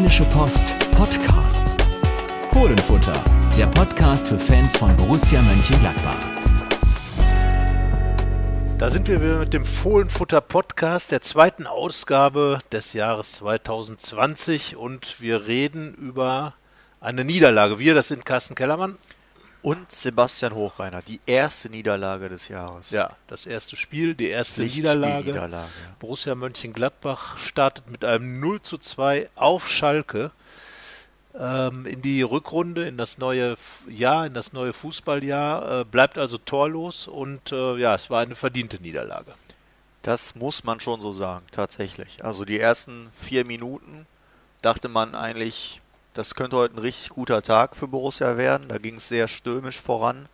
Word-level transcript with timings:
Rheinische 0.00 0.24
Post 0.24 0.78
Podcasts. 0.92 1.76
Fohlenfutter, 2.52 3.22
der 3.58 3.66
Podcast 3.66 4.28
für 4.28 4.38
Fans 4.38 4.74
von 4.74 4.96
Borussia 4.96 5.42
Mönchengladbach. 5.42 6.16
Da 8.78 8.88
sind 8.88 9.08
wir 9.08 9.20
wieder 9.20 9.40
mit 9.40 9.52
dem 9.52 9.66
Fohlenfutter 9.66 10.40
Podcast, 10.40 11.12
der 11.12 11.20
zweiten 11.20 11.66
Ausgabe 11.66 12.60
des 12.72 12.94
Jahres 12.94 13.32
2020 13.32 14.74
und 14.74 15.20
wir 15.20 15.46
reden 15.46 15.92
über 15.92 16.54
eine 17.02 17.22
Niederlage. 17.22 17.78
Wir, 17.78 17.92
das 17.94 18.08
sind 18.08 18.24
Carsten 18.24 18.54
Kellermann. 18.54 18.96
Und 19.62 19.92
Sebastian 19.92 20.54
Hochreiner, 20.54 21.02
die 21.02 21.20
erste 21.26 21.68
Niederlage 21.68 22.30
des 22.30 22.48
Jahres. 22.48 22.90
Ja, 22.90 23.10
das 23.26 23.44
erste 23.44 23.76
Spiel, 23.76 24.14
die 24.14 24.28
erste 24.28 24.62
Niederlage. 24.62 25.32
Niederlage. 25.32 25.68
Borussia 25.98 26.34
Mönchengladbach 26.34 27.36
startet 27.36 27.90
mit 27.90 28.04
einem 28.04 28.40
0 28.40 28.62
zu 28.62 28.78
2 28.78 29.28
auf 29.34 29.68
Schalke 29.68 30.30
ähm, 31.38 31.86
in 31.86 32.02
die 32.02 32.22
Rückrunde, 32.22 32.88
in 32.88 32.96
das 32.96 33.18
neue 33.18 33.56
Jahr, 33.88 34.26
in 34.26 34.34
das 34.34 34.52
neue 34.52 34.72
Fußballjahr, 34.72 35.80
äh, 35.80 35.84
bleibt 35.84 36.18
also 36.18 36.38
torlos 36.38 37.06
und 37.06 37.52
äh, 37.52 37.76
ja, 37.76 37.94
es 37.94 38.10
war 38.10 38.20
eine 38.20 38.34
verdiente 38.34 38.80
Niederlage. 38.80 39.34
Das 40.02 40.34
muss 40.34 40.64
man 40.64 40.80
schon 40.80 41.02
so 41.02 41.12
sagen, 41.12 41.44
tatsächlich. 41.50 42.24
Also 42.24 42.44
die 42.44 42.58
ersten 42.58 43.10
vier 43.20 43.44
Minuten 43.44 44.06
dachte 44.62 44.88
man 44.88 45.14
eigentlich, 45.14 45.82
das 46.14 46.34
könnte 46.34 46.56
heute 46.56 46.76
ein 46.76 46.80
richtig 46.80 47.10
guter 47.10 47.42
Tag 47.42 47.76
für 47.76 47.88
Borussia 47.88 48.36
werden. 48.36 48.68
Da 48.68 48.78
ging 48.78 48.96
es 48.96 49.08
sehr 49.08 49.28
stürmisch 49.28 49.80
voran. 49.80 50.28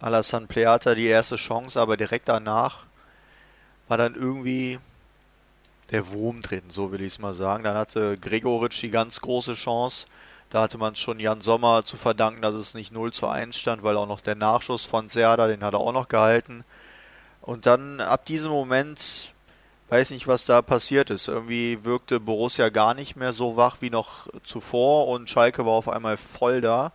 Alassane 0.00 0.46
Pleata 0.46 0.94
die 0.94 1.06
erste 1.06 1.36
Chance, 1.36 1.80
aber 1.80 1.96
direkt 1.96 2.28
danach 2.28 2.86
war 3.88 3.98
dann 3.98 4.14
irgendwie 4.14 4.78
der 5.90 6.08
Wurm 6.12 6.42
drin, 6.42 6.62
so 6.70 6.92
will 6.92 7.00
ich 7.00 7.14
es 7.14 7.18
mal 7.18 7.34
sagen. 7.34 7.64
Dann 7.64 7.76
hatte 7.76 8.16
Gregoritsch 8.18 8.82
die 8.82 8.90
ganz 8.90 9.20
große 9.20 9.54
Chance. 9.54 10.06
Da 10.50 10.62
hatte 10.62 10.78
man 10.78 10.94
schon 10.94 11.20
Jan 11.20 11.40
Sommer 11.40 11.84
zu 11.84 11.96
verdanken, 11.96 12.42
dass 12.42 12.54
es 12.54 12.74
nicht 12.74 12.92
0 12.92 13.12
zu 13.12 13.26
1 13.26 13.56
stand, 13.56 13.82
weil 13.82 13.96
auch 13.96 14.06
noch 14.06 14.20
der 14.20 14.36
Nachschuss 14.36 14.84
von 14.84 15.08
Serda, 15.08 15.48
den 15.48 15.64
hat 15.64 15.74
er 15.74 15.80
auch 15.80 15.92
noch 15.92 16.08
gehalten. 16.08 16.64
Und 17.40 17.66
dann 17.66 18.00
ab 18.00 18.24
diesem 18.24 18.52
Moment 18.52 19.33
weiß 19.94 20.10
nicht, 20.10 20.26
was 20.26 20.44
da 20.44 20.60
passiert 20.60 21.10
ist. 21.10 21.28
Irgendwie 21.28 21.84
wirkte 21.84 22.18
Borussia 22.18 22.68
gar 22.68 22.94
nicht 22.94 23.14
mehr 23.14 23.32
so 23.32 23.56
wach 23.56 23.76
wie 23.78 23.90
noch 23.90 24.26
zuvor 24.42 25.06
und 25.06 25.30
Schalke 25.30 25.64
war 25.64 25.74
auf 25.74 25.88
einmal 25.88 26.16
voll 26.16 26.60
da. 26.60 26.92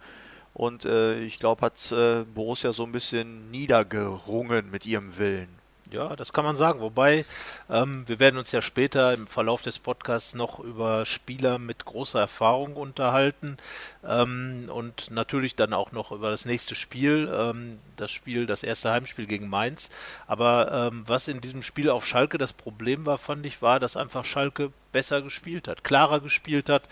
Und 0.53 0.83
äh, 0.83 1.17
ich 1.21 1.39
glaube, 1.39 1.61
hat 1.61 1.93
äh, 1.93 2.25
Borussia 2.25 2.73
so 2.73 2.83
ein 2.83 2.91
bisschen 2.91 3.49
niedergerungen 3.51 4.69
mit 4.69 4.85
ihrem 4.85 5.17
Willen. 5.17 5.58
Ja, 5.91 6.15
das 6.15 6.33
kann 6.33 6.45
man 6.45 6.55
sagen. 6.55 6.81
Wobei, 6.81 7.25
ähm, 7.67 8.03
wir 8.07 8.19
werden 8.19 8.37
uns 8.37 8.51
ja 8.51 8.61
später 8.61 9.11
im 9.13 9.25
Verlauf 9.25 9.63
des 9.63 9.79
Podcasts 9.79 10.35
noch 10.35 10.59
über 10.59 11.03
Spieler 11.05 11.57
mit 11.57 11.83
großer 11.83 12.19
Erfahrung 12.19 12.75
unterhalten 12.75 13.57
ähm, 14.05 14.69
und 14.71 15.09
natürlich 15.09 15.55
dann 15.55 15.73
auch 15.73 15.91
noch 15.91 16.11
über 16.11 16.29
das 16.29 16.45
nächste 16.45 16.75
Spiel, 16.75 17.27
ähm, 17.35 17.79
das 17.95 18.11
Spiel, 18.11 18.45
das 18.45 18.61
erste 18.61 18.91
Heimspiel 18.91 19.25
gegen 19.25 19.49
Mainz. 19.49 19.89
Aber 20.27 20.91
ähm, 20.91 21.03
was 21.07 21.27
in 21.27 21.41
diesem 21.41 21.63
Spiel 21.63 21.89
auf 21.89 22.05
Schalke 22.05 22.37
das 22.37 22.53
Problem 22.53 23.07
war, 23.07 23.17
fand 23.17 23.43
ich, 23.47 23.63
war, 23.63 23.79
dass 23.79 23.97
einfach 23.97 24.25
Schalke 24.25 24.71
besser 24.91 25.23
gespielt 25.23 25.67
hat, 25.67 25.83
klarer 25.83 26.19
gespielt 26.19 26.69
hat, 26.69 26.83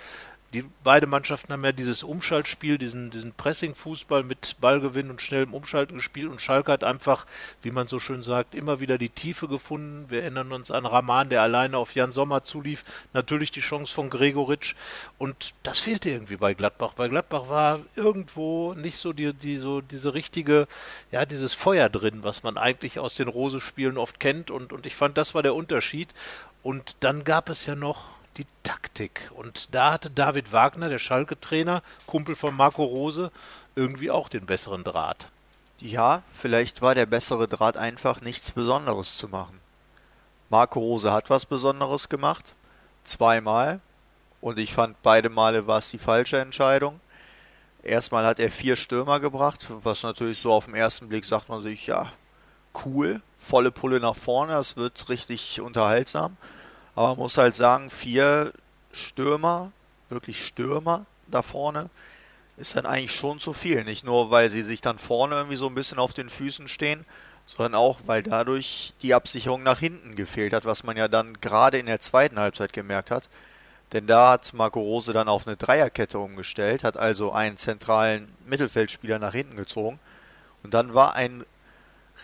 die 0.58 0.66
beide 0.84 1.06
Mannschaften 1.06 1.54
haben 1.54 1.64
ja 1.64 1.72
dieses 1.72 2.02
Umschaltspiel, 2.02 2.80
diesen, 2.80 3.12
diesen 3.12 3.32
Pressing-Fußball 3.34 4.24
mit 4.24 4.56
Ballgewinn 4.60 5.12
und 5.12 5.22
schnellem 5.22 5.54
Umschalten 5.54 5.98
gespielt 5.98 6.32
und 6.32 6.42
Schalke 6.42 6.72
hat 6.72 6.84
einfach, 6.84 7.28
wie 7.62 7.70
man 7.70 7.86
so 7.86 8.00
schön 8.00 8.24
sagt, 8.24 8.56
immer 8.56 8.80
wieder 8.80 8.98
die 8.98 9.10
Tiefe 9.10 9.48
gefunden. 9.48 10.06
Wir 10.10 10.24
erinnern 10.24 10.52
uns 10.52 10.72
an 10.72 10.88
Rahman, 10.88 11.30
der 11.30 11.44
alleine 11.44 11.78
auf 11.78 11.94
Jan 11.94 12.12
Sommer 12.12 12.44
zulief. 12.44 12.84
Natürlich 13.14 13.52
die 13.52 13.60
Chance 13.60 13.94
von 13.94 14.10
Gregoritsch 14.10 14.74
und 15.20 15.54
das 15.62 15.78
fehlte 15.78 16.10
irgendwie 16.10 16.38
bei 16.38 16.56
Gladbach. 16.56 16.94
Bei 16.94 17.08
Gladbach 17.08 17.50
war 17.50 17.82
irgendwo 17.96 18.74
nicht 18.74 18.98
so 18.98 19.14
die, 19.14 19.34
die 19.34 19.58
so 19.58 19.82
diese 19.82 20.16
richtige, 20.16 20.68
ja, 21.12 21.26
dieses 21.28 21.54
Feuer 21.54 21.90
drin, 21.90 22.24
was 22.24 22.42
man 22.42 22.58
eigentlich 22.58 22.98
aus 22.98 23.14
den 23.14 23.28
Rose-Spielen 23.28 23.98
oft 23.98 24.20
kennt 24.20 24.50
und, 24.50 24.74
und 24.74 24.88
ich 24.88 24.96
fand, 24.96 25.18
das 25.20 25.36
war 25.36 25.44
der 25.44 25.54
Unterschied. 25.54 26.10
Und 26.64 26.96
dann 27.02 27.24
gab 27.24 27.50
es 27.50 27.66
ja 27.68 27.76
noch 27.76 28.17
die 28.38 28.46
Taktik. 28.64 29.32
Und 29.36 29.74
da 29.74 29.94
hatte 29.94 30.10
David 30.10 30.52
Wagner, 30.52 30.90
der 30.90 31.00
Schalke-Trainer, 31.00 31.82
Kumpel 32.06 32.36
von 32.36 32.56
Marco 32.56 32.84
Rose, 32.84 33.32
irgendwie 33.76 34.12
auch 34.12 34.30
den 34.30 34.46
besseren 34.46 34.84
Draht. 34.84 35.30
Ja, 35.80 36.24
vielleicht 36.34 36.82
war 36.82 36.96
der 36.96 37.06
bessere 37.06 37.48
Draht 37.48 37.78
einfach 37.78 38.22
nichts 38.22 38.52
Besonderes 38.52 39.18
zu 39.18 39.28
machen. 39.28 39.60
Marco 40.50 40.80
Rose 40.80 41.12
hat 41.12 41.30
was 41.30 41.46
Besonderes 41.46 42.10
gemacht. 42.10 42.56
Zweimal. 43.04 43.80
Und 44.42 44.60
ich 44.60 44.74
fand 44.74 45.02
beide 45.02 45.30
Male 45.30 45.68
war 45.68 45.80
es 45.80 45.90
die 45.90 46.00
falsche 46.00 46.40
Entscheidung. 46.40 47.00
Erstmal 47.84 48.26
hat 48.26 48.40
er 48.40 48.52
vier 48.52 48.76
Stürmer 48.76 49.20
gebracht, 49.20 49.68
was 49.70 50.04
natürlich 50.04 50.42
so 50.42 50.52
auf 50.52 50.66
den 50.66 50.76
ersten 50.76 51.10
Blick 51.10 51.26
sagt 51.26 51.50
man 51.50 51.62
sich, 51.62 51.88
ja, 51.88 52.12
cool, 52.86 53.22
volle 53.38 53.72
Pulle 53.72 54.00
nach 54.00 54.16
vorne, 54.16 54.54
das 54.54 54.78
wird 54.78 55.10
richtig 55.10 55.62
unterhaltsam. 55.62 56.38
Aber 56.98 57.10
man 57.10 57.18
muss 57.20 57.38
halt 57.38 57.56
sagen, 57.56 57.92
vier 57.92 58.52
Stürmer, 58.92 59.72
wirklich 60.10 60.44
Stürmer 60.44 61.06
da 61.28 61.44
vorne, 61.44 61.92
ist 62.58 62.76
dann 62.76 62.88
eigentlich 62.88 63.12
schon 63.12 63.40
zu 63.40 63.54
viel. 63.54 63.84
Nicht 63.84 64.04
nur, 64.04 64.32
weil 64.32 64.50
sie 64.50 64.64
sich 64.64 64.82
dann 64.82 64.98
vorne 64.98 65.36
irgendwie 65.36 65.58
so 65.58 65.68
ein 65.68 65.76
bisschen 65.76 66.00
auf 66.00 66.16
den 66.16 66.28
Füßen 66.28 66.68
stehen, 66.68 67.06
sondern 67.46 67.76
auch, 67.76 68.00
weil 68.08 68.24
dadurch 68.24 68.96
die 69.04 69.14
Absicherung 69.14 69.62
nach 69.62 69.78
hinten 69.78 70.16
gefehlt 70.16 70.54
hat, 70.54 70.66
was 70.66 70.84
man 70.84 70.98
ja 70.98 71.08
dann 71.08 71.40
gerade 71.40 71.78
in 71.78 71.86
der 71.86 72.00
zweiten 72.00 72.40
Halbzeit 72.40 72.74
gemerkt 72.74 73.12
hat. 73.12 73.30
Denn 73.94 74.08
da 74.08 74.32
hat 74.32 74.56
Marco 74.56 74.80
Rose 74.80 75.14
dann 75.14 75.30
auf 75.30 75.46
eine 75.46 75.56
Dreierkette 75.56 76.18
umgestellt, 76.18 76.84
hat 76.84 76.98
also 76.98 77.32
einen 77.32 77.58
zentralen 77.58 78.28
Mittelfeldspieler 78.48 79.20
nach 79.20 79.34
hinten 79.34 79.56
gezogen. 79.56 80.00
Und 80.64 80.74
dann 80.74 80.96
war 80.96 81.14
ein 81.14 81.46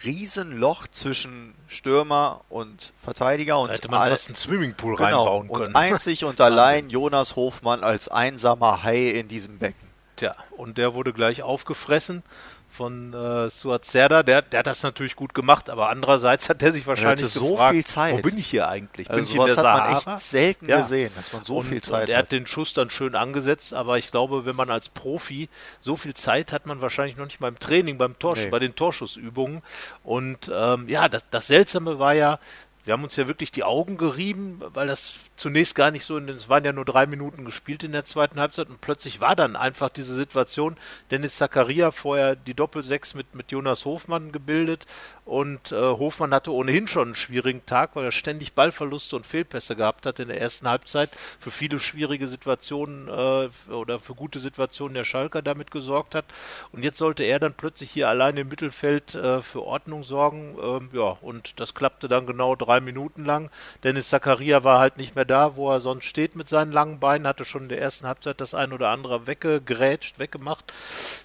Riesenloch 0.04 0.88
zwischen 0.88 1.56
Stürmer 1.68 2.42
und 2.50 2.94
Verteidiger 3.02 3.59
und 3.59 3.70
da 3.70 3.74
hätte 3.74 3.90
man 3.90 4.02
all, 4.02 4.09
fast 4.09 4.28
einen 4.28 4.36
Swimmingpool 4.36 4.96
genau, 4.96 5.24
reinbauen 5.24 5.48
können. 5.48 5.68
Und 5.68 5.76
einzig 5.76 6.26
und 6.26 6.42
allein 6.42 6.90
Jonas 6.90 7.36
Hofmann 7.36 7.84
als 7.84 8.08
einsamer 8.08 8.84
Hai 8.84 9.09
in 9.09 9.28
diesem 9.28 9.59
Becken. 9.59 9.90
Tja, 10.16 10.36
und 10.52 10.78
der 10.78 10.94
wurde 10.94 11.14
gleich 11.14 11.42
aufgefressen 11.42 12.24
von 12.73 13.13
äh, 13.13 13.50
Suat 13.50 13.85
Serda, 13.85 14.23
der, 14.23 14.41
der 14.41 14.59
hat 14.59 14.67
das 14.67 14.81
natürlich 14.81 15.16
gut 15.16 15.34
gemacht, 15.34 15.69
aber 15.69 15.89
andererseits 15.89 16.50
hat 16.50 16.61
der 16.61 16.72
sich 16.72 16.88
wahrscheinlich 16.88 17.31
so 17.31 17.51
gefragt, 17.51 17.73
viel 17.73 17.85
Zeit. 17.85 18.13
wo 18.13 18.22
bin 18.22 18.38
ich 18.38 18.47
hier 18.47 18.67
eigentlich? 18.67 19.07
Bin 19.07 19.19
also 19.19 19.31
ich 19.31 19.39
in 19.39 19.45
der 19.45 19.56
hat 19.56 19.63
Sahara? 19.63 20.01
man 20.06 20.16
echt 20.16 20.25
selten 20.25 20.67
ja. 20.67 20.78
gesehen, 20.79 21.11
dass 21.16 21.34
man 21.34 21.45
so 21.45 21.57
und, 21.57 21.67
viel 21.67 21.81
Zeit 21.81 22.03
und 22.03 22.09
er 22.09 22.17
hat. 22.17 22.25
hat 22.25 22.31
den 22.31 22.47
Schuss 22.47 22.73
dann 22.73 22.89
schön 22.89 23.16
angesetzt, 23.16 23.73
aber 23.73 24.00
ich 24.00 24.09
glaube, 24.09 24.45
wenn 24.45 24.56
man 24.56 24.72
als 24.72 24.89
Profi 24.89 25.50
so 25.81 25.95
viel 25.95 26.16
Zeit 26.16 26.51
hat 26.51 26.66
man 26.66 26.81
wahrscheinlich 26.81 27.16
noch 27.16 27.25
nicht 27.25 27.39
mal 27.39 27.50
im 27.50 27.59
Training, 27.59 27.97
beim 28.00 28.17
Tor, 28.17 28.34
nee. 28.35 28.50
bei 28.50 28.59
den 28.59 28.75
Torschussübungen. 28.75 29.61
Und 30.03 30.51
ähm, 30.53 30.90
ja, 30.90 31.07
das, 31.09 31.23
das 31.29 31.47
Seltsame 31.47 32.00
war 32.00 32.13
ja, 32.13 32.40
wir 32.86 32.94
haben 32.94 33.04
uns 33.04 33.16
ja 33.16 33.28
wirklich 33.28 33.52
die 33.52 33.64
Augen 33.64 33.98
gerieben, 33.98 34.62
weil 34.74 34.88
das 34.88 35.16
zunächst 35.38 35.74
gar 35.76 35.92
nicht 35.92 36.04
so, 36.04 36.18
es 36.18 36.50
waren 36.50 36.66
ja 36.66 36.74
nur 36.74 36.86
drei 36.86 37.06
Minuten 37.06 37.46
gespielt 37.46 37.84
in 37.84 37.94
der 37.94 38.04
zweiten 38.04 38.40
Halbzeit 38.40 38.70
und 38.70 38.82
plötzlich 38.82 39.22
war 39.22 39.36
dann 39.36 39.56
einfach 39.56 39.90
diese 39.90 40.16
Situation, 40.16 40.76
Dennis 41.10 41.38
Zakaria 41.38 41.92
vorher 41.92 42.36
die 42.36 42.54
Doppelsechs 42.54 43.14
mit, 43.14 43.36
mit 43.36 43.52
Jonas 43.52 43.86
Hofmann 43.86 44.32
gebildet 44.32 44.86
und 45.25 45.72
äh, 45.72 45.75
Hofmann 45.75 46.34
hatte 46.34 46.51
ohnehin 46.51 46.88
schon 46.88 47.09
einen 47.09 47.16
schwierigen 47.16 47.66
Tag, 47.66 47.95
weil 47.95 48.06
er 48.06 48.11
ständig 48.11 48.53
Ballverluste 48.53 49.16
und 49.16 49.25
Fehlpässe 49.25 49.75
gehabt 49.75 50.06
hat 50.06 50.19
in 50.19 50.28
der 50.28 50.39
ersten 50.39 50.67
Halbzeit, 50.67 51.09
für 51.39 51.50
viele 51.50 51.79
schwierige 51.79 52.28
Situationen 52.28 53.07
äh, 53.07 53.72
oder 53.72 54.00
für 54.00 54.13
gute 54.13 54.39
Situationen 54.39 54.94
der 54.94 55.03
Schalker 55.03 55.41
damit 55.41 55.72
gesorgt 55.72 56.13
hat. 56.13 56.25
Und 56.72 56.84
jetzt 56.84 57.00
sollte 57.00 57.23
er 57.23 57.39
dann 57.39 57.56
plötzlich 57.56 57.89
hier 57.89 58.07
alleine 58.07 58.41
im 58.41 58.50
Mittelfeld 58.50 59.16
äh, 59.16 59.41
für 59.41 59.63
Ordnung 59.63 60.03
sorgen, 60.03 60.57
ähm, 60.61 60.89
ja 60.94 61.17
und 61.22 61.59
das 61.59 61.73
klappte 61.73 62.07
dann 62.07 62.28
genau 62.28 62.55
drei 62.55 62.81
Minuten 62.81 63.25
lang, 63.25 63.50
Dennis 63.84 64.09
Zakaria 64.09 64.63
war 64.63 64.79
halt 64.79 64.97
nicht 64.97 65.16
mehr 65.16 65.23
mehr 65.23 65.25
da, 65.25 65.55
wo 65.55 65.72
er 65.72 65.79
sonst 65.79 66.05
steht 66.05 66.35
mit 66.35 66.50
seinen 66.50 66.72
langen 66.72 67.00
Beinen, 67.00 67.28
hatte 67.28 67.45
schon 67.45 67.64
in 67.64 67.69
der 67.69 67.81
ersten 67.81 68.08
Halbzeit 68.08 68.41
das 68.41 68.53
ein 68.53 68.73
oder 68.73 68.90
andere 68.90 69.26
weggegrätscht, 69.26 70.19
weggemacht. 70.19 70.73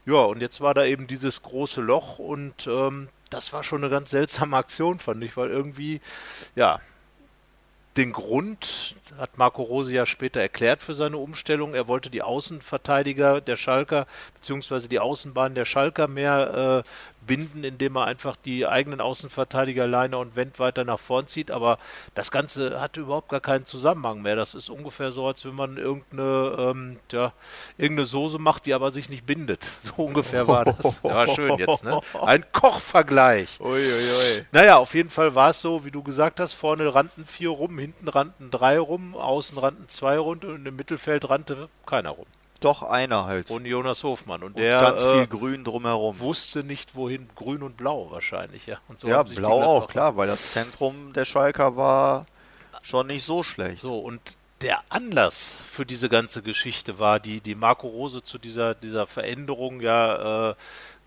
Ja, 0.07 0.21
und 0.23 0.41
jetzt 0.41 0.61
war 0.61 0.75
da 0.75 0.85
eben 0.85 1.07
dieses 1.07 1.43
große 1.43 1.81
Loch 1.81 2.19
und 2.19 2.67
ähm, 2.67 3.09
das 3.31 3.53
war 3.53 3.63
schon 3.63 3.83
eine 3.83 3.91
ganz 3.91 4.11
seltsame 4.11 4.57
Aktion, 4.57 4.99
fand 4.99 5.23
ich, 5.25 5.37
weil 5.37 5.51
irgendwie, 5.51 6.01
ja, 6.55 6.81
den 7.99 8.13
Grund 8.13 8.95
hat 9.19 9.39
Marco 9.39 9.63
Rose 9.63 9.93
ja 9.93 10.07
später 10.07 10.41
erklärt 10.41 10.83
für 10.83 10.95
seine 10.95 11.19
Umstellung. 11.19 11.75
Er 11.75 11.89
wollte 11.89 12.11
die 12.11 12.23
Außenverteidiger 12.23 13.41
der 13.41 13.57
Schalker 13.57 14.07
beziehungsweise 14.35 14.89
die 14.89 15.01
Außenbahn 15.01 15.57
der 15.57 15.65
Schalker 15.65 16.07
mehr 16.07 16.85
äh, 16.85 17.18
binden, 17.29 17.63
indem 17.63 17.97
er 17.97 18.07
einfach 18.07 18.35
die 18.35 18.67
eigenen 18.67 19.01
Außenverteidiger 19.01 19.87
Leiner 19.87 20.19
und 20.19 20.35
Wendt 20.35 20.59
weiter 20.59 20.83
nach 20.85 20.99
vorn 20.99 21.29
zieht. 21.29 21.53
Aber 21.53 21.79
das 22.15 22.33
Ganze 22.33 22.81
hat 22.81 22.97
überhaupt 22.97 23.29
gar 23.29 23.41
keinen 23.41 23.67
Zusammenhang 23.67 24.23
mehr. 24.23 24.35
Das 24.35 24.55
ist 24.55 24.71
ungefähr 24.71 25.13
so, 25.13 25.29
als 25.29 25.45
wenn 25.45 25.55
man 25.55 25.77
irgendeine, 25.77 26.57
ähm, 26.59 26.99
tja, 27.09 27.33
irgendeine 27.77 28.07
Soße 28.07 28.39
macht, 28.41 28.67
die 28.67 28.75
aber 28.75 28.91
sich 28.91 29.09
nicht 29.09 29.27
bindet. 29.27 29.69
So 29.89 30.05
ungefähr 30.05 30.49
war 30.49 30.65
das. 30.65 31.01
Ja, 31.05 31.27
schön 31.27 31.57
jetzt, 31.59 31.85
ne? 31.85 32.01
Ein 32.23 32.45
Kochvergleich. 32.53 33.61
Uiuiui. 33.61 34.47
Naja, 34.53 34.77
auf 34.77 34.95
jeden 34.95 35.11
Fall 35.11 35.35
war 35.35 35.51
es 35.51 35.61
so, 35.61 35.85
wie 35.85 35.91
du 35.91 36.03
gesagt 36.03 36.41
hast, 36.41 36.53
vorne 36.53 36.95
rannten 36.95 37.27
vier 37.27 37.51
rum, 37.51 37.79
hinten 37.79 38.09
rannten 38.09 38.51
drei 38.51 38.79
rum, 38.79 39.15
außen 39.15 39.59
rannten 39.59 39.89
zwei 39.89 40.19
rum 40.19 40.39
und 40.43 40.67
im 40.67 40.77
Mittelfeld 40.77 41.29
rannte 41.29 41.69
keiner 41.87 42.11
rum. 42.11 42.27
Doch 42.61 42.83
einer 42.83 43.27
halt. 43.27 43.51
Und 43.51 43.67
Jonas 43.67 44.03
Hofmann. 44.03 44.43
Und, 44.43 44.57
Und 44.57 44.59
der 44.59 44.81
ganz 44.81 45.05
viel 45.05 45.23
äh, 45.23 45.27
Grün 45.27 45.63
drumherum. 45.63 46.19
wusste 46.19 46.65
nicht, 46.65 46.97
wohin. 46.97 47.29
Grün 47.37 47.63
und 47.63 47.77
Blau 47.77 48.11
wahrscheinlich, 48.11 48.67
ja. 48.67 48.79
Und 48.89 48.99
so 48.99 49.09
ja, 49.09 49.19
haben 49.19 49.29
sich 49.29 49.37
die 49.39 49.43
blau 49.43 49.63
auch, 49.63 49.89
klar, 49.89 50.17
weil 50.17 50.27
das 50.27 50.53
Zentrum 50.53 51.13
der 51.13 51.25
Schalker 51.25 51.77
war 51.77 52.27
schon 52.83 53.07
nicht 53.07 53.25
so 53.25 53.45
schlecht. 53.45 53.83
So, 53.83 53.99
und 53.99 54.37
der 54.61 54.81
Anlass 54.89 55.63
für 55.71 55.87
diese 55.87 56.09
ganze 56.09 56.43
Geschichte 56.43 56.99
war, 56.99 57.21
die, 57.21 57.41
die 57.41 57.55
Marco 57.55 57.87
Rose 57.87 58.23
zu 58.23 58.39
dieser, 58.39 58.75
dieser 58.75 59.07
Veränderung 59.07 59.81
ja 59.81 60.51
äh, 60.51 60.55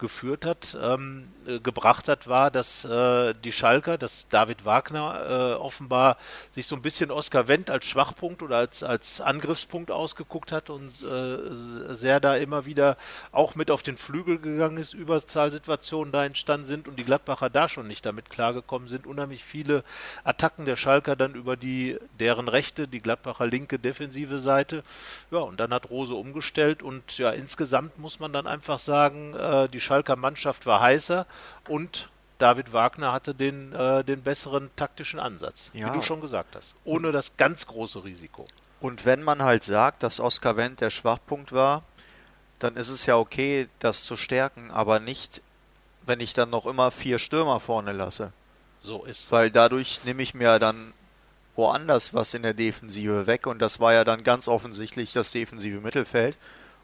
geführt 0.01 0.43
hat, 0.45 0.77
ähm, 0.81 1.29
äh, 1.47 1.59
gebracht 1.59 2.09
hat, 2.09 2.27
war, 2.27 2.51
dass 2.51 2.83
äh, 2.83 3.33
die 3.43 3.53
Schalker, 3.53 3.97
dass 3.97 4.27
David 4.27 4.65
Wagner 4.65 5.25
äh, 5.29 5.53
offenbar 5.53 6.17
sich 6.51 6.67
so 6.67 6.75
ein 6.75 6.81
bisschen 6.81 7.11
Oskar 7.11 7.47
Wendt 7.47 7.69
als 7.69 7.85
Schwachpunkt 7.85 8.43
oder 8.43 8.57
als, 8.57 8.83
als 8.83 9.21
Angriffspunkt 9.21 9.91
ausgeguckt 9.91 10.51
hat 10.51 10.69
und 10.69 10.91
äh, 11.03 11.93
sehr 11.93 12.19
da 12.19 12.35
immer 12.35 12.65
wieder 12.65 12.97
auch 13.31 13.55
mit 13.55 13.71
auf 13.71 13.83
den 13.83 13.95
Flügel 13.95 14.39
gegangen 14.39 14.77
ist, 14.77 14.93
Überzahlsituationen 14.93 16.11
da 16.11 16.25
entstanden 16.25 16.65
sind 16.65 16.87
und 16.87 16.97
die 16.97 17.03
Gladbacher 17.03 17.49
da 17.49 17.69
schon 17.69 17.87
nicht 17.87 18.05
damit 18.05 18.29
klargekommen 18.29 18.87
sind. 18.87 19.07
Unheimlich 19.07 19.43
viele 19.43 19.83
Attacken 20.23 20.65
der 20.65 20.75
Schalker 20.75 21.15
dann 21.15 21.35
über 21.35 21.55
die 21.55 21.97
deren 22.19 22.47
rechte, 22.47 22.87
die 22.87 23.01
Gladbacher 23.01 23.45
linke 23.45 23.77
defensive 23.77 24.39
Seite. 24.39 24.83
Ja, 25.29 25.39
und 25.39 25.59
dann 25.59 25.73
hat 25.73 25.89
Rose 25.91 26.15
umgestellt 26.15 26.81
und 26.81 27.19
ja, 27.19 27.29
insgesamt 27.29 27.99
muss 27.99 28.19
man 28.19 28.33
dann 28.33 28.47
einfach 28.47 28.79
sagen, 28.79 29.35
äh, 29.35 29.69
die 29.69 29.79
Schalker 29.79 29.90
Mannschaft 30.15 30.65
war 30.65 30.81
heißer 30.81 31.25
und 31.67 32.09
David 32.39 32.73
Wagner 32.73 33.11
hatte 33.13 33.35
den, 33.35 33.71
äh, 33.73 34.03
den 34.03 34.23
besseren 34.23 34.71
taktischen 34.75 35.19
Ansatz, 35.19 35.69
Ja. 35.73 35.89
wie 35.91 35.97
du 35.97 36.01
schon 36.01 36.21
gesagt 36.21 36.55
hast, 36.55 36.75
ohne 36.85 37.11
das 37.11 37.37
ganz 37.37 37.67
große 37.67 38.03
Risiko. 38.03 38.45
Und 38.79 39.05
wenn 39.05 39.21
man 39.21 39.43
halt 39.43 39.63
sagt, 39.63 40.01
dass 40.01 40.19
Oskar 40.19 40.57
Wendt 40.57 40.81
der 40.81 40.89
Schwachpunkt 40.89 41.51
war, 41.51 41.83
dann 42.57 42.75
ist 42.77 42.89
es 42.89 43.05
ja 43.05 43.15
okay, 43.15 43.67
das 43.79 44.03
zu 44.03 44.17
stärken, 44.17 44.71
aber 44.71 44.99
nicht, 44.99 45.41
wenn 46.05 46.19
ich 46.19 46.33
dann 46.33 46.49
noch 46.49 46.65
immer 46.65 46.89
vier 46.91 47.19
Stürmer 47.19 47.59
vorne 47.59 47.91
lasse. 47.91 48.33
So 48.81 49.03
ist 49.03 49.25
es. 49.25 49.31
Weil 49.31 49.51
dadurch 49.51 50.01
nehme 50.03 50.23
ich 50.23 50.33
mir 50.33 50.57
dann 50.57 50.93
woanders 51.55 52.13
was 52.15 52.33
in 52.33 52.41
der 52.41 52.55
Defensive 52.55 53.27
weg 53.27 53.45
und 53.45 53.59
das 53.59 53.79
war 53.79 53.93
ja 53.93 54.03
dann 54.03 54.23
ganz 54.23 54.47
offensichtlich 54.47 55.11
das 55.11 55.31
defensive 55.31 55.79
Mittelfeld. 55.81 56.37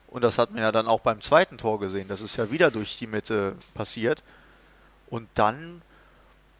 Und 0.07 0.23
das 0.23 0.37
hat 0.37 0.51
man 0.51 0.61
ja 0.61 0.71
dann 0.71 0.87
auch 0.87 1.01
beim 1.01 1.21
zweiten 1.21 1.57
Tor 1.57 1.79
gesehen. 1.79 2.07
Das 2.07 2.21
ist 2.21 2.37
ja 2.37 2.49
wieder 2.51 2.71
durch 2.71 2.97
die 2.97 3.07
Mitte 3.07 3.55
passiert. 3.73 4.23
Und 5.09 5.29
dann, 5.35 5.81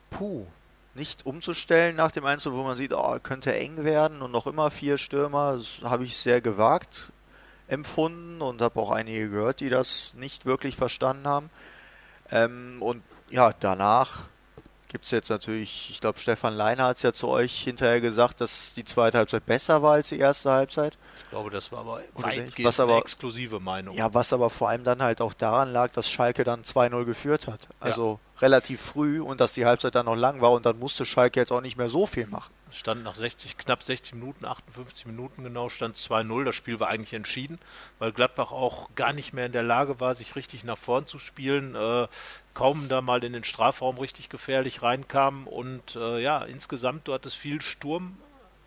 puh, 0.09 0.45
nicht 0.94 1.25
umzustellen 1.25 1.95
nach 1.95 2.11
dem 2.11 2.25
Einzel, 2.25 2.53
wo 2.53 2.63
man 2.63 2.75
sieht, 2.75 2.94
oh, 2.94 3.17
könnte 3.21 3.53
eng 3.53 3.83
werden 3.83 4.21
und 4.21 4.31
noch 4.31 4.47
immer 4.47 4.71
vier 4.71 4.97
Stürmer, 4.97 5.53
das 5.53 5.81
habe 5.83 6.03
ich 6.03 6.17
sehr 6.17 6.41
gewagt 6.41 7.11
empfunden 7.67 8.41
und 8.41 8.61
habe 8.61 8.79
auch 8.79 8.91
einige 8.91 9.29
gehört, 9.29 9.59
die 9.59 9.69
das 9.69 10.13
nicht 10.15 10.45
wirklich 10.45 10.75
verstanden 10.75 11.27
haben. 11.27 11.50
Ähm, 12.31 12.77
und 12.81 13.03
ja, 13.29 13.53
danach 13.59 14.29
gibt 14.89 15.06
es 15.06 15.12
jetzt 15.12 15.30
natürlich, 15.30 15.89
ich 15.89 16.00
glaube, 16.01 16.19
Stefan 16.19 16.54
Leiner 16.56 16.86
hat 16.86 16.98
es 16.98 17.04
ja 17.04 17.13
zu 17.13 17.28
euch 17.28 17.62
hinterher 17.62 18.00
gesagt, 18.01 18.39
dass 18.42 18.74
die 18.74 18.84
zweite 18.84 19.18
Halbzeit 19.18 19.45
besser 19.45 19.81
war 19.81 19.94
als 19.94 20.10
die 20.10 20.19
erste 20.19 20.51
Halbzeit. 20.51 20.98
Ich 21.24 21.30
glaube, 21.30 21.50
das 21.50 21.72
war 21.72 21.80
aber 21.80 22.01
weitgehend 22.16 22.63
Was 22.63 22.80
aber- 22.80 22.94
eine 22.94 23.01
exklusive 23.01 23.60
Meinung. 23.60 23.95
Ja, 23.95 24.13
was 24.13 24.31
aber 24.34 24.50
vor 24.50 24.69
allem 24.69 24.84
dann 24.84 25.01
halt 25.01 25.19
auch 25.22 25.34
daran 25.34 25.74
lag, 25.74 25.92
dass 25.92 26.10
Schalke 26.10 26.44
dann 26.44 26.63
2-0 26.63 27.04
geführt 27.06 27.48
hat. 27.48 27.68
Also 27.80 28.19
relativ 28.39 28.81
früh 28.81 29.19
und 29.22 29.42
dass 29.42 29.54
die 29.54 29.66
Halbzeit 29.66 29.95
dann 29.95 30.06
noch 30.06 30.16
lang 30.16 30.42
war 30.42 30.51
und 30.51 30.66
dann 30.66 30.80
musste 30.80 31.06
Schalke 31.06 31.39
jetzt 31.39 31.51
auch 31.51 31.62
nicht 31.62 31.78
mehr 31.78 31.89
so 31.89 32.06
viel 32.06 32.28
machen. 32.28 32.54
Es 32.69 32.77
stand 32.77 33.03
nach 33.03 33.15
60, 33.15 33.57
knapp 33.57 33.83
60 33.83 34.13
Minuten, 34.15 34.45
58 34.45 35.05
Minuten 35.05 35.43
genau, 35.43 35.69
stand 35.69 35.95
2-0. 35.95 36.43
Das 36.43 36.55
Spiel 36.55 36.79
war 36.79 36.89
eigentlich 36.89 37.13
entschieden, 37.13 37.59
weil 37.99 38.11
Gladbach 38.11 38.51
auch 38.51 38.89
gar 38.95 39.13
nicht 39.13 39.33
mehr 39.33 39.45
in 39.45 39.51
der 39.51 39.63
Lage 39.63 39.99
war, 39.99 40.15
sich 40.15 40.35
richtig 40.35 40.63
nach 40.63 40.77
vorn 40.77 41.05
zu 41.05 41.19
spielen. 41.19 41.75
Äh, 41.75 42.07
kaum 42.53 42.89
da 42.89 43.01
mal 43.01 43.23
in 43.23 43.33
den 43.33 43.43
Strafraum 43.43 43.97
richtig 43.97 44.29
gefährlich 44.29 44.81
reinkam. 44.81 45.47
Und 45.47 45.95
äh, 45.95 46.19
ja, 46.19 46.43
insgesamt, 46.43 47.07
du 47.07 47.13
hattest 47.13 47.37
viel 47.37 47.61
Sturm. 47.61 48.17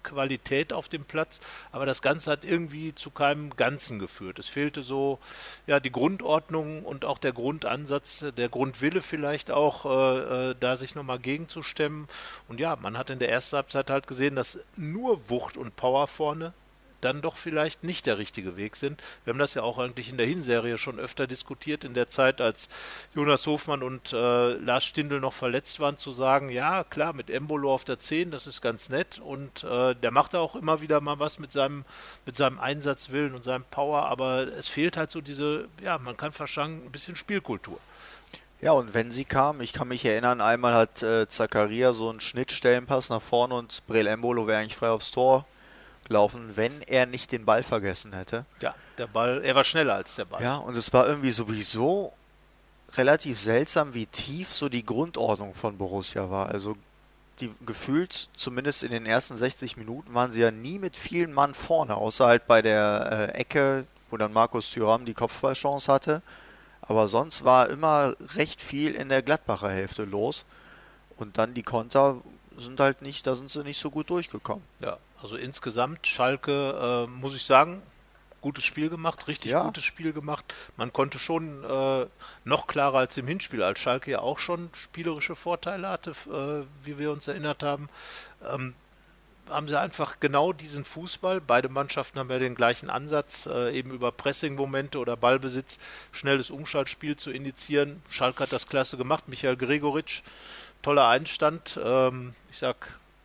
Qualität 0.02 0.73
auf 0.73 0.88
dem 0.88 1.05
Platz, 1.05 1.41
aber 1.73 1.87
das 1.87 2.02
Ganze 2.02 2.31
hat 2.31 2.44
irgendwie 2.44 2.94
zu 2.94 3.11
keinem 3.11 3.56
Ganzen 3.56 3.99
geführt. 3.99 4.38
Es 4.38 4.49
fehlte 4.49 4.82
so 4.82 5.19
ja 5.67 5.81
die 5.81 5.93
Grundordnung 5.93 6.85
und 6.85 7.05
auch 7.05 7.19
der 7.19 7.32
Grundansatz, 7.32 8.25
der 8.37 8.49
Grundwille 8.49 9.02
vielleicht 9.02 9.50
auch, 9.50 9.85
äh, 9.87 10.50
äh, 10.50 10.55
da 10.58 10.76
sich 10.76 10.94
nochmal 10.94 11.19
gegenzustemmen. 11.19 12.08
Und 12.49 12.61
ja, 12.61 12.76
man 12.76 12.97
hat 12.99 13.11
in 13.11 13.19
der 13.19 13.31
ersten 13.31 13.56
Halbzeit 13.56 13.91
halt 13.91 14.06
gesehen, 14.06 14.37
dass 14.37 14.58
nur 14.76 15.29
Wucht 15.29 15.56
und 15.56 15.76
Power 15.76 16.06
vorne 16.06 16.52
dann 17.00 17.23
doch 17.23 17.37
vielleicht 17.37 17.85
nicht 17.85 18.06
der 18.06 18.19
richtige 18.19 18.56
Weg 18.56 18.76
sind. 18.76 19.02
Wir 19.25 19.32
haben 19.32 19.38
das 19.38 19.55
ja 19.55 19.62
auch 19.62 19.79
eigentlich 19.79 20.11
in 20.11 20.17
der 20.17 20.26
Hinserie 20.26 20.79
schon 20.79 20.99
öfter 20.99 21.26
diskutiert, 21.26 21.85
in 21.85 21.94
der 21.94 22.11
Zeit, 22.11 22.41
als 22.41 22.69
Jonas 23.14 23.47
Hofmann 23.47 23.82
und 23.82 24.12
äh, 24.12 24.52
Lars 24.55 24.85
Stindl 24.85 25.20
noch 25.20 25.32
verletzt 25.32 25.81
waren, 25.81 25.99
zu 25.99 26.12
sagen, 26.12 26.50
ja, 26.50 26.85
klar, 26.85 27.12
mit 27.12 27.31
Embolo 27.31 27.73
auf 27.73 27.85
der 27.85 27.99
10, 27.99 28.31
das 28.31 28.47
ist 28.47 28.61
ganz 28.61 28.88
nett 28.88 29.19
und 29.19 29.64
äh, 29.64 29.94
der 29.94 30.11
macht 30.11 30.35
auch 30.35 30.56
immer 30.56 30.81
wieder 30.81 31.00
mal 31.00 31.19
was 31.19 31.38
mit 31.38 31.52
seinem, 31.52 31.85
mit 32.26 32.37
seinem 32.37 32.58
Einsatzwillen 32.58 33.35
und 33.35 33.44
seinem 33.44 33.64
Power, 33.70 34.06
aber 34.06 34.49
es 34.49 34.69
fehlt 34.69 34.97
halt 34.97 35.11
so 35.11 35.20
diese, 35.20 35.69
ja, 35.82 35.99
man 35.99 36.17
kann 36.17 36.32
sagen, 36.32 36.82
ein 36.85 36.93
bisschen 36.93 37.17
Spielkultur. 37.17 37.79
Ja, 38.61 38.73
und 38.73 38.93
wenn 38.93 39.11
sie 39.11 39.25
kam, 39.25 39.62
ich 39.62 39.73
kann 39.73 39.88
mich 39.88 40.05
erinnern, 40.05 40.43
einmal 40.43 40.75
hat 40.75 41.02
äh, 41.02 41.26
Zakaria 41.29 41.94
so 41.94 42.11
einen 42.11 42.20
Schnittstellenpass 42.20 43.08
nach 43.08 43.23
vorne 43.23 43.55
und 43.55 43.82
Brel 43.87 44.06
Embolo 44.06 44.47
wäre 44.47 44.61
eigentlich 44.61 44.76
frei 44.76 44.91
aufs 44.91 45.11
Tor 45.11 45.47
gelaufen, 46.11 46.57
wenn 46.57 46.83
er 46.83 47.07
nicht 47.07 47.31
den 47.31 47.45
Ball 47.45 47.62
vergessen 47.62 48.12
hätte. 48.12 48.45
Ja, 48.61 48.75
der 48.99 49.07
Ball, 49.07 49.43
er 49.45 49.55
war 49.55 49.62
schneller 49.62 49.95
als 49.95 50.17
der 50.17 50.25
Ball. 50.25 50.43
Ja, 50.43 50.57
und 50.57 50.77
es 50.77 50.93
war 50.93 51.07
irgendwie 51.07 51.31
sowieso 51.31 52.12
relativ 52.97 53.39
seltsam, 53.39 53.95
wie 53.95 54.07
tief 54.07 54.53
so 54.53 54.69
die 54.69 54.85
Grundordnung 54.85 55.55
von 55.55 55.79
Borussia 55.79 56.29
war. 56.29 56.49
Also 56.49 56.77
die 57.39 57.49
gefühlt, 57.65 58.29
zumindest 58.37 58.83
in 58.83 58.91
den 58.91 59.07
ersten 59.07 59.37
60 59.37 59.77
Minuten, 59.77 60.12
waren 60.12 60.33
sie 60.33 60.41
ja 60.41 60.51
nie 60.51 60.81
mit 60.81 60.97
vielen 60.97 61.33
Mann 61.33 61.55
vorne, 61.55 61.95
außer 61.95 62.27
halt 62.27 62.49
bei 62.49 62.61
der 62.61 63.31
äh, 63.33 63.39
Ecke, 63.39 63.87
wo 64.11 64.17
dann 64.17 64.33
Markus 64.33 64.69
Thüram 64.69 65.05
die 65.05 65.15
Kopfballchance 65.15 65.91
hatte. 65.91 66.23
Aber 66.83 67.07
sonst 67.07 67.45
war 67.45 67.71
immer 67.71 68.15
recht 68.35 68.61
viel 68.61 68.97
in 68.97 69.11
der 69.11 69.23
Gladbacher 69.23 69.71
Hälfte 69.71 70.05
los. 70.05 70.45
Und 71.17 71.39
dann 71.39 71.55
die 71.55 71.62
Konter 71.62 72.21
sind 72.57 72.81
halt 72.81 73.01
nicht, 73.01 73.29
da 73.29 73.37
sind 73.37 73.49
sie 73.49 73.62
nicht 73.62 73.79
so 73.79 73.91
gut 73.91 74.11
durchgekommen. 74.11 74.65
Ja, 74.81 74.99
also 75.23 75.37
insgesamt 75.37 76.07
Schalke, 76.07 77.07
äh, 77.07 77.11
muss 77.11 77.35
ich 77.35 77.45
sagen, 77.45 77.83
gutes 78.41 78.65
Spiel 78.65 78.89
gemacht, 78.89 79.29
richtig 79.29 79.53
Ja. 79.53 79.65
gutes 79.65 79.85
Spiel 79.85 80.12
gemacht. 80.12 80.55
Man 80.77 80.93
konnte 80.93 81.19
schon 81.19 81.62
äh, 81.65 82.07
noch 82.45 82.67
klarer 82.67 82.99
als 82.99 83.17
im 83.17 83.27
Hinspiel, 83.27 83.62
als 83.62 83.79
Schalke 83.81 84.11
ja 84.11 84.21
auch 84.21 84.39
schon 84.39 84.71
spielerische 84.73 85.37
Vorteile 85.37 85.89
hatte, 85.89 86.11
äh, 86.11 86.87
wie 86.87 86.99
wir 86.99 87.12
uns 87.12 87.29
erinnert 87.29 87.62
haben. 87.62 87.89
Ähm, 88.50 88.75
haben 89.49 89.69
sie 89.69 89.79
einfach 89.79 90.21
genau 90.21 90.53
diesen 90.53 90.85
Fußball. 90.85 91.41
Beide 91.41 91.69
Mannschaften 91.69 92.19
haben 92.19 92.31
ja 92.31 92.39
den 92.39 92.55
gleichen 92.55 92.89
Ansatz, 92.89 93.47
äh, 93.47 93.77
eben 93.77 93.91
über 93.91 94.12
Pressing-Momente 94.12 94.99
oder 94.99 95.17
Ballbesitz 95.17 95.79
schnelles 96.12 96.50
Umschaltspiel 96.50 97.17
zu 97.17 97.31
initiieren. 97.31 98.00
Schalke 98.09 98.45
hat 98.45 98.53
das 98.53 98.69
klasse 98.69 98.97
gemacht. 98.97 99.29
Michael 99.29 99.57
Gregoritsch, 99.57 100.23
toller 100.83 101.09
Einstand. 101.09 101.79
Ähm, 101.83 102.35
ich 102.50 102.59
sag, 102.59 102.77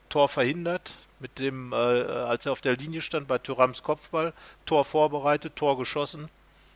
Tor 0.10 0.28
verhindert. 0.28 0.96
Mit 1.20 1.40
dem, 1.40 1.72
äh, 1.72 1.76
als 1.76 2.46
er 2.46 2.52
auf 2.52 2.62
der 2.62 2.76
Linie 2.76 3.02
stand 3.02 3.28
bei 3.28 3.38
Thürams 3.38 3.84
Kopfball, 3.84 4.34
Tor 4.66 4.84
vorbereitet, 4.86 5.56
Tor 5.56 5.78
geschossen. 5.78 6.30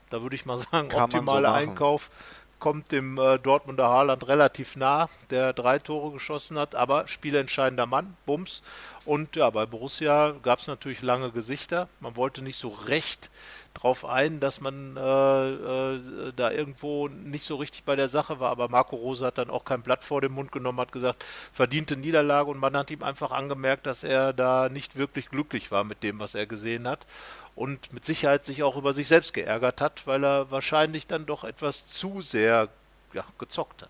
Da 0.09 0.21
würde 0.21 0.35
ich 0.35 0.45
mal 0.45 0.57
sagen, 0.71 0.87
Kann 0.87 1.11
so 1.11 1.17
optimaler 1.17 1.51
machen. 1.51 1.69
Einkauf. 1.69 2.09
Kommt 2.59 2.91
dem 2.91 3.17
äh, 3.17 3.39
Dortmunder 3.39 3.87
Haaland 3.87 4.27
relativ 4.27 4.75
nah, 4.75 5.07
der 5.29 5.53
drei 5.53 5.79
Tore 5.79 6.11
geschossen 6.11 6.57
hat, 6.59 6.75
aber 6.75 7.07
spielentscheidender 7.07 7.85
Mann, 7.85 8.17
Bums. 8.25 8.63
Und 9.05 9.37
ja, 9.37 9.49
bei 9.49 9.65
Borussia 9.65 10.35
gab 10.43 10.59
es 10.59 10.67
natürlich 10.67 11.01
lange 11.01 11.31
Gesichter. 11.31 11.87
Man 12.01 12.17
wollte 12.17 12.41
nicht 12.41 12.59
so 12.59 12.67
recht 12.67 13.29
drauf 13.73 14.05
ein, 14.05 14.39
dass 14.39 14.61
man 14.61 14.97
äh, 14.97 15.49
äh, 15.49 16.33
da 16.35 16.51
irgendwo 16.51 17.07
nicht 17.07 17.45
so 17.45 17.55
richtig 17.55 17.83
bei 17.83 17.95
der 17.95 18.09
Sache 18.09 18.39
war. 18.39 18.51
Aber 18.51 18.69
Marco 18.69 18.95
Rose 18.95 19.25
hat 19.25 19.37
dann 19.37 19.49
auch 19.49 19.65
kein 19.65 19.81
Blatt 19.81 20.03
vor 20.03 20.21
den 20.21 20.31
Mund 20.31 20.51
genommen, 20.51 20.79
hat 20.79 20.91
gesagt, 20.91 21.23
verdiente 21.53 21.95
Niederlage 21.95 22.49
und 22.49 22.57
man 22.57 22.75
hat 22.75 22.91
ihm 22.91 23.03
einfach 23.03 23.31
angemerkt, 23.31 23.85
dass 23.85 24.03
er 24.03 24.33
da 24.33 24.69
nicht 24.69 24.97
wirklich 24.97 25.29
glücklich 25.29 25.71
war 25.71 25.83
mit 25.83 26.03
dem, 26.03 26.19
was 26.19 26.35
er 26.35 26.45
gesehen 26.45 26.87
hat. 26.87 27.05
Und 27.55 27.91
mit 27.93 28.05
Sicherheit 28.05 28.45
sich 28.45 28.63
auch 28.63 28.77
über 28.77 28.93
sich 28.93 29.07
selbst 29.07 29.33
geärgert 29.33 29.81
hat, 29.81 30.07
weil 30.07 30.23
er 30.23 30.51
wahrscheinlich 30.51 31.07
dann 31.07 31.25
doch 31.25 31.43
etwas 31.43 31.85
zu 31.85 32.21
sehr 32.21 32.69
ja, 33.13 33.23
gezockt 33.37 33.81
hat. 33.81 33.89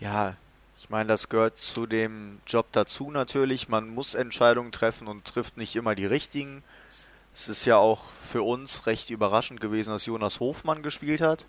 Ja, 0.00 0.36
ich 0.78 0.90
meine, 0.90 1.08
das 1.08 1.28
gehört 1.28 1.60
zu 1.60 1.86
dem 1.86 2.40
Job 2.46 2.66
dazu 2.72 3.10
natürlich. 3.10 3.68
Man 3.68 3.88
muss 3.88 4.14
Entscheidungen 4.14 4.72
treffen 4.72 5.06
und 5.06 5.24
trifft 5.24 5.56
nicht 5.56 5.76
immer 5.76 5.94
die 5.94 6.06
richtigen. 6.06 6.62
Es 7.34 7.48
ist 7.48 7.64
ja 7.64 7.78
auch 7.78 8.00
für 8.22 8.42
uns 8.42 8.86
recht 8.86 9.10
überraschend 9.10 9.60
gewesen, 9.60 9.90
dass 9.90 10.06
Jonas 10.06 10.40
Hofmann 10.40 10.82
gespielt 10.82 11.20
hat. 11.20 11.46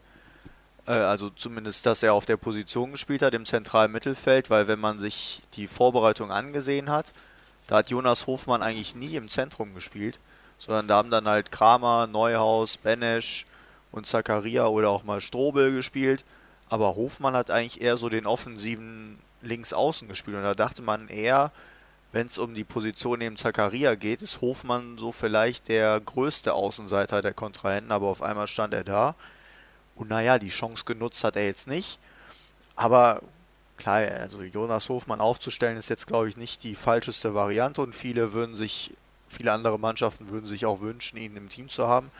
Äh, 0.87 0.91
also 0.91 1.29
zumindest, 1.29 1.85
dass 1.85 2.03
er 2.03 2.13
auf 2.13 2.25
der 2.25 2.37
Position 2.37 2.91
gespielt 2.91 3.21
hat 3.21 3.33
im 3.33 3.45
zentralen 3.45 3.91
Mittelfeld, 3.91 4.49
weil 4.49 4.67
wenn 4.67 4.79
man 4.79 4.99
sich 4.99 5.41
die 5.55 5.67
Vorbereitung 5.67 6.31
angesehen 6.31 6.89
hat, 6.89 7.13
da 7.67 7.77
hat 7.77 7.89
Jonas 7.89 8.27
Hofmann 8.27 8.61
eigentlich 8.61 8.95
nie 8.95 9.15
im 9.15 9.29
Zentrum 9.29 9.73
gespielt, 9.73 10.19
sondern 10.57 10.87
da 10.87 10.95
haben 10.97 11.11
dann 11.11 11.27
halt 11.27 11.51
Kramer, 11.51 12.07
Neuhaus, 12.07 12.77
Benesch 12.77 13.45
und 13.91 14.07
Zakaria 14.07 14.67
oder 14.67 14.89
auch 14.89 15.03
mal 15.03 15.21
Strobel 15.21 15.73
gespielt. 15.73 16.25
Aber 16.69 16.95
Hofmann 16.95 17.35
hat 17.35 17.51
eigentlich 17.51 17.81
eher 17.81 17.97
so 17.97 18.09
den 18.09 18.25
offensiven 18.25 19.19
Linksaußen 19.41 20.07
gespielt 20.07 20.37
und 20.37 20.43
da 20.43 20.55
dachte 20.55 20.81
man 20.81 21.09
eher, 21.09 21.51
wenn 22.13 22.27
es 22.27 22.37
um 22.37 22.53
die 22.53 22.63
Position 22.63 23.19
neben 23.19 23.37
Zakaria 23.37 23.95
geht, 23.95 24.21
ist 24.21 24.39
Hofmann 24.39 24.99
so 24.99 25.11
vielleicht 25.11 25.67
der 25.67 25.99
größte 25.99 26.53
Außenseiter 26.53 27.23
der 27.23 27.33
Kontrahenten, 27.33 27.91
aber 27.91 28.07
auf 28.07 28.21
einmal 28.21 28.47
stand 28.47 28.75
er 28.75 28.83
da. 28.83 29.15
Und 29.95 30.09
naja, 30.09 30.37
die 30.37 30.49
Chance 30.49 30.85
genutzt 30.85 31.23
hat 31.23 31.35
er 31.35 31.45
jetzt 31.45 31.67
nicht. 31.67 31.97
Aber 32.75 33.23
klar, 33.77 34.01
also 34.19 34.43
Jonas 34.43 34.89
Hofmann 34.89 35.21
aufzustellen 35.21 35.75
ist 35.75 35.89
jetzt, 35.89 36.05
glaube 36.05 36.29
ich, 36.29 36.37
nicht 36.37 36.61
die 36.61 36.75
falscheste 36.75 37.33
Variante 37.33 37.81
und 37.81 37.95
viele 37.95 38.31
würden 38.31 38.55
sich, 38.55 38.93
viele 39.27 39.51
andere 39.51 39.79
Mannschaften 39.79 40.29
würden 40.29 40.45
sich 40.45 40.67
auch 40.67 40.81
wünschen, 40.81 41.17
ihn 41.17 41.35
im 41.35 41.49
Team 41.49 41.67
zu 41.67 41.87
haben. 41.87 42.11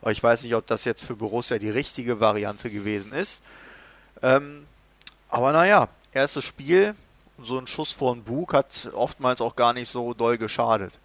Aber 0.00 0.12
ich 0.12 0.22
weiß 0.22 0.44
nicht, 0.44 0.54
ob 0.54 0.68
das 0.68 0.84
jetzt 0.84 1.04
für 1.04 1.16
Borussia 1.16 1.58
die 1.58 1.70
richtige 1.70 2.20
Variante 2.20 2.70
gewesen 2.70 3.12
ist. 3.12 3.42
Ähm, 4.22 4.64
aber 5.28 5.50
naja, 5.52 5.88
erstes 6.12 6.44
Spiel, 6.44 6.94
so 7.42 7.58
ein 7.58 7.66
Schuss 7.66 7.92
vor 7.92 8.14
den 8.14 8.24
Bug 8.24 8.52
hat 8.52 8.90
oftmals 8.92 9.40
auch 9.40 9.56
gar 9.56 9.72
nicht 9.72 9.88
so 9.88 10.14
doll 10.14 10.38
geschadet. 10.38 10.98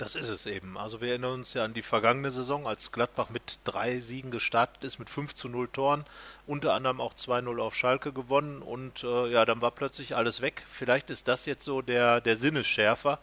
Das 0.00 0.14
ist 0.14 0.30
es 0.30 0.46
eben. 0.46 0.78
Also 0.78 1.02
wir 1.02 1.10
erinnern 1.10 1.34
uns 1.34 1.52
ja 1.52 1.62
an 1.62 1.74
die 1.74 1.82
vergangene 1.82 2.30
Saison, 2.30 2.66
als 2.66 2.90
Gladbach 2.90 3.28
mit 3.28 3.58
drei 3.64 4.00
Siegen 4.00 4.30
gestartet 4.30 4.82
ist, 4.82 4.98
mit 4.98 5.10
5 5.10 5.34
zu 5.34 5.50
0 5.50 5.68
Toren, 5.68 6.06
unter 6.46 6.72
anderem 6.72 7.02
auch 7.02 7.12
2-0 7.12 7.60
auf 7.60 7.74
Schalke 7.74 8.10
gewonnen 8.10 8.62
und 8.62 9.04
äh, 9.04 9.30
ja, 9.30 9.44
dann 9.44 9.60
war 9.60 9.72
plötzlich 9.72 10.16
alles 10.16 10.40
weg. 10.40 10.64
Vielleicht 10.70 11.10
ist 11.10 11.28
das 11.28 11.44
jetzt 11.44 11.66
so 11.66 11.82
der, 11.82 12.22
der 12.22 12.36
Sinnesschärfer, 12.38 13.18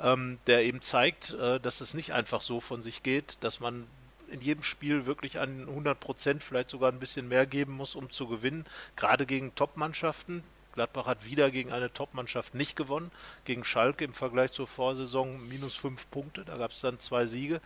ähm, 0.00 0.38
der 0.46 0.64
eben 0.64 0.80
zeigt, 0.80 1.34
äh, 1.34 1.60
dass 1.60 1.82
es 1.82 1.92
nicht 1.92 2.14
einfach 2.14 2.40
so 2.40 2.58
von 2.58 2.80
sich 2.80 3.02
geht, 3.02 3.36
dass 3.42 3.60
man 3.60 3.86
in 4.28 4.40
jedem 4.40 4.62
Spiel 4.62 5.04
wirklich 5.04 5.40
an 5.40 5.68
100 5.68 6.00
Prozent, 6.00 6.42
vielleicht 6.42 6.70
sogar 6.70 6.90
ein 6.90 7.00
bisschen 7.00 7.28
mehr 7.28 7.44
geben 7.44 7.74
muss, 7.74 7.94
um 7.94 8.10
zu 8.10 8.26
gewinnen. 8.28 8.64
Gerade 8.96 9.26
gegen 9.26 9.54
Top-Mannschaften, 9.54 10.42
Gladbach 10.74 11.06
hat 11.06 11.24
wieder 11.24 11.50
gegen 11.50 11.72
eine 11.72 11.92
Top-Mannschaft 11.92 12.54
nicht 12.54 12.76
gewonnen. 12.76 13.10
Gegen 13.44 13.64
Schalke 13.64 14.04
im 14.04 14.12
Vergleich 14.12 14.52
zur 14.52 14.66
Vorsaison 14.66 15.48
minus 15.48 15.76
fünf 15.76 16.10
Punkte. 16.10 16.44
Da 16.44 16.56
gab 16.56 16.72
es 16.72 16.80
dann 16.80 16.98
zwei 17.00 17.26
Siege. 17.26 17.60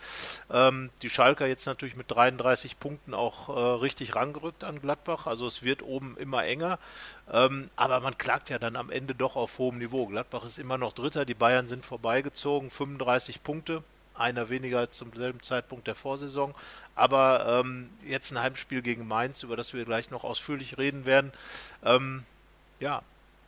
Ähm, 0.53 0.91
die 1.03 1.11
Schalker 1.11 1.47
jetzt 1.47 1.67
natürlich 1.67 1.97
mit 1.97 2.11
33 2.11 2.79
Punkten 2.79 3.15
auch 3.15 3.49
äh, 3.49 3.61
richtig 3.81 4.15
rangerückt 4.15 4.63
an 4.63 4.81
Gladbach. 4.81 5.27
Also 5.27 5.47
es 5.47 5.63
wird 5.63 5.83
oben 5.83 6.17
immer 6.19 6.45
enger. 6.45 6.79
Ähm, 7.33 7.69
aber 7.77 8.01
man 8.01 8.17
klagt 8.19 8.51
ja 8.51 8.59
dann 8.59 8.77
am 8.77 8.91
Ende 8.91 9.15
doch 9.15 9.37
auf 9.37 9.59
hohem 9.59 9.79
Niveau. 9.79 10.07
Gladbach 10.07 10.45
ist 10.45 10.59
immer 10.59 10.79
noch 10.79 10.93
Dritter. 10.93 11.25
Die 11.25 11.35
Bayern 11.35 11.67
sind 11.67 11.85
vorbeigezogen. 11.85 12.71
35 12.71 13.43
Punkte 13.43 13.83
einer 14.19 14.49
weniger 14.49 14.91
zum 14.91 15.13
selben 15.15 15.43
Zeitpunkt 15.43 15.87
der 15.87 15.95
Vorsaison. 15.95 16.55
Aber 16.95 17.63
ähm, 17.65 17.91
jetzt 18.05 18.31
ein 18.33 18.41
Heimspiel 18.41 18.83
gegen 18.83 19.07
Mainz, 19.07 19.43
über 19.43 19.57
das 19.57 19.73
wir 19.73 19.85
gleich 19.85 20.11
noch 20.11 20.25
ausführlich 20.25 20.79
reden 20.79 21.07
werden. 21.07 21.33
Ähm, 21.85 22.25
ja, 22.81 23.03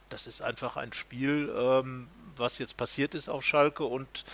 das 0.09 0.27
ist 0.27 0.43
einfach 0.43 0.77
ein 0.77 0.93
Spiel, 0.93 1.53
ähm, 1.57 2.09
was 2.37 2.59
jetzt 2.59 2.77
passiert 2.77 3.15
ist 3.15 3.29
auf 3.29 3.45
Schalke 3.45 3.85
und 3.85 4.25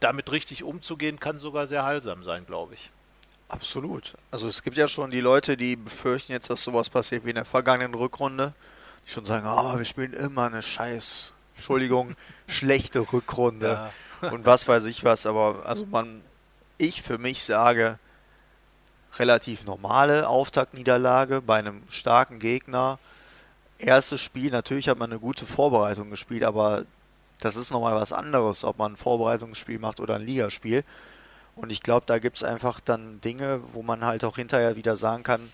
damit 0.00 0.30
richtig 0.30 0.62
umzugehen, 0.62 1.20
kann 1.20 1.38
sogar 1.38 1.66
sehr 1.66 1.84
heilsam 1.84 2.24
sein, 2.24 2.46
glaube 2.46 2.74
ich. 2.74 2.90
Absolut. 3.48 4.14
Also 4.30 4.46
es 4.46 4.62
gibt 4.62 4.76
ja 4.76 4.88
schon 4.88 5.10
die 5.10 5.20
Leute, 5.20 5.56
die 5.56 5.76
befürchten 5.76 6.32
jetzt, 6.32 6.50
dass 6.50 6.62
sowas 6.62 6.90
passiert 6.90 7.24
wie 7.24 7.30
in 7.30 7.36
der 7.36 7.44
vergangenen 7.44 7.94
Rückrunde, 7.94 8.52
die 9.06 9.10
schon 9.10 9.24
sagen, 9.24 9.46
oh, 9.46 9.78
wir 9.78 9.84
spielen 9.84 10.12
immer 10.12 10.46
eine 10.46 10.62
scheiß, 10.62 11.32
Entschuldigung, 11.56 12.14
schlechte 12.46 13.00
Rückrunde 13.12 13.90
ja. 14.22 14.28
und 14.30 14.44
was 14.44 14.68
weiß 14.68 14.84
ich 14.84 15.04
was, 15.04 15.26
aber 15.26 15.64
also 15.64 15.86
man, 15.86 16.22
ich 16.76 17.02
für 17.02 17.18
mich 17.18 17.42
sage, 17.44 17.98
relativ 19.18 19.64
normale 19.64 20.28
Auftaktniederlage 20.28 21.40
bei 21.40 21.58
einem 21.58 21.82
starken 21.88 22.38
Gegner, 22.38 22.98
erstes 23.78 24.20
Spiel, 24.20 24.50
natürlich 24.50 24.88
hat 24.88 24.98
man 24.98 25.10
eine 25.10 25.20
gute 25.20 25.46
Vorbereitung 25.46 26.10
gespielt, 26.10 26.44
aber 26.44 26.84
das 27.40 27.56
ist 27.56 27.70
nochmal 27.70 27.94
was 27.94 28.12
anderes, 28.12 28.64
ob 28.64 28.78
man 28.78 28.92
ein 28.92 28.96
Vorbereitungsspiel 28.96 29.78
macht 29.78 30.00
oder 30.00 30.16
ein 30.16 30.26
Ligaspiel. 30.26 30.84
Und 31.54 31.70
ich 31.70 31.82
glaube, 31.82 32.06
da 32.06 32.18
gibt 32.18 32.36
es 32.36 32.44
einfach 32.44 32.80
dann 32.80 33.20
Dinge, 33.20 33.60
wo 33.72 33.82
man 33.82 34.04
halt 34.04 34.24
auch 34.24 34.36
hinterher 34.36 34.76
wieder 34.76 34.96
sagen 34.96 35.22
kann, 35.22 35.52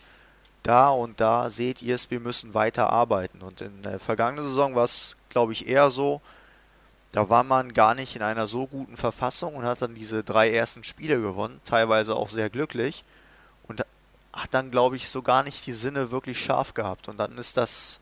da 0.62 0.88
und 0.88 1.20
da 1.20 1.50
seht 1.50 1.82
ihr 1.82 1.94
es, 1.94 2.10
wir 2.10 2.20
müssen 2.20 2.54
weiter 2.54 2.90
arbeiten. 2.90 3.42
Und 3.42 3.60
in 3.60 3.82
der 3.82 4.00
vergangenen 4.00 4.44
Saison 4.44 4.74
war 4.74 4.84
es, 4.84 5.16
glaube 5.28 5.52
ich, 5.52 5.68
eher 5.68 5.90
so, 5.90 6.20
da 7.12 7.28
war 7.28 7.44
man 7.44 7.72
gar 7.72 7.94
nicht 7.94 8.16
in 8.16 8.22
einer 8.22 8.46
so 8.46 8.66
guten 8.66 8.96
Verfassung 8.96 9.54
und 9.54 9.64
hat 9.64 9.82
dann 9.82 9.94
diese 9.94 10.24
drei 10.24 10.50
ersten 10.50 10.82
Spiele 10.82 11.20
gewonnen, 11.20 11.60
teilweise 11.64 12.16
auch 12.16 12.28
sehr 12.28 12.50
glücklich 12.50 13.04
und 13.68 13.82
hat 14.32 14.48
dann, 14.52 14.70
glaube 14.70 14.96
ich, 14.96 15.08
so 15.10 15.22
gar 15.22 15.42
nicht 15.42 15.66
die 15.66 15.72
Sinne 15.72 16.10
wirklich 16.10 16.40
scharf 16.40 16.74
gehabt. 16.74 17.08
Und 17.08 17.18
dann 17.18 17.38
ist 17.38 17.56
das 17.56 18.00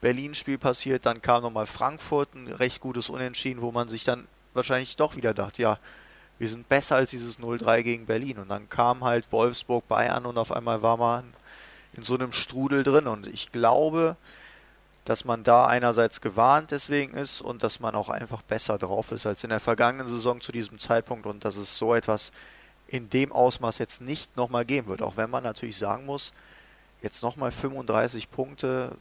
Berlin-Spiel 0.00 0.58
passiert, 0.58 1.06
dann 1.06 1.22
kam 1.22 1.42
nochmal 1.42 1.66
Frankfurt, 1.66 2.34
ein 2.34 2.48
recht 2.48 2.80
gutes 2.80 3.08
Unentschieden, 3.08 3.60
wo 3.60 3.72
man 3.72 3.88
sich 3.88 4.04
dann 4.04 4.26
wahrscheinlich 4.54 4.96
doch 4.96 5.16
wieder 5.16 5.34
dachte, 5.34 5.62
ja, 5.62 5.78
wir 6.38 6.48
sind 6.48 6.68
besser 6.68 6.96
als 6.96 7.10
dieses 7.10 7.38
0-3 7.38 7.82
gegen 7.82 8.06
Berlin. 8.06 8.38
Und 8.38 8.48
dann 8.48 8.68
kam 8.68 9.04
halt 9.04 9.30
Wolfsburg, 9.30 9.86
Bayern 9.88 10.24
und 10.24 10.38
auf 10.38 10.52
einmal 10.52 10.80
war 10.80 10.96
man 10.96 11.34
in 11.92 12.02
so 12.02 12.14
einem 12.14 12.32
Strudel 12.32 12.82
drin. 12.82 13.06
Und 13.06 13.26
ich 13.26 13.52
glaube, 13.52 14.16
dass 15.04 15.24
man 15.24 15.44
da 15.44 15.66
einerseits 15.66 16.20
gewarnt 16.20 16.70
deswegen 16.70 17.14
ist 17.14 17.42
und 17.42 17.62
dass 17.62 17.80
man 17.80 17.94
auch 17.94 18.08
einfach 18.08 18.42
besser 18.42 18.78
drauf 18.78 19.12
ist 19.12 19.26
als 19.26 19.44
in 19.44 19.50
der 19.50 19.60
vergangenen 19.60 20.08
Saison 20.08 20.40
zu 20.40 20.52
diesem 20.52 20.78
Zeitpunkt 20.78 21.26
und 21.26 21.44
dass 21.44 21.56
es 21.56 21.76
so 21.76 21.94
etwas 21.94 22.32
in 22.86 23.10
dem 23.10 23.32
Ausmaß 23.32 23.78
jetzt 23.78 24.00
nicht 24.00 24.36
nochmal 24.36 24.64
geben 24.64 24.88
wird. 24.88 25.02
Auch 25.02 25.16
wenn 25.16 25.30
man 25.30 25.42
natürlich 25.42 25.76
sagen 25.76 26.06
muss, 26.06 26.32
jetzt 27.02 27.22
nochmal 27.22 27.50
35 27.50 28.30
Punkte 28.30 28.92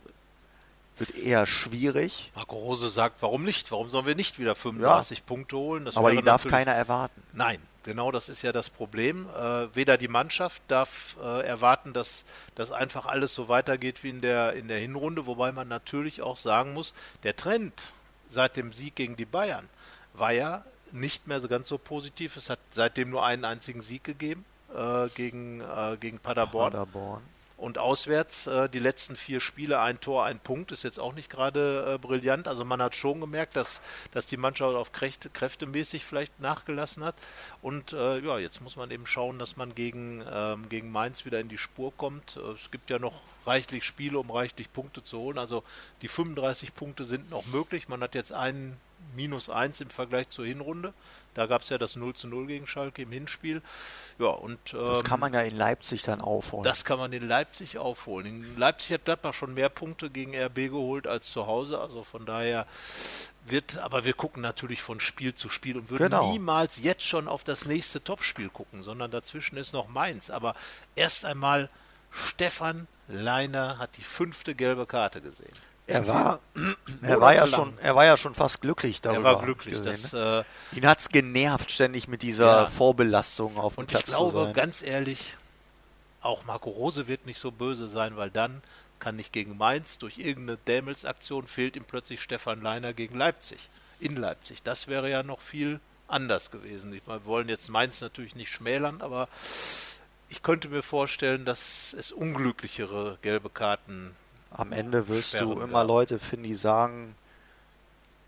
wird 1.00 1.16
eher 1.16 1.46
schwierig. 1.46 2.32
Marco 2.36 2.58
Rose 2.58 2.90
sagt, 2.90 3.22
warum 3.22 3.44
nicht? 3.44 3.72
Warum 3.72 3.90
sollen 3.90 4.06
wir 4.06 4.16
nicht 4.16 4.40
wieder 4.40 4.56
35 4.56 5.20
ja. 5.20 5.24
Punkte 5.26 5.58
holen? 5.58 5.86
Das 5.86 5.98
Aber 5.98 6.12
die 6.12 6.22
darf 6.22 6.46
keiner 6.46 6.74
erwarten. 6.74 7.22
Nein, 7.34 7.60
genau 7.84 8.12
das 8.12 8.30
ist 8.30 8.42
ja 8.42 8.52
das 8.52 8.70
Problem. 8.70 9.28
Äh, 9.38 9.76
weder 9.76 9.98
die 9.98 10.08
Mannschaft 10.08 10.62
darf 10.68 11.18
äh, 11.24 11.46
erwarten, 11.46 11.94
dass 11.94 12.26
das 12.56 12.72
einfach 12.72 13.06
alles 13.06 13.34
so 13.34 13.48
weitergeht 13.48 14.04
wie 14.04 14.10
in 14.10 14.22
der, 14.22 14.54
in 14.54 14.68
der 14.68 14.80
Hinrunde, 14.80 15.26
wobei 15.26 15.52
man 15.52 15.68
natürlich 15.68 16.22
auch 16.22 16.38
sagen 16.38 16.74
muss, 16.74 16.94
der 17.24 17.36
Trend 17.36 17.94
seit 18.28 18.58
dem 18.58 18.74
Sieg 18.74 18.96
gegen 18.96 19.16
die 19.16 19.26
Bayern 19.26 19.68
war 20.14 20.32
ja 20.32 20.64
nicht 20.92 21.28
mehr 21.28 21.40
so 21.40 21.48
ganz 21.48 21.68
so 21.68 21.78
positiv. 21.78 22.36
Es 22.38 22.50
hat 22.50 22.60
seitdem 22.72 23.10
nur 23.10 23.26
einen 23.26 23.46
einzigen 23.46 23.82
Sieg 23.82 24.04
gegeben 24.04 24.46
äh, 24.76 25.08
gegen, 25.10 25.62
äh, 25.62 25.98
gegen 26.00 26.20
Paderborn. 26.20 26.72
Paderborn. 26.72 27.22
Und 27.60 27.78
auswärts 27.78 28.48
äh, 28.48 28.70
die 28.70 28.80
letzten 28.80 29.18
vier 29.18 29.42
Spiele, 29.42 29.82
ein 29.82 30.00
Tor, 30.00 30.24
ein 30.24 30.40
Punkt, 30.40 30.72
ist 30.72 30.84
jetzt 30.84 31.00
auch 31.00 31.14
nicht 31.14 31.30
gerade 31.30 31.96
äh, 31.96 31.98
brillant. 31.98 32.48
Also 32.48 32.64
man 32.64 32.82
hat 32.82 32.96
schon 32.96 33.20
gemerkt, 33.20 33.58
dass, 33.58 33.82
dass 34.14 34.26
die 34.26 34.38
Mannschaft 34.38 34.76
auf 34.76 34.94
Kräfte, 34.94 35.30
kräftemäßig 35.30 36.06
vielleicht 36.06 36.40
nachgelassen 36.40 37.04
hat. 37.04 37.16
Und 37.62 37.92
äh, 37.92 38.20
ja, 38.20 38.40
jetzt 38.40 38.62
muss 38.62 38.78
man 38.78 38.92
eben 38.92 39.06
schauen, 39.06 39.40
dass 39.40 39.58
man 39.58 39.76
gegen, 39.76 40.24
ähm, 40.32 40.70
gegen 40.70 40.90
Mainz 40.90 41.26
wieder 41.26 41.42
in 41.42 41.50
die 41.50 41.58
Spur 41.58 41.92
kommt. 41.98 42.38
Äh, 42.38 42.52
es 42.52 42.72
gibt 42.72 42.90
ja 42.90 42.98
noch 42.98 43.20
reichlich 43.46 43.84
Spiele, 43.84 44.20
um 44.20 44.32
reichlich 44.32 44.72
Punkte 44.72 45.04
zu 45.04 45.20
holen. 45.20 45.38
Also 45.38 45.64
die 46.02 46.08
35 46.08 46.74
Punkte 46.74 47.04
sind 47.04 47.30
noch 47.30 47.46
möglich. 47.48 47.90
Man 47.90 48.02
hat 48.02 48.16
jetzt 48.16 48.32
einen 48.32 48.78
minus 49.16 49.50
1 49.50 49.82
im 49.82 49.90
Vergleich 49.90 50.30
zur 50.30 50.46
Hinrunde. 50.46 50.94
Da 51.34 51.46
gab 51.46 51.62
es 51.62 51.70
ja 51.70 51.78
das 51.78 51.96
0 51.96 52.16
zu 52.16 52.28
0 52.28 52.48
gegen 52.48 52.68
Schalke 52.68 53.02
im 53.04 53.12
Hinspiel. 53.12 53.62
Ja, 54.18 54.28
und, 54.28 54.60
ähm, 54.74 54.82
das 54.84 55.04
kann 55.04 55.20
man 55.20 55.34
ja 55.34 55.42
in 55.42 55.56
Leipzig 55.56 56.02
dann 56.04 56.22
aufholen. 56.22 56.64
Das 56.64 56.84
kann 56.84 57.00
man 57.00 57.14
in 57.14 57.28
Leipzig 57.28 57.78
aufholen. 57.78 58.26
In 58.26 58.58
Leipzig 58.58 58.94
hat 58.94 59.06
Gladbach 59.06 59.34
schon 59.34 59.54
mehr 59.54 59.70
Punkte 59.70 60.10
gegen 60.10 60.36
RB 60.36 60.56
geholt 60.70 61.08
als 61.08 61.32
zu 61.32 61.48
Hause. 61.48 61.80
Also 61.80 62.04
von 62.04 62.26
daher 62.26 62.66
wird, 63.46 63.78
aber 63.78 64.06
wir 64.06 64.14
gucken 64.14 64.42
natürlich 64.42 64.82
von 64.82 65.00
Spiel 65.00 65.34
zu 65.34 65.50
Spiel 65.50 65.78
und 65.78 65.90
würden 65.90 66.10
genau. 66.10 66.32
niemals 66.32 66.80
jetzt 66.82 67.04
schon 67.04 67.28
auf 67.28 67.44
das 67.44 67.66
nächste 67.66 68.04
Topspiel 68.04 68.50
gucken, 68.50 68.84
sondern 68.84 69.12
dazwischen 69.12 69.58
ist 69.58 69.74
noch 69.74 69.88
Mainz. 69.88 70.30
Aber 70.30 70.56
erst 70.96 71.26
einmal 71.26 71.70
Stefan 72.12 72.88
Leiner 73.08 73.78
hat 73.78 73.98
die 73.98 74.04
fünfte 74.04 74.56
gelbe 74.56 74.86
Karte 74.86 75.22
gesehen. 75.22 75.56
Er 75.90 76.08
war, 76.08 76.40
er 77.02 77.20
war 77.20 77.34
ja 77.34 77.48
schon, 77.48 77.78
er 77.80 77.96
war 77.96 78.06
ja 78.06 78.16
schon 78.16 78.36
fast 78.36 78.62
glücklich 78.62 79.02
darüber. 79.02 79.30
Er 79.30 79.36
war 79.36 79.44
glücklich. 79.44 79.82
Dass, 79.82 80.14
ne? 80.14 80.46
äh, 80.74 80.78
Ihn 80.78 80.88
hat 80.88 81.00
es 81.00 81.10
genervt, 81.10 81.72
ständig 81.72 82.08
mit 82.08 82.22
dieser 82.22 82.64
ja. 82.64 82.66
Vorbelastung 82.68 83.58
auf 83.58 83.76
dem 83.76 83.82
Und 83.82 83.88
Platz 83.88 84.10
ich 84.10 84.16
glaube, 84.16 84.52
ganz 84.54 84.82
ehrlich, 84.82 85.36
auch 86.22 86.46
Marco 86.46 86.70
Rose 86.70 87.08
wird 87.08 87.26
nicht 87.26 87.40
so 87.40 87.52
böse 87.52 87.88
sein, 87.88 88.18
weil 88.18 88.30
dann 88.30 88.62
kann 89.00 89.16
nicht 89.16 89.34
gegen 89.34 89.58
Mainz. 89.58 89.98
Durch 89.98 90.18
irgendeine 90.18 90.58
Dämelsaktion 90.58 91.48
fehlt 91.48 91.76
ihm 91.76 91.86
plötzlich 91.86 92.22
Stefan 92.22 92.62
Leiner 92.62 92.94
gegen 92.94 93.18
Leipzig. 93.18 93.70
In 94.00 94.16
Leipzig. 94.16 94.64
Das 94.64 94.88
wäre 94.88 95.10
ja 95.10 95.24
noch 95.24 95.42
viel 95.42 95.80
anders 96.08 96.52
gewesen. 96.52 96.92
Wir 96.92 97.26
wollen 97.26 97.50
jetzt 97.50 97.70
Mainz 97.70 98.02
natürlich 98.02 98.36
nicht 98.36 98.52
schmälern, 98.52 99.02
aber 99.02 99.28
ich 100.30 100.44
könnte 100.44 100.70
mir 100.70 100.84
vorstellen, 100.84 101.46
dass 101.46 101.94
es 101.94 102.12
unglücklichere 102.12 103.18
gelbe 103.22 103.50
Karten. 103.50 104.16
Am 104.52 104.72
Ende 104.72 105.08
wirst 105.08 105.40
du 105.40 105.54
immer 105.54 105.82
gab. 105.82 105.88
Leute 105.88 106.20
finden, 106.20 106.46
die 106.46 106.56
sagen, 106.56 107.16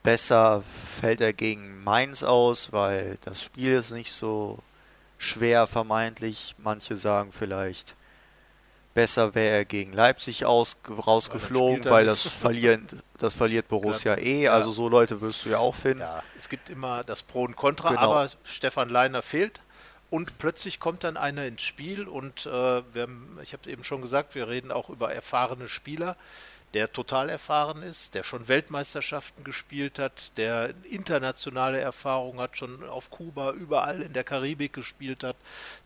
besser 0.04 0.64
fällt 1.00 1.22
er 1.22 1.34
gegen 1.34 1.84
Mainz 1.84 2.24
aus, 2.24 2.72
weil 2.72 3.18
das 3.22 3.42
Spiel 3.42 3.74
ist 3.74 3.92
nicht 3.92 4.12
so 4.12 4.60
schwer 5.18 5.68
vermeintlich. 5.68 6.56
Manche 6.58 6.96
sagen 6.96 7.32
vielleicht, 7.32 7.96
besser 8.94 9.36
wäre 9.36 9.58
er 9.58 9.66
gegen 9.66 9.94
Leipzig 9.94 10.46
aus, 10.46 10.78
rausgeflogen, 10.90 11.86
weil, 11.86 11.92
weil 11.92 12.06
das 12.06 12.28
verliert, 12.28 12.82
das 13.18 13.34
verliert 13.34 13.68
Borussia 13.68 14.16
eh. 14.16 14.44
Ja. 14.44 14.54
Also 14.54 14.72
so 14.72 14.90
Leute 14.90 15.22
wirst 15.22 15.46
du 15.46 15.50
ja 15.50 15.60
auch 15.60 15.76
finden. 15.76 16.02
Ja, 16.02 16.24
es 16.38 16.50
gibt 16.50 16.70
immer 16.70 17.04
das 17.04 17.24
Pro 17.24 17.44
und 17.44 17.56
Contra, 17.56 17.90
genau. 17.90 18.02
aber 18.02 18.30
Stefan 18.44 18.90
Leiner 18.90 19.22
fehlt. 19.22 19.62
Und 20.12 20.38
plötzlich 20.38 20.82
kommt 20.82 21.06
dann 21.06 21.16
einer 21.16 21.46
ins 21.46 21.62
Spiel 21.62 22.06
und 22.06 22.46
äh, 22.46 22.50
haben, 22.50 23.40
ich 23.42 23.54
habe 23.54 23.70
eben 23.70 23.86
schon 23.86 24.02
gesagt, 24.02 24.36
wir 24.36 24.50
reden 24.50 24.70
auch 24.70 24.90
über 24.90 25.14
erfahrene 25.14 25.70
Spieler, 25.70 26.18
der 26.74 26.92
total 26.92 27.30
erfahren 27.30 27.82
ist, 27.82 28.14
der 28.14 28.24
schon 28.24 28.50
Weltmeisterschaften 28.50 29.46
gespielt 29.46 30.00
hat, 30.00 30.38
der 30.38 30.74
internationale 30.84 31.80
Erfahrung 31.80 32.42
hat, 32.42 32.58
schon 32.58 32.84
auf 32.84 33.10
Kuba, 33.10 33.52
überall 33.52 34.02
in 34.02 34.12
der 34.12 34.26
Karibik 34.26 34.74
gespielt 34.74 35.24
hat, 35.24 35.38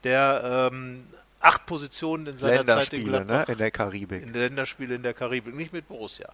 der 0.03 0.69
ähm, 0.73 1.05
acht 1.45 1.65
Positionen 1.65 2.25
in 2.27 2.37
seiner 2.37 2.65
Zeit 2.65 2.93
in 2.93 3.05
Gladbach. 3.05 3.47
Ne? 3.47 3.53
In 3.53 3.57
der 3.59 3.71
Karibik. 3.71 4.23
In 4.23 4.33
Länderspiele 4.33 4.95
in 4.95 5.03
der 5.03 5.13
Karibik, 5.13 5.55
nicht 5.55 5.73
mit 5.73 5.87
Borussia. 5.87 6.29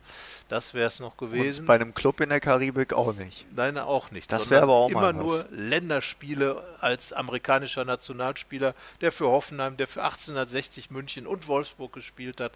Das 0.48 0.74
wäre 0.74 0.88
es 0.88 1.00
noch 1.00 1.18
gewesen. 1.18 1.62
Und 1.62 1.68
bei 1.68 1.76
einem 1.76 1.94
Club 1.94 2.22
in 2.22 2.30
der 2.30 2.40
Karibik 2.40 2.94
auch 2.94 3.14
nicht. 3.14 3.46
Nein, 3.56 3.78
auch 3.78 4.12
nicht. 4.12 4.32
Das 4.32 4.50
wäre 4.50 4.64
aber 4.64 4.74
auch 4.74 4.90
immer 4.90 5.02
mal 5.02 5.14
nur 5.14 5.46
Länderspiele 5.52 6.64
als 6.80 7.12
amerikanischer 7.12 7.84
Nationalspieler, 7.84 8.74
der 9.02 9.12
für 9.12 9.28
Hoffenheim, 9.28 9.76
der 9.76 9.88
für 9.88 10.04
1860 10.04 10.92
München 10.92 11.28
und 11.28 11.48
Wolfsburg 11.48 11.92
gespielt 11.92 12.40
hat 12.40 12.54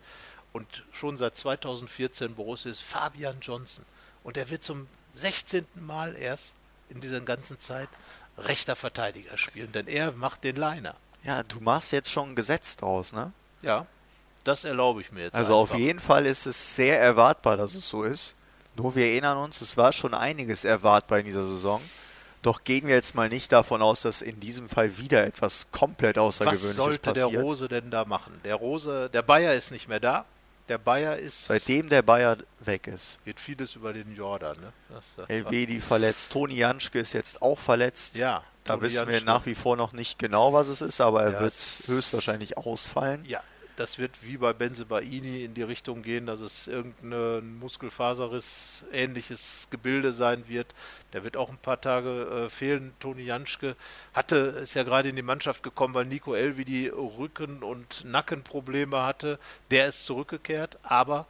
und 0.54 0.86
schon 0.94 1.18
seit 1.18 1.36
2014 1.36 2.36
Borussia 2.36 2.72
ist 2.72 2.82
Fabian 2.82 3.42
Johnson. 3.42 3.84
Und 4.24 4.38
er 4.38 4.50
wird 4.50 4.64
zum 4.64 4.88
16. 5.14 5.66
Mal 5.76 6.16
erst 6.16 6.56
in 6.90 7.02
dieser 7.02 7.20
ganzen 7.20 7.60
Zeit 7.60 7.90
rechter 8.38 8.78
Verteidiger 8.78 9.38
spielen, 9.38 9.74
denn 9.74 9.88
er 9.88 10.14
macht 10.14 10.46
den 10.46 10.56
Liner. 10.56 10.96
Ja, 11.26 11.44
du 11.44 11.60
machst 11.60 11.92
jetzt 11.92 12.12
schon 12.12 12.32
ein 12.32 12.36
Gesetz 12.36 12.78
draus, 12.78 13.14
ne? 13.14 13.32
Ja, 13.62 13.86
das 14.44 14.64
erlaube 14.64 15.02
ich 15.02 15.12
mir 15.12 15.24
jetzt. 15.24 15.36
Also 15.36 15.60
einfach. 15.60 15.74
auf 15.74 15.80
jeden 15.80 16.00
Fall 16.00 16.26
ist 16.26 16.46
es 16.46 16.76
sehr 16.76 17.00
erwartbar, 17.02 17.58
dass 17.58 17.74
es 17.74 17.90
so 17.90 18.04
ist. 18.04 18.36
Nur 18.76 18.96
wir 18.96 19.06
erinnern 19.06 19.38
uns, 19.38 19.62
es 19.62 19.76
war 19.76 19.92
schon 19.92 20.14
einiges 20.14 20.66
erwartbar 20.66 21.20
in 21.20 21.26
dieser 21.26 21.46
Saison. 21.46 21.82
Doch 22.42 22.64
gehen 22.64 22.86
wir 22.86 22.94
jetzt 22.94 23.16
mal 23.16 23.28
nicht 23.28 23.52
davon 23.52 23.82
aus, 23.82 24.02
dass 24.02 24.22
in 24.22 24.40
diesem 24.40 24.70
Fall 24.70 25.00
wieder 25.00 25.26
etwas 25.26 25.72
komplett 25.72 26.20
Außergewöhnliches 26.20 27.00
passiert. 27.00 27.06
Was 27.06 27.16
sollte 27.16 27.32
der 27.32 27.42
Rose 27.42 27.68
denn 27.68 27.90
da 27.90 28.06
machen? 28.06 28.40
Der 28.44 28.56
Rose, 28.56 29.10
der 29.12 29.24
Bayer 29.24 29.56
ist 29.56 29.72
nicht 29.72 29.88
mehr 29.88 30.00
da. 30.00 30.26
Der 30.68 30.78
Bayer 30.78 31.18
ist. 31.18 31.46
Seitdem 31.46 31.90
der 31.90 32.04
Bayer 32.04 32.38
weg 32.60 32.86
ist. 32.88 33.18
Geht 33.26 33.40
vieles 33.40 33.76
über 33.76 33.94
den 33.94 34.16
Jordan, 34.16 34.58
ne? 34.60 34.74
Das, 34.90 35.28
Elvedi 35.30 35.80
verletzt. 35.80 36.32
Toni 36.32 36.56
Janschke 36.56 37.00
ist 37.00 37.14
jetzt 37.14 37.42
auch 37.42 37.58
verletzt. 37.58 38.16
Ja. 38.16 38.44
Da 38.66 38.82
wissen 38.82 39.08
wir 39.08 39.22
nach 39.22 39.46
wie 39.46 39.56
vor 39.56 39.78
noch 39.78 39.94
nicht 39.94 40.20
genau, 40.20 40.52
was 40.52 40.68
es 40.68 40.82
ist, 40.82 41.00
aber 41.00 41.24
er 41.24 41.32
ja, 41.34 41.40
wird 41.40 41.54
höchstwahrscheinlich 41.54 42.58
ausfallen. 42.58 43.24
Ja, 43.26 43.42
das 43.76 43.98
wird 44.00 44.12
wie 44.22 44.38
bei 44.38 44.54
Benzebaini 44.54 45.44
in 45.44 45.54
die 45.54 45.62
Richtung 45.62 46.02
gehen, 46.02 46.26
dass 46.26 46.40
es 46.40 46.68
irgendein 46.68 47.60
Muskelfaserriss 47.60 48.86
ähnliches 48.92 49.68
Gebilde 49.70 50.14
sein 50.14 50.48
wird. 50.48 50.68
Der 51.14 51.24
wird 51.24 51.38
auch 51.38 51.50
ein 51.50 51.58
paar 51.58 51.80
Tage 51.80 52.46
äh, 52.46 52.50
fehlen. 52.50 52.94
Toni 53.00 53.24
Janschke 53.24 53.76
hatte, 54.14 54.38
ist 54.64 54.74
ja 54.74 54.84
gerade 54.84 55.10
in 55.10 55.16
die 55.16 55.22
Mannschaft 55.22 55.62
gekommen, 55.62 55.94
weil 55.94 56.06
Nico 56.06 56.34
Elvi 56.34 56.66
die 56.66 56.88
Rücken- 56.88 57.64
und 57.64 58.04
Nackenprobleme 58.06 59.04
hatte. 59.04 59.40
Der 59.72 59.88
ist 59.88 60.06
zurückgekehrt, 60.06 60.80
aber 60.84 61.28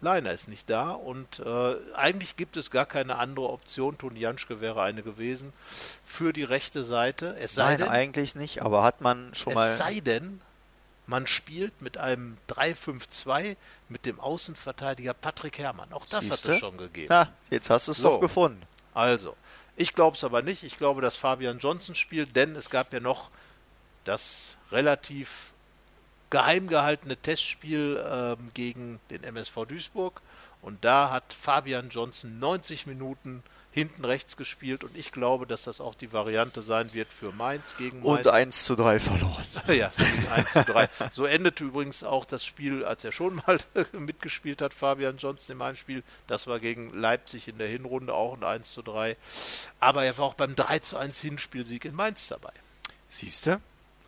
Leiner 0.00 0.32
ist 0.32 0.48
nicht 0.48 0.70
da 0.70 0.90
und 0.90 1.40
äh, 1.40 1.76
eigentlich 1.94 2.36
gibt 2.36 2.56
es 2.56 2.70
gar 2.70 2.86
keine 2.86 3.16
andere 3.16 3.48
Option. 3.50 3.98
Toni 3.98 4.20
Janschke 4.20 4.60
wäre 4.60 4.82
eine 4.82 5.02
gewesen 5.02 5.52
für 6.04 6.32
die 6.32 6.44
rechte 6.44 6.84
Seite. 6.84 7.36
Es 7.38 7.54
sei 7.54 7.70
Nein, 7.70 7.78
denn, 7.78 7.88
eigentlich 7.88 8.34
nicht, 8.34 8.62
aber 8.62 8.82
hat 8.82 9.00
man 9.00 9.34
schon 9.34 9.52
es 9.52 9.56
mal. 9.56 9.70
Es 9.70 9.78
sei 9.78 10.00
denn, 10.00 10.40
man 11.06 11.26
spielt 11.26 11.82
mit 11.82 11.98
einem 11.98 12.38
3-5-2 12.48 13.56
mit 13.88 14.06
dem 14.06 14.20
Außenverteidiger 14.20 15.12
Patrick 15.12 15.58
Herrmann. 15.58 15.92
Auch 15.92 16.06
das 16.06 16.20
Siehste? 16.20 16.48
hat 16.48 16.54
es 16.54 16.60
schon 16.60 16.76
gegeben. 16.78 17.12
Ja, 17.12 17.28
jetzt 17.50 17.68
hast 17.68 17.88
du 17.88 17.92
es 17.92 17.98
so, 17.98 18.10
doch 18.10 18.20
gefunden. 18.20 18.62
Also, 18.94 19.36
ich 19.76 19.94
glaube 19.94 20.16
es 20.16 20.24
aber 20.24 20.42
nicht. 20.42 20.62
Ich 20.62 20.78
glaube, 20.78 21.00
dass 21.00 21.16
Fabian 21.16 21.58
Johnson 21.58 21.94
spielt, 21.94 22.36
denn 22.36 22.54
es 22.54 22.70
gab 22.70 22.92
ja 22.92 23.00
noch 23.00 23.30
das 24.04 24.56
relativ 24.70 25.49
geheim 26.30 26.68
gehaltene 26.68 27.16
Testspiel 27.16 28.02
ähm, 28.08 28.50
gegen 28.54 29.00
den 29.10 29.24
MSV 29.24 29.66
Duisburg. 29.68 30.22
Und 30.62 30.84
da 30.84 31.10
hat 31.10 31.32
Fabian 31.32 31.88
Johnson 31.90 32.38
90 32.38 32.86
Minuten 32.86 33.42
hinten 33.72 34.04
rechts 34.04 34.36
gespielt 34.36 34.82
und 34.82 34.96
ich 34.96 35.12
glaube, 35.12 35.46
dass 35.46 35.62
das 35.62 35.80
auch 35.80 35.94
die 35.94 36.12
Variante 36.12 36.60
sein 36.60 36.92
wird 36.92 37.08
für 37.08 37.30
Mainz 37.30 37.76
gegen 37.76 38.02
Mainz. 38.02 38.26
Und 38.26 38.28
1 38.28 38.64
zu 38.64 38.74
3 38.74 38.98
verloren. 38.98 39.44
ja, 39.68 39.92
1 40.34 40.52
zu 40.52 40.64
3. 40.64 40.88
So 41.12 41.24
endete 41.24 41.64
übrigens 41.64 42.02
auch 42.02 42.24
das 42.24 42.44
Spiel, 42.44 42.84
als 42.84 43.04
er 43.04 43.12
schon 43.12 43.36
mal 43.46 43.58
mitgespielt 43.92 44.60
hat, 44.60 44.74
Fabian 44.74 45.18
Johnson 45.18 45.54
im 45.54 45.62
Einspiel. 45.62 46.02
Das 46.26 46.48
war 46.48 46.58
gegen 46.58 46.92
Leipzig 46.98 47.46
in 47.46 47.58
der 47.58 47.68
Hinrunde 47.68 48.12
auch 48.12 48.36
ein 48.36 48.42
1 48.42 48.72
zu 48.72 48.82
3. 48.82 49.16
Aber 49.78 50.04
er 50.04 50.18
war 50.18 50.24
auch 50.24 50.34
beim 50.34 50.56
3 50.56 50.80
zu 50.80 50.96
1 50.96 51.20
Hinspielsieg 51.20 51.84
in 51.84 51.94
Mainz 51.94 52.26
dabei. 52.26 52.52
Siehst 53.08 53.46
du? 53.46 53.60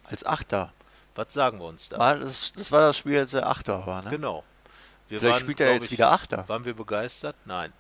Als 0.05 0.27
Achter. 0.27 0.73
Was 1.15 1.33
sagen 1.35 1.59
wir 1.59 1.67
uns 1.67 1.89
da? 1.89 1.99
War 1.99 2.19
das, 2.19 2.53
das, 2.57 2.73
war 2.73 2.81
das 2.81 2.97
Spiel, 2.97 3.19
als 3.19 3.35
er 3.35 3.47
Achter 3.47 3.87
war, 3.87 4.03
ne? 4.03 4.11
Genau. 4.11 4.45
Wir 5.09 5.19
Vielleicht 5.19 5.35
waren, 5.35 5.43
spielt 5.43 5.61
er 5.61 5.73
jetzt 5.75 5.87
ich, 5.87 5.93
wieder 5.93 6.11
Achter. 6.11 6.49
Waren 6.49 6.65
wir 6.65 6.75
begeistert? 6.75 7.37
Nein. 7.45 7.73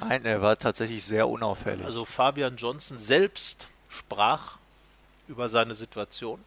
Nein, 0.00 0.24
er 0.24 0.40
war 0.40 0.56
tatsächlich 0.58 1.04
sehr 1.04 1.28
unauffällig. 1.28 1.84
Also 1.84 2.04
Fabian 2.04 2.56
Johnson 2.56 2.96
selbst 2.98 3.68
sprach 3.88 4.58
über 5.28 5.48
seine 5.48 5.74
Situation. 5.74 6.40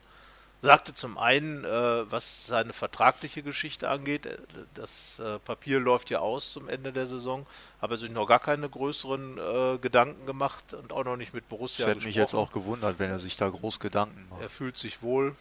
Sagte 0.62 0.94
zum 0.94 1.20
einen, 1.20 1.64
äh, 1.66 2.12
was 2.12 2.48
seine 2.48 2.74
vertragliche 2.74 3.44
Geschichte 3.44 3.90
angeht, 3.90 4.26
äh, 4.26 4.38
das 4.74 5.20
äh, 5.20 5.38
Papier 5.40 5.80
läuft 5.80 6.10
ja 6.10 6.20
aus 6.20 6.52
zum 6.52 6.68
Ende 6.68 6.92
der 6.92 7.06
Saison, 7.06 7.46
habe 7.80 7.98
sich 7.98 8.10
noch 8.10 8.26
gar 8.26 8.40
keine 8.40 8.68
größeren 8.68 9.38
äh, 9.38 9.78
Gedanken 9.78 10.26
gemacht 10.26 10.74
und 10.74 10.92
auch 10.92 11.06
noch 11.06 11.16
nicht 11.16 11.34
mit 11.34 11.48
Borussia 11.48 11.86
Das 11.86 11.90
hätte 11.92 11.96
gesprochen. 11.98 12.08
mich 12.08 12.16
jetzt 12.16 12.34
auch 12.34 12.52
gewundert, 12.52 12.98
wenn 12.98 13.12
er 13.12 13.20
sich 13.20 13.38
da 13.38 13.48
groß 13.50 13.80
Gedanken 13.80 14.26
macht. 14.30 14.42
Er 14.42 14.50
fühlt 14.50 14.78
sich 14.78 15.04
wohl 15.04 15.36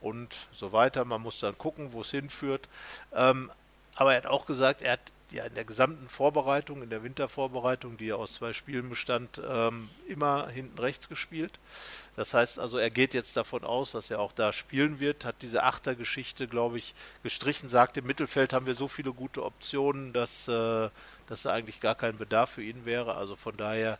und 0.00 0.34
so 0.52 0.72
weiter. 0.72 1.04
Man 1.04 1.22
muss 1.22 1.40
dann 1.40 1.56
gucken, 1.58 1.92
wo 1.92 2.00
es 2.00 2.10
hinführt. 2.10 2.68
Ähm, 3.12 3.50
aber 3.94 4.12
er 4.12 4.18
hat 4.18 4.26
auch 4.26 4.46
gesagt, 4.46 4.82
er 4.82 4.92
hat 4.92 5.12
ja 5.32 5.44
in 5.44 5.54
der 5.54 5.64
gesamten 5.64 6.08
Vorbereitung, 6.08 6.82
in 6.82 6.90
der 6.90 7.02
Wintervorbereitung, 7.02 7.96
die 7.96 8.06
ja 8.06 8.16
aus 8.16 8.34
zwei 8.34 8.52
Spielen 8.52 8.88
bestand, 8.88 9.40
ähm, 9.48 9.88
immer 10.08 10.48
hinten 10.48 10.78
rechts 10.78 11.08
gespielt. 11.08 11.58
Das 12.16 12.34
heißt 12.34 12.58
also, 12.58 12.78
er 12.78 12.90
geht 12.90 13.14
jetzt 13.14 13.36
davon 13.36 13.64
aus, 13.64 13.92
dass 13.92 14.10
er 14.10 14.20
auch 14.20 14.32
da 14.32 14.52
spielen 14.52 15.00
wird, 15.00 15.24
hat 15.24 15.36
diese 15.42 15.62
Achtergeschichte, 15.62 16.48
glaube 16.48 16.78
ich, 16.78 16.94
gestrichen, 17.22 17.68
sagt, 17.68 17.96
im 17.96 18.06
Mittelfeld 18.06 18.52
haben 18.52 18.66
wir 18.66 18.74
so 18.74 18.88
viele 18.88 19.12
gute 19.12 19.44
Optionen, 19.44 20.12
dass, 20.12 20.48
äh, 20.48 20.88
dass 21.30 21.42
da 21.42 21.52
eigentlich 21.52 21.80
gar 21.80 21.94
kein 21.94 22.18
Bedarf 22.18 22.50
für 22.50 22.62
ihn 22.62 22.84
wäre. 22.84 23.14
Also 23.14 23.36
von 23.36 23.56
daher 23.56 23.98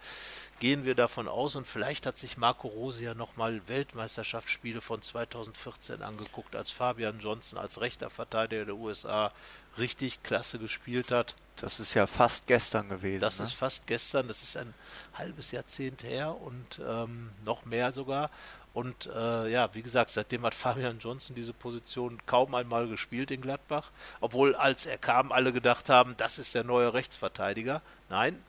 gehen 0.59 0.85
wir 0.85 0.95
davon 0.95 1.29
aus 1.29 1.55
und 1.55 1.67
vielleicht 1.67 2.05
hat 2.05 2.19
sich 2.19 2.37
Marco 2.37 2.69
Rose 2.69 3.03
ja 3.03 3.15
nochmal 3.15 3.63
Weltmeisterschaftsspiele 3.69 4.81
von 4.81 5.01
2014 5.01 6.03
angeguckt, 6.03 6.57
als 6.57 6.71
Fabian 6.71 7.21
Johnson 7.21 7.59
als 7.59 7.81
rechter 7.81 8.11
Verteidiger 8.11 8.67
der 8.67 8.75
USA 8.75 9.33
richtig 9.79 10.23
klasse 10.23 10.59
gespielt 10.59 11.13
hat. 11.13 11.37
Das 11.57 11.79
ist 11.79 11.95
ja 11.95 12.07
fast 12.07 12.47
gestern 12.47 12.89
gewesen. 12.89 13.21
Das 13.21 13.39
ne? 13.39 13.45
ist 13.45 13.53
fast 13.53 13.87
gestern, 13.87 14.27
das 14.29 14.43
ist 14.43 14.57
ein 14.57 14.75
halbes 15.15 15.53
Jahrzehnt 15.53 16.03
her 16.03 16.35
und 16.41 16.81
ähm, 16.85 17.31
noch 17.45 17.65
mehr 17.65 17.93
sogar. 17.93 18.31
Und 18.73 19.07
äh, 19.15 19.49
ja, 19.51 19.69
wie 19.75 19.83
gesagt, 19.83 20.11
seitdem 20.11 20.43
hat 20.43 20.55
Fabian 20.57 20.99
Johnson 20.99 21.35
diese 21.35 21.53
Position 21.53 22.19
kaum 22.27 22.55
einmal 22.55 22.89
gespielt 22.89 23.31
in 23.31 23.41
Gladbach. 23.41 23.91
Obwohl, 24.21 24.55
als 24.55 24.87
er 24.87 24.99
kam, 24.99 25.33
alle 25.33 25.53
gedacht 25.53 25.89
haben, 25.89 26.15
das 26.17 26.39
ist 26.39 26.55
der 26.55 26.65
neue 26.65 26.95
Rechtsverteidiger. 26.95 27.83
Nein, 28.09 28.41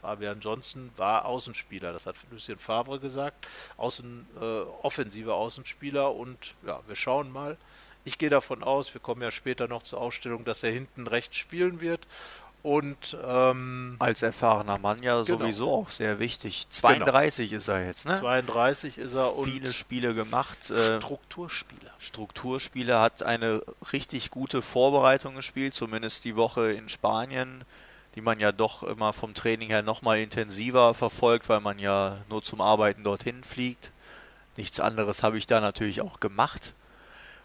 Fabian 0.00 0.40
Johnson 0.40 0.90
war 0.96 1.26
Außenspieler, 1.26 1.92
das 1.92 2.06
hat 2.06 2.16
Lucien 2.30 2.58
Favre 2.58 2.98
gesagt. 2.98 3.46
Außen, 3.76 4.26
äh, 4.40 4.44
offensiver 4.82 5.34
Außenspieler 5.34 6.14
und 6.14 6.54
ja, 6.66 6.80
wir 6.86 6.96
schauen 6.96 7.30
mal. 7.30 7.56
Ich 8.04 8.16
gehe 8.16 8.30
davon 8.30 8.62
aus, 8.62 8.94
wir 8.94 9.00
kommen 9.00 9.20
ja 9.20 9.30
später 9.30 9.68
noch 9.68 9.82
zur 9.82 10.00
Ausstellung, 10.00 10.44
dass 10.44 10.62
er 10.62 10.72
hinten 10.72 11.06
rechts 11.06 11.36
spielen 11.36 11.82
wird 11.82 12.06
Und 12.62 13.16
ähm, 13.26 13.96
als 14.00 14.20
erfahrener 14.20 14.76
Mann 14.76 15.02
ja 15.02 15.22
genau. 15.22 15.38
sowieso 15.38 15.72
auch 15.72 15.90
sehr 15.90 16.18
wichtig. 16.18 16.66
32 16.68 17.48
genau. 17.48 17.58
ist 17.58 17.68
er 17.68 17.86
jetzt, 17.86 18.06
ne? 18.06 18.18
32 18.20 18.98
ist 18.98 19.14
er 19.14 19.34
und 19.34 19.48
viele 19.48 19.72
Spiele 19.72 20.14
gemacht. 20.14 20.70
Äh, 20.70 20.98
Strukturspieler. 20.98 21.90
Strukturspieler 21.98 23.00
hat 23.00 23.22
eine 23.22 23.62
richtig 23.92 24.30
gute 24.30 24.60
Vorbereitung 24.60 25.36
gespielt, 25.36 25.74
zumindest 25.74 26.24
die 26.24 26.36
Woche 26.36 26.72
in 26.72 26.90
Spanien, 26.90 27.64
die 28.14 28.20
man 28.20 28.40
ja 28.40 28.52
doch 28.52 28.82
immer 28.82 29.14
vom 29.14 29.32
Training 29.32 29.70
her 29.70 29.82
nochmal 29.82 30.18
intensiver 30.18 30.92
verfolgt, 30.92 31.48
weil 31.48 31.60
man 31.60 31.78
ja 31.78 32.18
nur 32.28 32.42
zum 32.42 32.60
Arbeiten 32.60 33.04
dorthin 33.04 33.42
fliegt. 33.42 33.90
Nichts 34.58 34.80
anderes 34.80 35.22
habe 35.22 35.38
ich 35.38 35.46
da 35.46 35.60
natürlich 35.62 36.02
auch 36.02 36.20
gemacht. 36.20 36.74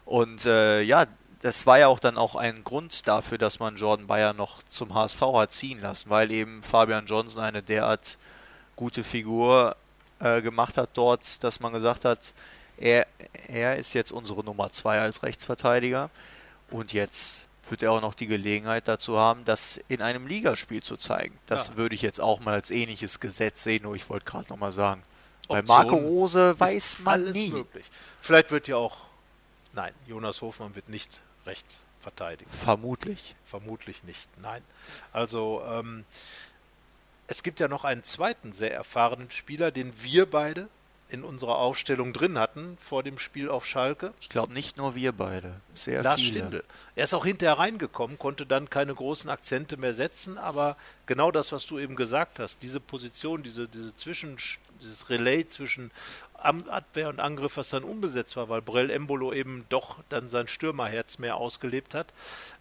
Und 0.04 0.44
äh, 0.44 0.82
ja, 0.82 1.06
das 1.40 1.66
war 1.66 1.78
ja 1.78 1.88
auch 1.88 1.98
dann 1.98 2.16
auch 2.18 2.34
ein 2.34 2.64
Grund 2.64 3.06
dafür, 3.06 3.38
dass 3.38 3.58
man 3.58 3.76
Jordan 3.76 4.06
Bayer 4.06 4.32
noch 4.32 4.62
zum 4.64 4.94
HSV 4.94 5.20
hat 5.20 5.52
ziehen 5.52 5.80
lassen, 5.80 6.10
weil 6.10 6.30
eben 6.30 6.62
Fabian 6.62 7.06
Johnson 7.06 7.42
eine 7.42 7.62
derart 7.62 8.18
gute 8.74 9.04
Figur 9.04 9.76
äh, 10.18 10.42
gemacht 10.42 10.76
hat 10.76 10.90
dort, 10.94 11.42
dass 11.44 11.60
man 11.60 11.72
gesagt 11.72 12.04
hat, 12.04 12.34
er, 12.78 13.06
er 13.48 13.76
ist 13.76 13.94
jetzt 13.94 14.12
unsere 14.12 14.44
Nummer 14.44 14.70
zwei 14.70 15.00
als 15.00 15.22
Rechtsverteidiger 15.22 16.10
und 16.70 16.92
jetzt 16.92 17.46
wird 17.68 17.82
er 17.82 17.92
auch 17.92 18.00
noch 18.00 18.14
die 18.14 18.26
Gelegenheit 18.26 18.86
dazu 18.86 19.18
haben, 19.18 19.44
das 19.44 19.80
in 19.88 20.00
einem 20.02 20.26
Ligaspiel 20.26 20.82
zu 20.82 20.96
zeigen. 20.96 21.36
Das 21.46 21.68
ja. 21.68 21.76
würde 21.76 21.94
ich 21.94 22.02
jetzt 22.02 22.20
auch 22.20 22.40
mal 22.40 22.54
als 22.54 22.70
ähnliches 22.70 23.18
Gesetz 23.18 23.62
sehen, 23.62 23.82
nur 23.82 23.94
ich 23.94 24.08
wollte 24.08 24.24
gerade 24.24 24.48
nochmal 24.48 24.72
sagen. 24.72 25.02
Bei 25.48 25.62
Marco 25.62 25.96
Rose 25.96 26.58
weiß 26.58 27.00
man 27.00 27.30
nie. 27.32 27.50
Möglich. 27.50 27.86
Vielleicht 28.20 28.50
wird 28.50 28.68
ja 28.68 28.76
auch, 28.76 28.96
nein, 29.76 29.94
Jonas 30.06 30.42
Hofmann 30.42 30.74
wird 30.74 30.88
nicht 30.88 31.20
rechts 31.44 31.82
verteidigen. 32.00 32.50
Vermutlich. 32.50 33.36
Vermutlich 33.44 34.02
nicht, 34.02 34.28
nein. 34.40 34.62
Also 35.12 35.62
ähm, 35.68 36.04
es 37.28 37.42
gibt 37.42 37.60
ja 37.60 37.68
noch 37.68 37.84
einen 37.84 38.02
zweiten 38.02 38.52
sehr 38.52 38.74
erfahrenen 38.74 39.30
Spieler, 39.30 39.70
den 39.70 39.92
wir 40.02 40.28
beide 40.28 40.68
in 41.08 41.22
unserer 41.22 41.58
Aufstellung 41.58 42.12
drin 42.12 42.38
hatten 42.38 42.76
vor 42.80 43.02
dem 43.02 43.18
Spiel 43.18 43.48
auf 43.48 43.64
Schalke. 43.64 44.12
Ich 44.20 44.28
glaube 44.28 44.52
nicht 44.52 44.76
nur 44.76 44.94
wir 44.94 45.12
beide, 45.12 45.60
sehr 45.74 46.02
Lars 46.02 46.20
viele. 46.20 46.38
Stindl. 46.40 46.64
Er 46.96 47.04
ist 47.04 47.14
auch 47.14 47.24
hinterher 47.24 47.58
reingekommen, 47.58 48.18
konnte 48.18 48.44
dann 48.44 48.70
keine 48.70 48.94
großen 48.94 49.30
Akzente 49.30 49.76
mehr 49.76 49.94
setzen, 49.94 50.36
aber 50.36 50.76
genau 51.06 51.30
das, 51.30 51.52
was 51.52 51.66
du 51.66 51.78
eben 51.78 51.94
gesagt 51.94 52.38
hast, 52.38 52.62
diese 52.62 52.80
Position, 52.80 53.42
diese, 53.42 53.68
diese 53.68 53.94
Zwischen, 53.94 54.36
dieses 54.80 55.08
Relay 55.08 55.46
zwischen 55.48 55.90
Abwehr 56.34 57.08
und 57.08 57.20
Angriff, 57.20 57.56
was 57.56 57.70
dann 57.70 57.84
unbesetzt 57.84 58.36
war, 58.36 58.48
weil 58.48 58.62
Brell 58.62 58.90
Embolo 58.90 59.32
eben 59.32 59.64
doch 59.68 59.98
dann 60.08 60.28
sein 60.28 60.48
Stürmerherz 60.48 61.18
mehr 61.18 61.36
ausgelebt 61.36 61.94
hat. 61.94 62.08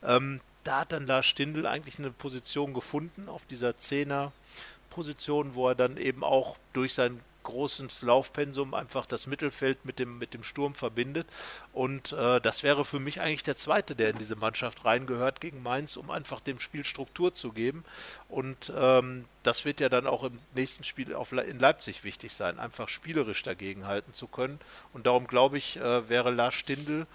Ähm, 0.03 0.39
da 0.63 0.81
hat 0.81 0.91
dann 0.91 1.07
Lars 1.07 1.25
Stindl 1.25 1.67
eigentlich 1.67 1.99
eine 1.99 2.11
Position 2.11 2.73
gefunden 2.73 3.29
auf 3.29 3.45
dieser 3.45 3.77
Zehner-Position, 3.77 5.55
wo 5.55 5.69
er 5.69 5.75
dann 5.75 5.97
eben 5.97 6.23
auch 6.23 6.57
durch 6.73 6.93
sein 6.93 7.19
großes 7.45 8.01
Laufpensum 8.01 8.73
einfach 8.73 9.05
das 9.05 9.27
Mittelfeld 9.27 9.85
mit 9.85 9.99
dem, 9.99 10.17
mit 10.17 10.33
dem 10.33 10.43
Sturm 10.43 10.75
verbindet. 10.75 11.27
Und 11.71 12.11
äh, 12.11 12.41
das 12.41 12.63
wäre 12.63 12.83
für 12.83 12.99
mich 12.99 13.21
eigentlich 13.21 13.43
der 13.43 13.55
zweite, 13.55 13.95
der 13.95 14.09
in 14.09 14.17
diese 14.17 14.35
Mannschaft 14.35 14.83
reingehört 14.83 15.39
gegen 15.39 15.63
Mainz, 15.63 15.95
um 15.95 16.11
einfach 16.11 16.41
dem 16.41 16.59
Spiel 16.59 16.83
Struktur 16.83 17.33
zu 17.33 17.53
geben. 17.53 17.85
Und 18.27 18.71
ähm, 18.75 19.25
das 19.43 19.63
wird 19.63 19.79
ja 19.79 19.87
dann 19.87 20.07
auch 20.07 20.23
im 20.23 20.39
nächsten 20.53 20.83
Spiel 20.83 21.13
auf 21.15 21.31
in 21.31 21.59
Leipzig 21.59 22.03
wichtig 22.03 22.33
sein, 22.33 22.59
einfach 22.59 22.89
spielerisch 22.89 23.43
dagegen 23.43 23.87
halten 23.87 24.13
zu 24.13 24.27
können. 24.27 24.59
Und 24.91 25.05
darum 25.05 25.27
glaube 25.27 25.57
ich, 25.57 25.77
äh, 25.77 26.09
wäre 26.09 26.31
Lars 26.31 26.55
Stindl 26.55 27.07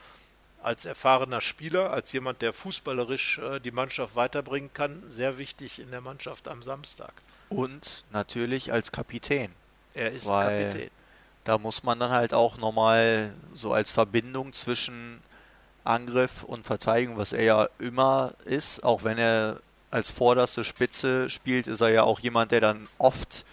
als 0.62 0.84
erfahrener 0.84 1.40
Spieler, 1.40 1.90
als 1.90 2.12
jemand, 2.12 2.42
der 2.42 2.52
fußballerisch 2.52 3.38
äh, 3.38 3.60
die 3.60 3.70
Mannschaft 3.70 4.16
weiterbringen 4.16 4.70
kann, 4.72 5.02
sehr 5.08 5.38
wichtig 5.38 5.78
in 5.78 5.90
der 5.90 6.00
Mannschaft 6.00 6.48
am 6.48 6.62
Samstag. 6.62 7.12
Und 7.48 8.04
natürlich 8.12 8.72
als 8.72 8.92
Kapitän. 8.92 9.52
Er 9.94 10.10
ist 10.10 10.26
Weil 10.26 10.64
Kapitän. 10.64 10.90
Da 11.44 11.58
muss 11.58 11.82
man 11.82 11.98
dann 11.98 12.10
halt 12.10 12.34
auch 12.34 12.58
nochmal 12.58 13.32
so 13.54 13.72
als 13.72 13.92
Verbindung 13.92 14.52
zwischen 14.52 15.20
Angriff 15.84 16.44
und 16.44 16.66
Verteidigung, 16.66 17.16
was 17.16 17.32
er 17.32 17.42
ja 17.42 17.68
immer 17.78 18.34
ist, 18.44 18.84
auch 18.84 19.04
wenn 19.04 19.18
er 19.18 19.60
als 19.90 20.10
vorderste 20.10 20.64
Spitze 20.64 21.30
spielt, 21.30 21.66
ist 21.66 21.80
er 21.80 21.88
ja 21.88 22.02
auch 22.04 22.20
jemand, 22.20 22.52
der 22.52 22.60
dann 22.60 22.86
oft 22.98 23.44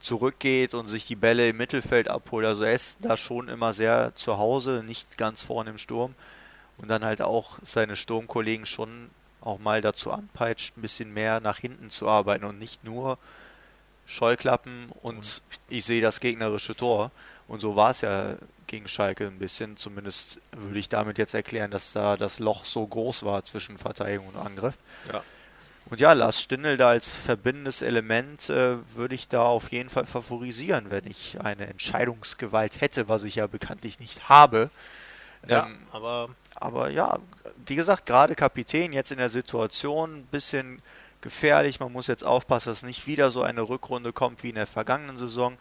zurückgeht 0.00 0.74
und 0.74 0.88
sich 0.88 1.06
die 1.06 1.16
Bälle 1.16 1.48
im 1.48 1.56
Mittelfeld 1.56 2.08
abholt. 2.08 2.46
Also 2.46 2.64
er 2.64 2.72
ist 2.72 2.98
da 3.02 3.16
schon 3.16 3.48
immer 3.48 3.72
sehr 3.72 4.14
zu 4.14 4.38
Hause, 4.38 4.82
nicht 4.86 5.18
ganz 5.18 5.42
vorne 5.42 5.70
im 5.70 5.78
Sturm. 5.78 6.14
Und 6.78 6.88
dann 6.90 7.04
halt 7.04 7.22
auch 7.22 7.58
seine 7.62 7.94
Sturmkollegen 7.94 8.66
schon 8.66 9.10
auch 9.40 9.58
mal 9.58 9.80
dazu 9.80 10.10
anpeitscht, 10.10 10.76
ein 10.76 10.82
bisschen 10.82 11.12
mehr 11.12 11.40
nach 11.40 11.58
hinten 11.58 11.90
zu 11.90 12.08
arbeiten 12.08 12.44
und 12.44 12.58
nicht 12.58 12.82
nur 12.84 13.18
Scheuklappen 14.06 14.90
und 15.02 15.42
ich 15.68 15.84
sehe 15.84 16.02
das 16.02 16.20
gegnerische 16.20 16.74
Tor. 16.74 17.10
Und 17.48 17.60
so 17.60 17.76
war 17.76 17.90
es 17.90 18.00
ja 18.02 18.36
gegen 18.66 18.88
Schalke 18.88 19.26
ein 19.26 19.38
bisschen. 19.38 19.76
Zumindest 19.76 20.40
würde 20.52 20.78
ich 20.78 20.88
damit 20.88 21.18
jetzt 21.18 21.34
erklären, 21.34 21.70
dass 21.70 21.92
da 21.92 22.16
das 22.16 22.38
Loch 22.38 22.64
so 22.64 22.86
groß 22.86 23.24
war 23.24 23.44
zwischen 23.44 23.78
Verteidigung 23.78 24.28
und 24.28 24.36
Angriff. 24.36 24.76
Ja. 25.12 25.22
Und 25.86 26.00
ja, 26.00 26.12
Lars 26.12 26.40
Stindl 26.40 26.76
da 26.76 26.90
als 26.90 27.08
verbindendes 27.08 27.82
Element 27.82 28.48
äh, 28.48 28.76
würde 28.94 29.14
ich 29.14 29.28
da 29.28 29.42
auf 29.42 29.72
jeden 29.72 29.90
Fall 29.90 30.06
favorisieren, 30.06 30.86
wenn 30.90 31.06
ich 31.06 31.40
eine 31.40 31.66
Entscheidungsgewalt 31.66 32.80
hätte, 32.80 33.08
was 33.08 33.24
ich 33.24 33.34
ja 33.34 33.46
bekanntlich 33.46 33.98
nicht 33.98 34.28
habe. 34.28 34.70
Ja, 35.46 35.66
ähm, 35.66 35.78
aber 35.90 36.30
aber 36.54 36.90
ja, 36.90 37.18
wie 37.66 37.74
gesagt, 37.74 38.06
gerade 38.06 38.34
Kapitän 38.36 38.92
jetzt 38.92 39.10
in 39.10 39.18
der 39.18 39.28
Situation 39.28 40.18
ein 40.18 40.26
bisschen 40.26 40.80
gefährlich. 41.22 41.80
Man 41.80 41.92
muss 41.92 42.06
jetzt 42.06 42.24
aufpassen, 42.24 42.68
dass 42.70 42.82
nicht 42.82 43.06
wieder 43.06 43.30
so 43.30 43.42
eine 43.42 43.62
Rückrunde 43.62 44.12
kommt 44.12 44.42
wie 44.42 44.50
in 44.50 44.56
der 44.56 44.66
vergangenen 44.66 45.18
Saison. 45.18 45.56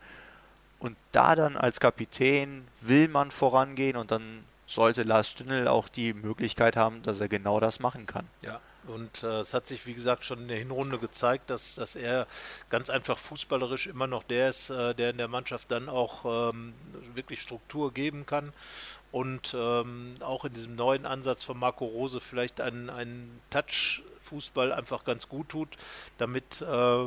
Und 0.79 0.97
da 1.11 1.35
dann 1.35 1.57
als 1.57 1.79
Kapitän 1.79 2.67
will 2.81 3.07
man 3.07 3.31
vorangehen 3.31 3.95
und 3.95 4.11
dann 4.11 4.43
sollte 4.65 5.03
Lars 5.03 5.29
Stindl 5.29 5.67
auch 5.67 5.89
die 5.89 6.13
Möglichkeit 6.13 6.75
haben, 6.75 7.03
dass 7.03 7.19
er 7.19 7.27
genau 7.27 7.59
das 7.59 7.79
machen 7.79 8.05
kann. 8.05 8.27
Ja, 8.41 8.59
und 8.87 9.21
äh, 9.21 9.41
es 9.41 9.53
hat 9.53 9.67
sich, 9.67 9.85
wie 9.85 9.93
gesagt, 9.93 10.23
schon 10.23 10.39
in 10.39 10.47
der 10.47 10.57
Hinrunde 10.57 10.97
gezeigt, 10.97 11.49
dass, 11.49 11.75
dass 11.75 11.95
er 11.95 12.25
ganz 12.69 12.89
einfach 12.89 13.17
fußballerisch 13.17 13.87
immer 13.87 14.07
noch 14.07 14.23
der 14.23 14.49
ist, 14.49 14.69
äh, 14.69 14.95
der 14.95 15.11
in 15.11 15.17
der 15.17 15.27
Mannschaft 15.27 15.69
dann 15.69 15.87
auch 15.87 16.51
ähm, 16.51 16.73
wirklich 17.13 17.41
Struktur 17.41 17.93
geben 17.93 18.25
kann. 18.25 18.53
Und 19.11 19.53
ähm, 19.57 20.15
auch 20.21 20.45
in 20.45 20.53
diesem 20.53 20.75
neuen 20.75 21.05
Ansatz 21.05 21.43
von 21.43 21.59
Marco 21.59 21.85
Rose 21.85 22.21
vielleicht 22.21 22.61
einen, 22.61 22.89
einen 22.89 23.39
Touch 23.49 24.03
Fußball 24.21 24.71
einfach 24.71 25.03
ganz 25.03 25.27
gut 25.27 25.49
tut, 25.49 25.69
damit 26.17 26.61
äh, 26.61 27.05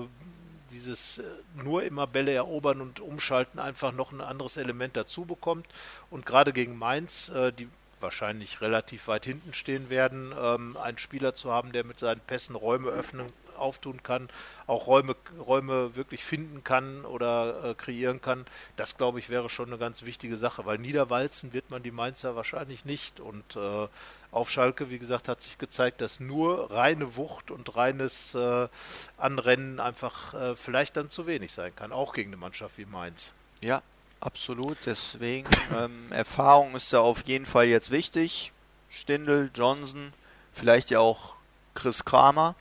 dieses 0.71 1.19
äh, 1.19 1.25
nur 1.63 1.83
immer 1.83 2.07
Bälle 2.07 2.33
erobern 2.33 2.83
und 2.83 3.01
umschalten 3.01 3.59
einfach 3.59 3.93
noch 3.93 4.13
ein 4.13 4.21
anderes 4.21 4.59
Element 4.59 4.97
dazu 4.97 5.25
bekommt. 5.25 5.67
Und 6.11 6.27
gerade 6.27 6.53
gegen 6.53 6.77
Mainz, 6.77 7.31
äh, 7.31 7.53
die 7.53 7.69
wahrscheinlich 8.01 8.61
relativ 8.61 9.09
weit 9.09 9.25
hinten 9.25 9.55
stehen 9.55 9.89
werden, 9.89 10.35
ähm, 10.39 10.77
einen 10.77 10.99
Spieler 10.99 11.35
zu 11.35 11.51
haben, 11.51 11.73
der 11.73 11.85
mit 11.85 11.99
seinen 11.99 12.21
Pässen 12.21 12.55
Räume 12.55 12.91
öffnen 12.91 13.33
auftun 13.57 14.03
kann, 14.03 14.29
auch 14.67 14.87
Räume, 14.87 15.17
Räume 15.39 15.97
wirklich 15.97 16.25
finden 16.25 16.65
kann 16.65 17.05
oder 17.05 17.65
äh, 17.65 17.75
kreieren 17.75 18.21
kann, 18.21 18.47
das 18.77 18.97
glaube 18.97 19.19
ich 19.19 19.29
wäre 19.29 19.49
schon 19.51 19.69
eine 19.69 19.79
ganz 19.79 20.03
wichtige 20.03 20.37
Sache, 20.37 20.67
weil 20.67 20.79
niederwalzen 20.79 21.53
wird 21.53 21.71
man 21.71 21.83
die 21.83 21.91
Mainzer 21.91 22.37
wahrscheinlich 22.37 22.85
nicht 22.85 23.21
und 23.21 23.57
äh, 23.57 23.89
auf 24.35 24.51
Schalke, 24.51 24.91
wie 24.91 24.99
gesagt, 24.99 25.29
hat 25.29 25.43
sich 25.43 25.59
gezeigt, 25.59 26.01
dass 26.01 26.19
nur 26.19 26.71
reine 26.73 27.17
Wucht 27.17 27.51
und 27.51 27.77
reines 27.77 28.35
äh, 28.35 28.69
Anrennen 29.17 29.79
einfach 29.79 30.35
äh, 30.35 30.57
vielleicht 30.57 30.97
dann 30.97 31.09
zu 31.09 31.27
wenig 31.27 31.53
sein 31.53 31.75
kann, 31.75 31.93
auch 31.93 32.13
gegen 32.13 32.31
eine 32.31 32.37
Mannschaft 32.37 32.77
wie 32.77 32.85
Mainz. 32.85 33.33
Ja, 33.61 33.81
absolut. 34.21 34.77
Deswegen 34.87 35.49
ähm, 35.77 36.11
Erfahrung 36.11 36.75
ist 36.75 36.93
da 36.93 37.01
auf 37.01 37.23
jeden 37.27 37.47
Fall 37.47 37.67
jetzt 37.67 37.91
wichtig. 37.91 38.53
Stindel, 38.89 39.51
Johnson, 39.55 40.13
vielleicht 40.53 40.91
ja 40.91 41.01
auch 41.01 41.35
Chris 41.75 42.05
Kramer. 42.05 42.55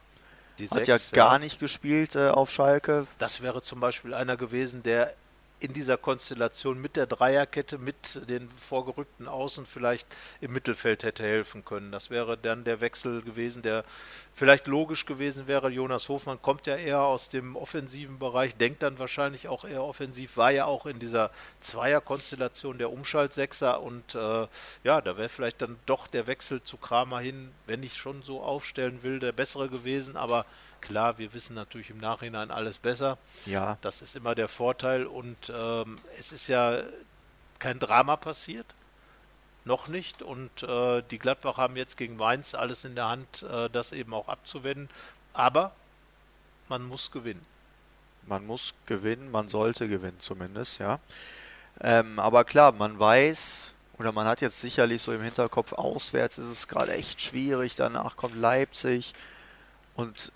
Die 0.59 0.69
Hat 0.69 0.85
sechs, 0.85 1.11
ja 1.11 1.15
gar 1.15 1.39
nicht 1.39 1.59
gespielt 1.59 2.15
äh, 2.15 2.29
auf 2.29 2.51
Schalke. 2.51 3.07
Das 3.17 3.41
wäre 3.41 3.61
zum 3.61 3.79
Beispiel 3.79 4.13
einer 4.13 4.37
gewesen, 4.37 4.83
der 4.83 5.13
in 5.63 5.73
dieser 5.73 5.97
Konstellation 5.97 6.81
mit 6.81 6.97
der 6.97 7.05
Dreierkette, 7.05 7.77
mit 7.77 8.29
den 8.29 8.49
vorgerückten 8.51 9.27
Außen 9.27 9.65
vielleicht 9.65 10.07
im 10.41 10.51
Mittelfeld 10.51 11.03
hätte 11.03 11.23
helfen 11.23 11.63
können. 11.63 11.91
Das 11.91 12.09
wäre 12.09 12.37
dann 12.37 12.65
der 12.65 12.81
Wechsel 12.81 13.21
gewesen, 13.21 13.61
der 13.61 13.85
vielleicht 14.35 14.67
logisch 14.67 15.05
gewesen 15.05 15.47
wäre. 15.47 15.69
Jonas 15.69 16.09
Hofmann 16.09 16.41
kommt 16.41 16.67
ja 16.67 16.75
eher 16.75 17.01
aus 17.01 17.29
dem 17.29 17.55
offensiven 17.55 18.19
Bereich, 18.19 18.57
denkt 18.57 18.83
dann 18.83 18.99
wahrscheinlich 18.99 19.47
auch 19.47 19.63
eher 19.63 19.83
offensiv, 19.83 20.35
war 20.35 20.51
ja 20.51 20.65
auch 20.65 20.85
in 20.85 20.99
dieser 20.99 21.31
Zweierkonstellation 21.61 22.77
der 22.77 22.91
Umschaltsechser 22.91 23.81
und 23.81 24.15
äh, 24.15 24.47
ja, 24.83 24.99
da 25.01 25.17
wäre 25.17 25.29
vielleicht 25.29 25.61
dann 25.61 25.77
doch 25.85 26.07
der 26.07 26.27
Wechsel 26.27 26.61
zu 26.63 26.75
Kramer 26.75 27.19
hin, 27.19 27.51
wenn 27.67 27.83
ich 27.83 27.95
schon 27.95 28.21
so 28.21 28.41
aufstellen 28.41 29.01
will, 29.01 29.19
der 29.19 29.31
bessere 29.31 29.69
gewesen, 29.69 30.17
aber 30.17 30.45
Klar, 30.83 31.17
wir 31.17 31.33
wissen 31.33 31.53
natürlich 31.53 31.89
im 31.91 31.97
Nachhinein 31.97 32.51
alles 32.51 32.77
besser. 32.77 33.17
Ja. 33.45 33.77
Das 33.79 34.01
ist 34.01 34.17
immer 34.17 34.35
der 34.35 34.49
Vorteil. 34.49 35.05
Und 35.05 35.49
ähm, 35.49 35.95
es 36.19 36.33
ist 36.33 36.49
ja 36.49 36.83
kein 37.57 37.79
Drama 37.79 38.17
passiert. 38.17 38.65
Noch 39.63 39.87
nicht. 39.87 40.21
Und 40.21 40.61
äh, 40.61 41.01
die 41.09 41.19
Gladbach 41.19 41.55
haben 41.55 41.77
jetzt 41.77 41.95
gegen 41.95 42.17
Mainz 42.17 42.53
alles 42.53 42.83
in 42.83 42.95
der 42.95 43.07
Hand, 43.07 43.43
äh, 43.43 43.69
das 43.69 43.93
eben 43.93 44.13
auch 44.13 44.27
abzuwenden. 44.27 44.89
Aber 45.31 45.71
man 46.67 46.83
muss 46.83 47.11
gewinnen. 47.11 47.45
Man 48.27 48.45
muss 48.45 48.73
gewinnen, 48.85 49.31
man 49.31 49.47
sollte 49.47 49.87
gewinnen 49.87 50.19
zumindest, 50.19 50.79
ja. 50.79 50.99
Ähm, 51.79 52.19
aber 52.19 52.43
klar, 52.43 52.73
man 52.73 52.99
weiß, 52.99 53.73
oder 53.99 54.11
man 54.11 54.27
hat 54.27 54.41
jetzt 54.41 54.59
sicherlich 54.59 55.01
so 55.01 55.13
im 55.13 55.21
Hinterkopf, 55.21 55.71
auswärts 55.71 56.37
ist 56.37 56.47
es 56.47 56.67
gerade 56.67 56.91
echt 56.91 57.21
schwierig, 57.21 57.75
danach 57.75 58.17
kommt 58.17 58.35
Leipzig 58.35 59.13
und 59.95 60.31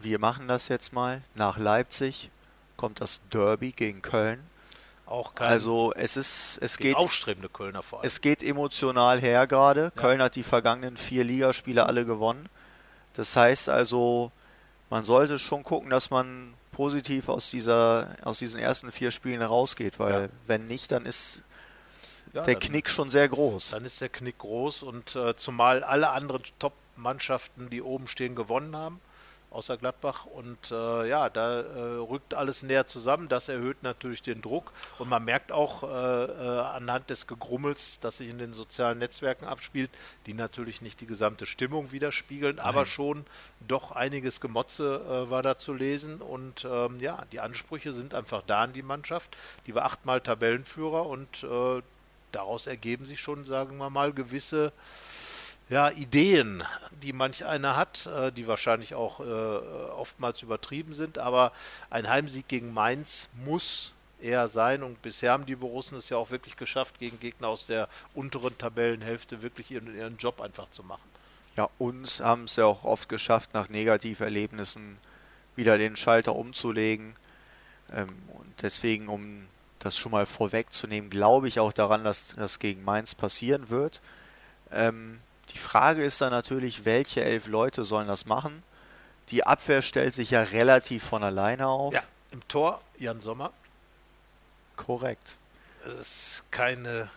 wir 0.00 0.18
machen 0.18 0.48
das 0.48 0.68
jetzt 0.68 0.92
mal. 0.92 1.22
Nach 1.34 1.56
Leipzig 1.58 2.30
kommt 2.76 3.00
das 3.00 3.20
Derby 3.32 3.72
gegen 3.72 4.02
Köln. 4.02 4.44
Auch 5.06 5.34
kein 5.34 5.48
Also 5.48 5.92
es 5.94 6.16
ist, 6.16 6.58
es 6.62 6.78
geht, 6.78 6.96
aufstrebende 6.96 7.48
Kölner 7.48 7.82
vor 7.82 8.00
allem. 8.00 8.06
es 8.06 8.20
geht 8.20 8.42
emotional 8.42 9.20
her 9.20 9.46
gerade. 9.46 9.82
Ja. 9.84 9.90
Köln 9.90 10.22
hat 10.22 10.34
die 10.34 10.42
vergangenen 10.42 10.96
vier 10.96 11.24
Ligaspiele 11.24 11.86
alle 11.86 12.04
gewonnen. 12.06 12.48
Das 13.12 13.36
heißt 13.36 13.68
also, 13.68 14.32
man 14.90 15.04
sollte 15.04 15.38
schon 15.38 15.62
gucken, 15.62 15.90
dass 15.90 16.10
man 16.10 16.54
positiv 16.72 17.28
aus 17.28 17.50
dieser, 17.50 18.16
aus 18.24 18.38
diesen 18.38 18.58
ersten 18.58 18.90
vier 18.90 19.10
Spielen 19.10 19.42
rausgeht, 19.42 19.98
weil 19.98 20.22
Ja. 20.24 20.28
wenn 20.46 20.66
nicht, 20.66 20.90
dann 20.90 21.04
ist 21.06 21.42
Ja, 22.32 22.42
der 22.42 22.54
dann- 22.54 22.62
Knick 22.62 22.88
schon 22.88 23.10
sehr 23.10 23.28
groß. 23.28 23.70
Dann 23.70 23.84
ist 23.84 24.00
der 24.00 24.08
Knick 24.08 24.38
groß 24.38 24.82
und 24.82 25.14
äh, 25.14 25.36
zumal 25.36 25.84
alle 25.84 26.10
anderen 26.10 26.42
Top-Mannschaften, 26.58 27.70
die 27.70 27.82
oben 27.82 28.08
stehen, 28.08 28.34
gewonnen 28.34 28.74
haben, 28.74 29.00
außer 29.54 29.76
Gladbach. 29.76 30.26
Und 30.26 30.70
äh, 30.70 31.08
ja, 31.08 31.30
da 31.30 31.60
äh, 31.60 31.80
rückt 31.96 32.34
alles 32.34 32.62
näher 32.62 32.86
zusammen. 32.86 33.28
Das 33.28 33.48
erhöht 33.48 33.82
natürlich 33.82 34.22
den 34.22 34.42
Druck. 34.42 34.72
Und 34.98 35.08
man 35.08 35.24
merkt 35.24 35.52
auch 35.52 35.82
äh, 35.82 35.86
äh, 35.86 36.60
anhand 36.60 37.10
des 37.10 37.26
Gegrummels, 37.26 38.00
das 38.00 38.18
sich 38.18 38.28
in 38.28 38.38
den 38.38 38.52
sozialen 38.52 38.98
Netzwerken 38.98 39.46
abspielt, 39.46 39.90
die 40.26 40.34
natürlich 40.34 40.82
nicht 40.82 41.00
die 41.00 41.06
gesamte 41.06 41.46
Stimmung 41.46 41.92
widerspiegeln, 41.92 42.58
aber 42.58 42.86
schon 42.86 43.24
doch 43.66 43.92
einiges 43.92 44.40
Gemotze 44.40 45.00
äh, 45.08 45.30
war 45.30 45.42
da 45.42 45.56
zu 45.56 45.72
lesen. 45.72 46.20
Und 46.20 46.66
ähm, 46.70 47.00
ja, 47.00 47.24
die 47.32 47.40
Ansprüche 47.40 47.92
sind 47.92 48.14
einfach 48.14 48.42
da 48.46 48.62
an 48.62 48.72
die 48.72 48.82
Mannschaft. 48.82 49.36
Die 49.66 49.74
war 49.74 49.84
achtmal 49.84 50.20
Tabellenführer 50.20 51.06
und 51.06 51.44
äh, 51.44 51.82
daraus 52.32 52.66
ergeben 52.66 53.06
sich 53.06 53.20
schon, 53.20 53.44
sagen 53.44 53.76
wir 53.76 53.90
mal, 53.90 54.12
gewisse 54.12 54.72
ja, 55.74 55.90
Ideen, 55.90 56.62
die 57.02 57.12
manch 57.12 57.44
einer 57.44 57.74
hat, 57.74 58.06
äh, 58.06 58.30
die 58.30 58.46
wahrscheinlich 58.46 58.94
auch 58.94 59.18
äh, 59.18 59.24
oftmals 59.24 60.40
übertrieben 60.40 60.94
sind, 60.94 61.18
aber 61.18 61.50
ein 61.90 62.08
Heimsieg 62.08 62.46
gegen 62.46 62.72
Mainz 62.72 63.28
muss 63.44 63.92
eher 64.20 64.46
sein 64.46 64.84
und 64.84 65.02
bisher 65.02 65.32
haben 65.32 65.46
die 65.46 65.56
Borussen 65.56 65.98
es 65.98 66.10
ja 66.10 66.16
auch 66.16 66.30
wirklich 66.30 66.56
geschafft, 66.56 67.00
gegen 67.00 67.18
Gegner 67.18 67.48
aus 67.48 67.66
der 67.66 67.88
unteren 68.14 68.56
Tabellenhälfte 68.56 69.42
wirklich 69.42 69.72
ihren, 69.72 69.92
ihren 69.96 70.16
Job 70.16 70.40
einfach 70.40 70.70
zu 70.70 70.84
machen. 70.84 71.02
Ja, 71.56 71.68
uns 71.78 72.20
haben 72.20 72.44
es 72.44 72.54
ja 72.54 72.66
auch 72.66 72.84
oft 72.84 73.08
geschafft, 73.08 73.52
nach 73.52 73.68
Negativerlebnissen 73.68 74.96
wieder 75.56 75.76
den 75.76 75.96
Schalter 75.96 76.36
umzulegen. 76.36 77.16
Ähm, 77.92 78.16
und 78.28 78.62
deswegen, 78.62 79.08
um 79.08 79.48
das 79.80 79.96
schon 79.96 80.12
mal 80.12 80.26
vorwegzunehmen, 80.26 81.10
glaube 81.10 81.48
ich 81.48 81.58
auch 81.58 81.72
daran, 81.72 82.04
dass 82.04 82.28
das 82.36 82.60
gegen 82.60 82.84
Mainz 82.84 83.16
passieren 83.16 83.70
wird. 83.70 84.00
Ähm, 84.70 85.18
die 85.52 85.58
Frage 85.58 86.02
ist 86.04 86.20
dann 86.20 86.30
natürlich, 86.30 86.84
welche 86.84 87.24
elf 87.24 87.46
Leute 87.46 87.84
sollen 87.84 88.08
das 88.08 88.26
machen? 88.26 88.62
Die 89.30 89.44
Abwehr 89.46 89.82
stellt 89.82 90.14
sich 90.14 90.30
ja 90.30 90.42
relativ 90.42 91.04
von 91.04 91.22
alleine 91.22 91.66
auf. 91.66 91.92
Ja, 91.94 92.02
im 92.30 92.46
Tor 92.48 92.80
Jan 92.98 93.20
Sommer. 93.20 93.52
Korrekt. 94.76 95.36
Es 95.84 96.00
ist 96.00 96.44
keine 96.50 97.10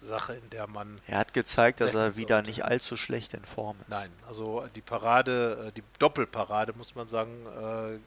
Sache, 0.00 0.34
in 0.34 0.50
der 0.50 0.66
man 0.66 0.96
Er 1.06 1.18
hat 1.18 1.32
gezeigt, 1.32 1.80
dass 1.80 1.94
er 1.94 2.16
wieder 2.16 2.36
sollte. 2.36 2.48
nicht 2.48 2.64
allzu 2.64 2.96
schlecht 2.96 3.34
in 3.34 3.44
Form 3.44 3.76
ist. 3.80 3.88
Nein, 3.88 4.10
also 4.28 4.66
die 4.74 4.80
Parade, 4.82 5.66
äh, 5.68 5.72
die 5.72 5.82
Doppelparade, 5.98 6.74
muss 6.74 6.94
man 6.94 7.08
sagen, 7.08 7.46
äh, 7.46 7.98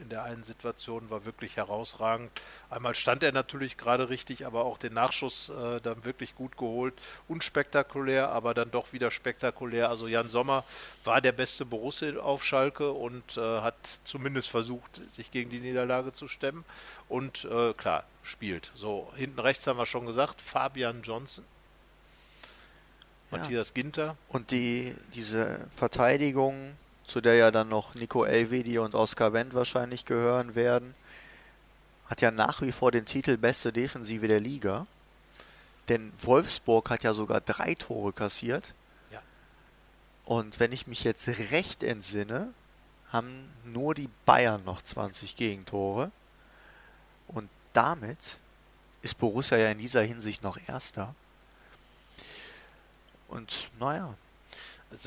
in 0.00 0.08
der 0.08 0.24
einen 0.24 0.42
Situation 0.42 1.10
war 1.10 1.24
wirklich 1.24 1.56
herausragend. 1.56 2.30
Einmal 2.70 2.94
stand 2.94 3.22
er 3.22 3.32
natürlich 3.32 3.76
gerade 3.76 4.08
richtig, 4.08 4.46
aber 4.46 4.64
auch 4.64 4.78
den 4.78 4.94
Nachschuss 4.94 5.50
äh, 5.50 5.80
dann 5.80 6.04
wirklich 6.04 6.34
gut 6.34 6.56
geholt. 6.56 6.94
Unspektakulär, 7.28 8.30
aber 8.30 8.54
dann 8.54 8.70
doch 8.70 8.92
wieder 8.92 9.10
spektakulär. 9.10 9.88
Also 9.88 10.08
Jan 10.08 10.30
Sommer 10.30 10.64
war 11.04 11.20
der 11.20 11.32
beste 11.32 11.64
Borussia 11.64 12.18
auf 12.20 12.44
Schalke 12.44 12.92
und 12.92 13.36
äh, 13.36 13.60
hat 13.60 14.00
zumindest 14.04 14.48
versucht, 14.48 15.00
sich 15.14 15.30
gegen 15.30 15.50
die 15.50 15.60
Niederlage 15.60 16.12
zu 16.12 16.28
stemmen. 16.28 16.64
Und 17.08 17.44
äh, 17.44 17.74
klar, 17.74 18.04
spielt. 18.22 18.70
So, 18.74 19.12
hinten 19.16 19.40
rechts 19.40 19.66
haben 19.66 19.78
wir 19.78 19.86
schon 19.86 20.06
gesagt, 20.06 20.40
Fabian 20.40 21.02
Johnson. 21.02 21.44
Ja. 23.30 23.38
Matthias 23.38 23.74
Ginter. 23.74 24.16
Und 24.28 24.50
die, 24.50 24.94
diese 25.14 25.68
Verteidigung, 25.74 26.76
zu 27.06 27.20
der 27.20 27.34
ja 27.34 27.50
dann 27.50 27.68
noch 27.68 27.94
Nico 27.94 28.24
Elvedi 28.24 28.78
und 28.78 28.94
Oskar 28.94 29.32
Wendt 29.32 29.54
wahrscheinlich 29.54 30.04
gehören 30.04 30.54
werden, 30.54 30.94
hat 32.06 32.20
ja 32.20 32.30
nach 32.30 32.60
wie 32.62 32.72
vor 32.72 32.90
den 32.90 33.06
Titel 33.06 33.36
beste 33.36 33.72
Defensive 33.72 34.28
der 34.28 34.40
Liga. 34.40 34.86
Denn 35.88 36.12
Wolfsburg 36.20 36.90
hat 36.90 37.02
ja 37.02 37.12
sogar 37.12 37.40
drei 37.40 37.74
Tore 37.74 38.12
kassiert. 38.12 38.74
Ja. 39.10 39.20
Und 40.24 40.60
wenn 40.60 40.72
ich 40.72 40.86
mich 40.86 41.04
jetzt 41.04 41.26
recht 41.50 41.82
entsinne, 41.82 42.52
haben 43.10 43.50
nur 43.64 43.94
die 43.94 44.08
Bayern 44.24 44.64
noch 44.64 44.82
20 44.82 45.36
Gegentore. 45.36 46.10
Und 47.28 47.48
damit 47.72 48.38
ist 49.02 49.18
Borussia 49.18 49.58
ja 49.58 49.70
in 49.70 49.78
dieser 49.78 50.02
Hinsicht 50.02 50.42
noch 50.42 50.58
Erster. 50.66 51.14
Und 53.28 53.70
naja, 53.80 54.14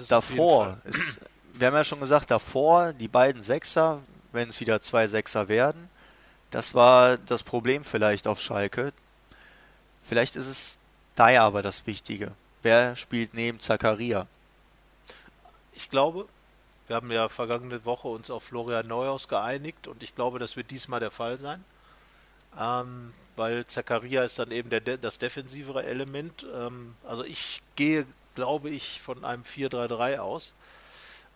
davor, 0.07 0.79
ist, 0.83 1.19
wir 1.57 1.67
haben 1.67 1.75
ja 1.75 1.83
schon 1.83 1.99
gesagt, 1.99 2.31
davor 2.31 2.93
die 2.93 3.07
beiden 3.07 3.43
Sechser, 3.43 4.01
wenn 4.31 4.49
es 4.49 4.59
wieder 4.59 4.81
zwei 4.81 5.07
Sechser 5.07 5.47
werden, 5.47 5.89
das 6.51 6.73
war 6.73 7.17
das 7.17 7.43
Problem 7.43 7.83
vielleicht 7.83 8.27
auf 8.27 8.39
Schalke. 8.41 8.93
Vielleicht 10.03 10.35
ist 10.35 10.47
es 10.47 10.77
da 11.15 11.29
ja 11.29 11.45
aber 11.45 11.61
das 11.61 11.85
Wichtige. 11.87 12.31
Wer 12.61 12.95
spielt 12.95 13.33
neben 13.33 13.59
Zakaria? 13.59 14.27
Ich 15.73 15.89
glaube, 15.89 16.27
wir 16.87 16.95
haben 16.95 17.11
ja 17.11 17.29
vergangene 17.29 17.85
Woche 17.85 18.07
uns 18.07 18.29
auf 18.29 18.43
Florian 18.45 18.87
Neuhaus 18.87 19.27
geeinigt 19.27 19.87
und 19.87 20.03
ich 20.03 20.15
glaube, 20.15 20.39
das 20.39 20.55
wird 20.55 20.71
diesmal 20.71 20.99
der 20.99 21.11
Fall 21.11 21.37
sein. 21.37 21.63
Ähm, 22.59 23.13
weil 23.35 23.65
Zakaria 23.67 24.23
ist 24.23 24.39
dann 24.39 24.51
eben 24.51 24.69
de- 24.69 24.97
das 24.97 25.17
defensivere 25.17 25.83
Element. 25.85 26.45
Ähm, 26.55 26.95
also 27.05 27.23
ich 27.23 27.61
gehe, 27.75 28.05
glaube 28.35 28.69
ich, 28.69 29.01
von 29.01 29.25
einem 29.25 29.43
4-3-3 29.43 30.19
aus 30.19 30.53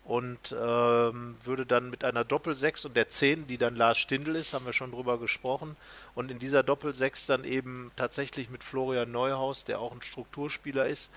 und 0.10 0.56
ähm, 0.60 1.36
würde 1.43 1.67
dann 1.67 1.91
mit 1.91 2.04
einer 2.04 2.24
Doppel-6 2.24 2.88
und 2.88 2.98
der 2.98 3.10
10, 3.10 3.45
die 3.45 3.60
dann 3.60 3.76
Lars 3.76 4.00
Stindl 4.00 4.36
ist, 4.36 4.56
haben 4.56 4.65
wir 4.65 4.74
schon 4.74 4.89
drüber 4.89 5.19
gesprochen, 5.19 5.76
und 6.15 6.32
in 6.32 6.39
dieser 6.39 6.63
Doppel-6 6.63 7.28
dann 7.28 7.43
eben 7.43 7.91
tatsächlich 7.95 8.50
mit 8.50 8.63
Florian 8.63 9.12
Neuhaus, 9.12 9.65
der 9.65 9.80
auch 9.80 9.91
ein 9.91 10.02
Strukturspieler 10.02 10.88
ist, 10.88 11.12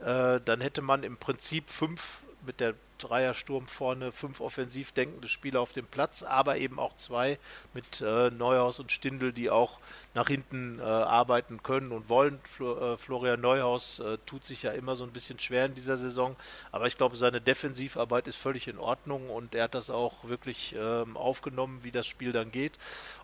äh, 0.00 0.40
dann 0.42 0.62
hätte 0.62 0.80
man 0.80 1.02
im 1.02 1.18
Prinzip 1.18 1.68
fünf 1.68 2.20
mit 2.48 2.60
der 2.60 2.74
Dreiersturm 2.98 3.68
vorne, 3.68 4.10
fünf 4.10 4.40
offensiv 4.40 4.90
denkende 4.92 5.28
Spieler 5.28 5.60
auf 5.60 5.72
dem 5.72 5.86
Platz, 5.86 6.24
aber 6.24 6.56
eben 6.56 6.80
auch 6.80 6.96
zwei 6.96 7.38
mit 7.72 8.00
äh, 8.00 8.30
Neuhaus 8.30 8.80
und 8.80 8.90
Stindl, 8.90 9.32
die 9.32 9.50
auch 9.50 9.76
nach 10.14 10.26
hinten 10.26 10.80
äh, 10.80 10.82
arbeiten 10.82 11.62
können 11.62 11.92
und 11.92 12.08
wollen. 12.08 12.40
Flo, 12.50 12.94
äh, 12.94 12.96
Florian 12.96 13.40
Neuhaus 13.40 14.00
äh, 14.00 14.18
tut 14.26 14.44
sich 14.44 14.64
ja 14.64 14.72
immer 14.72 14.96
so 14.96 15.04
ein 15.04 15.12
bisschen 15.12 15.38
schwer 15.38 15.66
in 15.66 15.74
dieser 15.74 15.96
Saison, 15.96 16.34
aber 16.72 16.88
ich 16.88 16.96
glaube, 16.96 17.16
seine 17.16 17.40
Defensivarbeit 17.40 18.26
ist 18.26 18.36
völlig 18.36 18.66
in 18.66 18.78
Ordnung 18.78 19.30
und 19.30 19.54
er 19.54 19.64
hat 19.64 19.74
das 19.74 19.90
auch 19.90 20.24
wirklich 20.24 20.74
ähm, 20.76 21.16
aufgenommen, 21.16 21.80
wie 21.84 21.92
das 21.92 22.06
Spiel 22.06 22.32
dann 22.32 22.50
geht. 22.50 22.72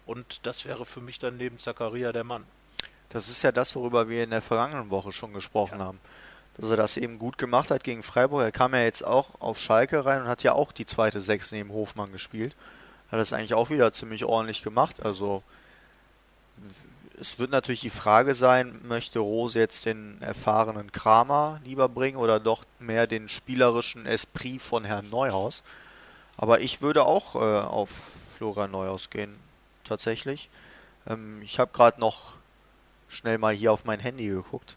Und 0.07 0.47
das 0.47 0.65
wäre 0.65 0.87
für 0.87 1.01
mich 1.01 1.19
dann 1.19 1.37
neben 1.37 1.59
Zakaria 1.59 2.13
der 2.13 2.25
Mann. 2.25 2.45
Das 3.09 3.29
ist 3.29 3.43
ja 3.43 3.53
das, 3.53 3.75
worüber 3.75 4.09
wir 4.09 4.25
in 4.25 4.31
der 4.31 4.43
vergangenen 4.43 4.91
Woche 4.91 5.13
schon 5.13 5.33
gesprochen 5.33 5.81
haben. 5.81 5.99
Dass 6.57 6.71
er 6.71 6.77
das 6.77 6.97
eben 6.97 7.19
gut 7.19 7.39
gemacht 7.39 7.71
hat 7.71 7.83
gegen 7.83 8.03
Freiburg. 8.03 8.43
Er 8.43 8.53
kam 8.53 8.75
ja 8.75 8.83
jetzt 8.83 9.05
auch 9.05 9.41
auf 9.41 9.59
Schalke 9.59 10.05
rein 10.05 10.23
und 10.23 10.29
hat 10.29 10.43
ja 10.43 10.53
auch 10.53 10.73
die 10.73 10.87
zweite 10.87 11.21
Sechs 11.21 11.51
neben 11.51 11.73
Hofmann 11.73 12.13
gespielt. 12.13 12.55
Hat 13.11 13.19
das 13.19 13.33
eigentlich 13.33 13.55
auch 13.55 13.71
wieder 13.71 13.93
ziemlich 13.93 14.25
ordentlich 14.25 14.63
gemacht. 14.63 15.05
Also 15.05 15.43
es 17.19 17.39
wird 17.39 17.51
natürlich 17.51 17.81
die 17.81 17.91
Frage 17.91 18.35
sein, 18.35 18.81
möchte 18.85 19.19
Rose 19.19 19.59
jetzt 19.59 19.87
den 19.87 20.21
erfahrenen 20.21 20.93
Kramer 20.93 21.61
lieber 21.65 21.89
bringen 21.89 22.17
oder 22.17 22.41
doch 22.41 22.65
mehr 22.79 23.07
den 23.07 23.29
spielerischen 23.29 24.07
Esprit 24.07 24.61
von 24.61 24.85
Herrn 24.85 25.11
Neuhaus. 25.11 25.63
Aber 26.37 26.61
ich 26.61 26.83
würde 26.83 27.05
auch 27.05 27.37
äh, 27.37 27.39
auf 27.39 27.91
Florian 28.37 28.73
Neuhaus 28.73 29.11
gehen, 29.11 29.35
tatsächlich. 29.85 30.49
Ähm, 31.07 31.41
ich 31.43 31.59
habe 31.59 31.73
gerade 31.73 32.01
noch 32.01 32.33
schnell 33.09 33.39
mal 33.39 33.55
hier 33.55 33.73
auf 33.73 33.85
mein 33.85 34.01
Handy 34.01 34.27
geguckt. 34.27 34.77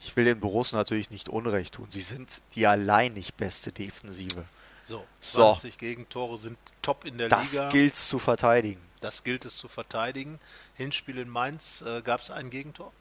Ich 0.00 0.14
will 0.16 0.24
den 0.24 0.40
Borussen 0.40 0.76
natürlich 0.76 1.10
nicht 1.10 1.28
Unrecht 1.28 1.74
tun. 1.74 1.86
Sie 1.90 2.02
sind 2.02 2.42
die 2.54 2.66
alleinig 2.66 3.34
beste 3.34 3.72
Defensive. 3.72 4.44
So, 4.82 5.04
So. 5.20 5.54
20 5.54 5.78
Gegentore 5.78 6.36
sind 6.36 6.58
top 6.82 7.04
in 7.04 7.18
der 7.18 7.28
Das 7.28 7.52
Liga. 7.52 7.68
gilt's 7.70 8.08
zu 8.08 8.18
verteidigen. 8.18 8.80
Das 9.00 9.24
gilt 9.24 9.44
es 9.44 9.56
zu 9.56 9.68
verteidigen. 9.68 10.38
Hinspiel 10.74 11.18
in 11.18 11.28
Mainz 11.28 11.82
äh, 11.82 12.02
gab 12.02 12.20
es 12.20 12.30
ein 12.30 12.50
Gegentor. 12.50 12.92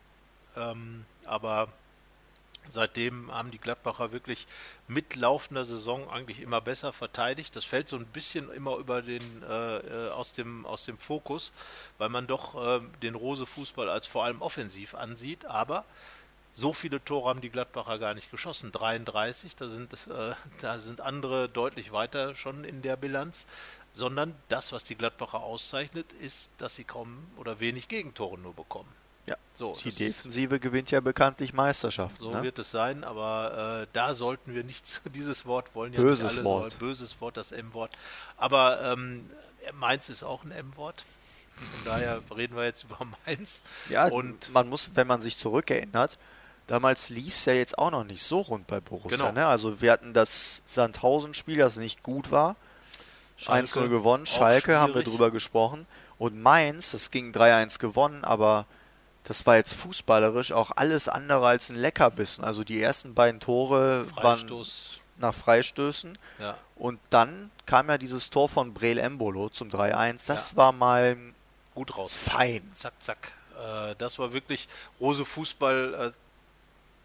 Ähm, 0.56 1.06
aber 1.26 1.70
Seitdem 2.72 3.32
haben 3.32 3.52
die 3.52 3.58
Gladbacher 3.60 4.12
wirklich 4.12 4.48
mit 4.88 5.16
laufender 5.16 5.66
Saison 5.66 6.10
eigentlich 6.10 6.40
immer 6.40 6.62
besser 6.62 6.94
verteidigt. 6.94 7.56
Das 7.56 7.66
fällt 7.66 7.90
so 7.90 7.96
ein 7.98 8.06
bisschen 8.06 8.52
immer 8.52 8.78
über 8.78 9.02
den 9.02 9.22
äh, 9.44 9.78
äh, 9.78 10.10
aus 10.10 10.32
dem 10.34 10.66
aus 10.66 10.86
dem 10.86 10.98
Fokus, 10.98 11.52
weil 11.98 12.10
man 12.10 12.28
doch 12.28 12.56
äh, 12.56 12.82
den 13.02 13.16
Rose 13.16 13.46
Fußball 13.46 13.90
als 13.90 14.08
vor 14.08 14.24
allem 14.24 14.42
offensiv 14.42 14.96
ansieht. 14.96 15.46
Aber 15.46 15.86
so 16.58 16.72
viele 16.72 17.04
Tore 17.04 17.30
haben 17.30 17.42
die 17.42 17.50
Gladbacher 17.50 18.00
gar 18.00 18.14
nicht 18.14 18.32
geschossen. 18.32 18.72
33, 18.72 19.58
da 19.58 19.68
sind 19.68 19.94
äh, 19.94 20.34
da 20.62 20.80
sind 20.80 21.02
andere 21.02 21.50
deutlich 21.50 21.92
weiter 21.92 22.34
schon 22.34 22.64
in 22.64 22.82
der 22.82 22.96
Bilanz. 22.96 23.46
Sondern 23.94 24.36
das, 24.50 24.72
was 24.74 24.84
die 24.84 24.96
Gladbacher 24.96 25.42
auszeichnet, 25.42 26.12
ist, 26.14 26.50
dass 26.58 26.76
sie 26.76 26.84
kaum 26.84 27.28
oder 27.38 27.62
wenig 27.62 27.88
Gegentore 27.88 28.38
nur 28.38 28.54
bekommen. 28.54 28.90
Ja, 29.26 29.38
so, 29.54 29.74
die 29.84 29.90
Defensive 29.90 30.60
gewinnt 30.60 30.92
ja 30.92 31.00
bekanntlich 31.00 31.54
Meisterschaft. 31.54 32.18
So 32.18 32.32
ne? 32.32 32.44
wird 32.44 32.60
es 32.60 32.72
sein, 32.72 33.04
aber 33.04 33.84
äh, 33.84 33.88
da 33.94 34.14
sollten 34.14 34.54
wir 34.54 34.64
nicht, 34.64 35.02
dieses 35.16 35.46
Wort 35.46 35.74
wollen 35.76 35.94
ja 35.94 36.00
böses 36.00 36.24
nicht 36.24 36.40
alle, 36.40 36.46
Wort. 36.46 36.80
Böses 36.80 37.20
Wort, 37.22 37.38
das 37.38 37.52
M-Wort. 37.52 37.92
Aber 38.38 38.82
ähm, 38.82 39.30
Mainz 39.74 40.10
ist 40.10 40.24
auch 40.24 40.44
ein 40.44 40.52
M-Wort. 40.52 41.04
Von 41.56 41.86
daher 41.86 42.22
reden 42.36 42.56
wir 42.56 42.66
jetzt 42.66 42.84
über 42.86 43.00
Mainz. 43.26 43.64
Ja, 43.90 44.08
und 44.08 44.54
man 44.54 44.70
muss, 44.70 44.92
wenn 44.94 45.08
man 45.08 45.22
sich 45.22 45.38
zurückerinnert, 45.38 46.18
damals 46.68 47.10
lief 47.10 47.36
es 47.36 47.46
ja 47.46 47.54
jetzt 47.54 47.78
auch 47.78 47.92
noch 47.92 48.04
nicht 48.04 48.24
so 48.24 48.42
rund 48.42 48.68
bei 48.68 48.80
Borussia. 48.80 49.18
Genau. 49.18 49.32
Ne? 49.32 49.46
Also 49.46 49.82
wir 49.82 49.92
hatten 49.92 50.14
das 50.14 50.62
Sandhausen-Spiel, 50.66 51.58
das 51.58 51.78
nicht 51.78 52.04
gut 52.04 52.32
war. 52.32 52.56
1-0 53.40 53.90
gewonnen. 53.90 54.26
Schalke 54.26 54.78
haben 54.78 54.94
wir 54.94 55.04
drüber 55.04 55.30
gesprochen. 55.32 55.86
Und 56.18 56.42
Mainz, 56.42 56.92
das 56.92 57.12
ging 57.12 57.34
3-1 57.34 57.80
gewonnen, 57.80 58.24
aber 58.24 58.66
das 59.24 59.46
war 59.46 59.58
jetzt 59.58 59.74
fußballerisch 59.74 60.52
auch 60.52 60.72
alles 60.76 61.10
andere 61.10 61.48
als 61.48 61.70
ein 61.70 61.76
Leckerbissen. 61.76 62.44
Also 62.44 62.64
die 62.64 62.82
ersten 62.82 63.14
beiden 63.14 63.40
Tore 63.42 64.06
Freistoß. 64.06 65.00
waren 65.00 65.22
nach 65.22 65.34
Freistößen. 65.34 66.18
Ja. 66.40 66.58
Und 66.76 67.00
dann 67.10 67.52
kam 67.66 67.90
ja 67.90 67.98
dieses 67.98 68.30
Tor 68.30 68.50
von 68.50 68.74
Breel 68.74 68.98
Embolo 68.98 69.50
zum 69.50 69.70
3-1. 69.70 70.28
Das 70.28 70.52
ja. 70.52 70.58
war 70.58 70.72
mal 70.72 71.18
gut 71.74 71.98
raus. 71.98 72.14
Fein. 72.14 72.70
Zack, 72.74 72.94
zack. 73.00 73.32
Äh, 73.58 73.96
das 73.98 74.20
war 74.20 74.34
wirklich 74.34 74.68
Rose 75.00 75.26
Fußball 75.26 76.14
äh, 76.14 76.25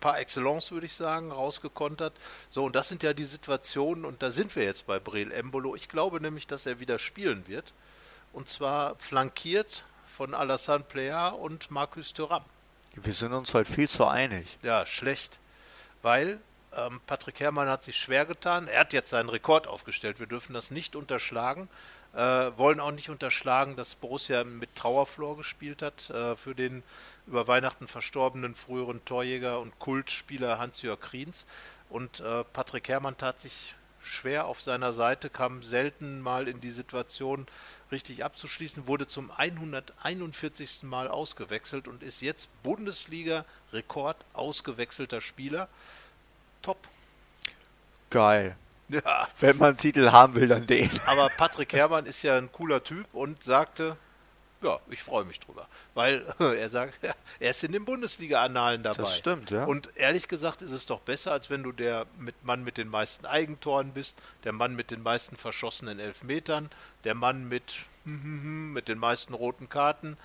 par 0.00 0.18
excellence, 0.18 0.72
würde 0.72 0.86
ich 0.86 0.94
sagen, 0.94 1.30
rausgekontert. 1.30 2.14
So, 2.48 2.64
und 2.64 2.74
das 2.74 2.88
sind 2.88 3.02
ja 3.02 3.12
die 3.12 3.24
Situationen, 3.24 4.04
und 4.04 4.22
da 4.22 4.30
sind 4.30 4.56
wir 4.56 4.64
jetzt 4.64 4.86
bei 4.86 4.98
Breel 4.98 5.30
Embolo. 5.30 5.74
Ich 5.76 5.88
glaube 5.88 6.20
nämlich, 6.20 6.46
dass 6.46 6.66
er 6.66 6.80
wieder 6.80 6.98
spielen 6.98 7.46
wird. 7.46 7.72
Und 8.32 8.48
zwar 8.48 8.96
flankiert 8.96 9.84
von 10.06 10.34
Alassane 10.34 10.84
Plea 10.84 11.28
und 11.28 11.70
Marcus 11.70 12.12
Thuram. 12.12 12.44
Wir 12.94 13.12
sind 13.12 13.32
uns 13.32 13.54
heute 13.54 13.70
viel 13.70 13.88
zu 13.88 14.06
einig. 14.06 14.58
Ja, 14.62 14.84
schlecht. 14.86 15.38
Weil 16.02 16.40
ähm, 16.76 17.00
Patrick 17.06 17.40
Herrmann 17.40 17.68
hat 17.68 17.82
sich 17.82 17.96
schwer 17.96 18.26
getan. 18.26 18.68
Er 18.68 18.80
hat 18.80 18.92
jetzt 18.92 19.10
seinen 19.10 19.28
Rekord 19.28 19.66
aufgestellt. 19.66 20.18
Wir 20.18 20.26
dürfen 20.26 20.54
das 20.54 20.70
nicht 20.70 20.96
unterschlagen. 20.96 21.68
Äh, 22.12 22.50
wollen 22.56 22.80
auch 22.80 22.90
nicht 22.90 23.08
unterschlagen, 23.08 23.76
dass 23.76 23.94
Borussia 23.94 24.42
mit 24.42 24.74
Trauerflor 24.74 25.36
gespielt 25.36 25.80
hat 25.80 26.10
äh, 26.10 26.34
für 26.36 26.56
den 26.56 26.82
über 27.28 27.46
Weihnachten 27.46 27.86
verstorbenen 27.86 28.56
früheren 28.56 29.04
Torjäger 29.04 29.60
und 29.60 29.78
Kultspieler 29.78 30.58
Hans-Jörg 30.58 31.00
Kriens. 31.00 31.46
Und 31.88 32.18
äh, 32.18 32.42
Patrick 32.52 32.88
Herrmann 32.88 33.16
tat 33.16 33.38
sich 33.38 33.76
schwer 34.02 34.46
auf 34.46 34.60
seiner 34.60 34.92
Seite, 34.92 35.30
kam 35.30 35.62
selten 35.62 36.20
mal 36.20 36.48
in 36.48 36.60
die 36.60 36.70
Situation, 36.70 37.46
richtig 37.92 38.24
abzuschließen, 38.24 38.88
wurde 38.88 39.06
zum 39.06 39.30
141. 39.30 40.82
Mal 40.82 41.06
ausgewechselt 41.06 41.86
und 41.86 42.02
ist 42.02 42.22
jetzt 42.22 42.48
Bundesliga-Rekord 42.62 44.16
ausgewechselter 44.32 45.20
Spieler. 45.20 45.68
Top. 46.62 46.88
Geil. 48.10 48.56
Ja. 49.04 49.28
Wenn 49.38 49.56
man 49.58 49.68
einen 49.68 49.76
Titel 49.76 50.10
haben 50.10 50.34
will, 50.34 50.48
dann 50.48 50.66
den. 50.66 50.90
Aber 51.06 51.28
Patrick 51.36 51.72
Herrmann 51.72 52.06
ist 52.06 52.22
ja 52.22 52.36
ein 52.36 52.50
cooler 52.50 52.82
Typ 52.82 53.06
und 53.12 53.42
sagte, 53.42 53.96
ja, 54.62 54.78
ich 54.90 55.02
freue 55.02 55.24
mich 55.24 55.40
drüber. 55.40 55.66
Weil 55.94 56.24
er 56.38 56.68
sagt, 56.68 56.94
er 57.40 57.50
ist 57.50 57.64
in 57.64 57.72
den 57.72 57.84
Bundesliga-Annalen 57.84 58.82
dabei. 58.82 59.02
Das 59.02 59.16
stimmt, 59.16 59.50
ja. 59.50 59.64
Und 59.64 59.96
ehrlich 59.96 60.28
gesagt 60.28 60.62
ist 60.62 60.72
es 60.72 60.86
doch 60.86 61.00
besser, 61.00 61.32
als 61.32 61.50
wenn 61.50 61.62
du 61.62 61.72
der 61.72 62.06
Mann 62.42 62.64
mit 62.64 62.76
den 62.76 62.88
meisten 62.88 63.26
Eigentoren 63.26 63.92
bist, 63.92 64.16
der 64.44 64.52
Mann 64.52 64.74
mit 64.74 64.90
den 64.90 65.02
meisten 65.02 65.36
verschossenen 65.36 65.98
Elfmetern, 65.98 66.70
der 67.04 67.14
Mann 67.14 67.48
mit, 67.48 67.74
mit 68.04 68.88
den 68.88 68.98
meisten 68.98 69.34
roten 69.34 69.68
Karten 69.68 70.16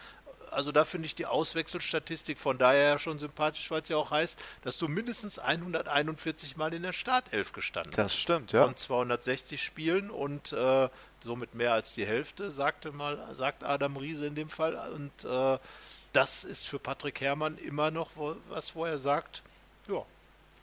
also 0.52 0.72
da 0.72 0.86
finde 0.86 1.06
ich 1.06 1.16
die 1.16 1.26
Auswechselstatistik 1.26 2.38
von 2.38 2.58
daher 2.58 3.00
schon 3.00 3.20
sympathisch, 3.20 3.70
weil 3.72 3.82
es 3.82 3.90
ja 3.90 3.98
auch 3.98 4.12
heißt, 4.12 4.40
dass 4.64 4.78
du 4.78 4.88
mindestens 4.88 5.40
141 5.40 6.58
Mal 6.58 6.74
in 6.74 6.84
der 6.84 6.94
Startelf 6.94 7.54
gestanden 7.54 7.92
hast. 7.92 7.98
Das 7.98 8.16
stimmt, 8.16 8.52
ja. 8.52 8.64
Von 8.64 8.76
260 8.76 9.62
Spielen 9.62 10.10
und 10.10 10.54
äh, 10.54 10.90
somit 11.24 11.56
mehr 11.56 11.74
als 11.74 11.94
die 11.94 12.06
Hälfte, 12.06 12.52
sagte 12.52 12.92
mal, 12.92 13.18
sagt 13.34 13.64
Adam 13.64 13.98
Riese 13.98 14.28
in 14.28 14.36
dem 14.36 14.50
Fall. 14.50 14.76
Und 14.94 15.26
äh, 15.26 15.58
das 16.14 16.44
ist 16.44 16.68
für 16.68 16.80
Patrick 16.80 17.22
Herrmann 17.22 17.58
immer 17.58 17.92
noch 17.92 18.12
was, 18.50 18.76
wo 18.76 18.86
er 18.86 18.98
sagt, 18.98 19.42
ja, 19.88 20.04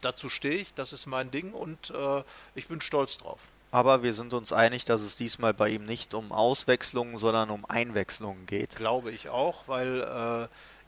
dazu 0.00 0.28
stehe 0.28 0.56
ich, 0.56 0.74
das 0.74 0.92
ist 0.92 1.06
mein 1.06 1.30
Ding 1.30 1.52
und 1.52 1.90
äh, 1.90 2.22
ich 2.54 2.68
bin 2.68 2.80
stolz 2.80 3.18
drauf. 3.18 3.40
Aber 3.72 4.02
wir 4.02 4.12
sind 4.12 4.34
uns 4.34 4.52
einig, 4.52 4.84
dass 4.84 5.00
es 5.00 5.16
diesmal 5.16 5.54
bei 5.54 5.70
ihm 5.70 5.86
nicht 5.86 6.12
um 6.12 6.30
Auswechslungen, 6.30 7.16
sondern 7.16 7.48
um 7.48 7.64
Einwechslungen 7.64 8.44
geht. 8.44 8.76
Glaube 8.76 9.10
ich 9.10 9.30
auch, 9.30 9.66
weil 9.66 10.02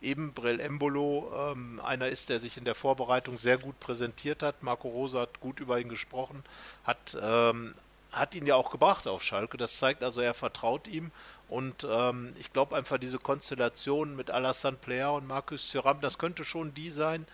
äh, 0.03 0.07
eben 0.07 0.35
Brel 0.35 0.61
Embolo 0.61 1.33
ähm, 1.35 1.81
einer 1.83 2.09
ist, 2.09 2.29
der 2.29 2.40
sich 2.40 2.59
in 2.59 2.66
der 2.66 2.75
Vorbereitung 2.75 3.38
sehr 3.38 3.57
gut 3.57 3.81
präsentiert 3.81 4.42
hat. 4.42 4.62
Marco 4.62 4.88
Rosa 4.88 5.23
hat 5.23 5.40
gut 5.40 5.61
über 5.61 5.81
ihn 5.81 5.88
gesprochen, 5.88 6.44
hat, 6.85 7.16
ähm, 7.18 7.75
hat 8.12 8.35
ihn 8.35 8.44
ja 8.44 8.55
auch 8.55 8.70
gebracht 8.70 9.09
auf 9.09 9.23
Schalke. 9.23 9.57
Das 9.57 9.79
zeigt 9.79 10.05
also, 10.05 10.20
er 10.20 10.35
vertraut 10.35 10.87
ihm. 10.87 11.11
Und 11.49 11.87
ähm, 11.90 12.35
ich 12.38 12.53
glaube 12.53 12.77
einfach, 12.77 12.99
diese 12.99 13.18
Konstellation 13.18 14.14
mit 14.14 14.31
Alassane 14.31 14.77
Player 14.77 15.14
und 15.14 15.27
Markus 15.27 15.70
Thuram, 15.70 16.03
das 16.03 16.18
könnte 16.18 16.44
schon 16.44 16.75
die 16.75 16.90
sein, 16.90 17.27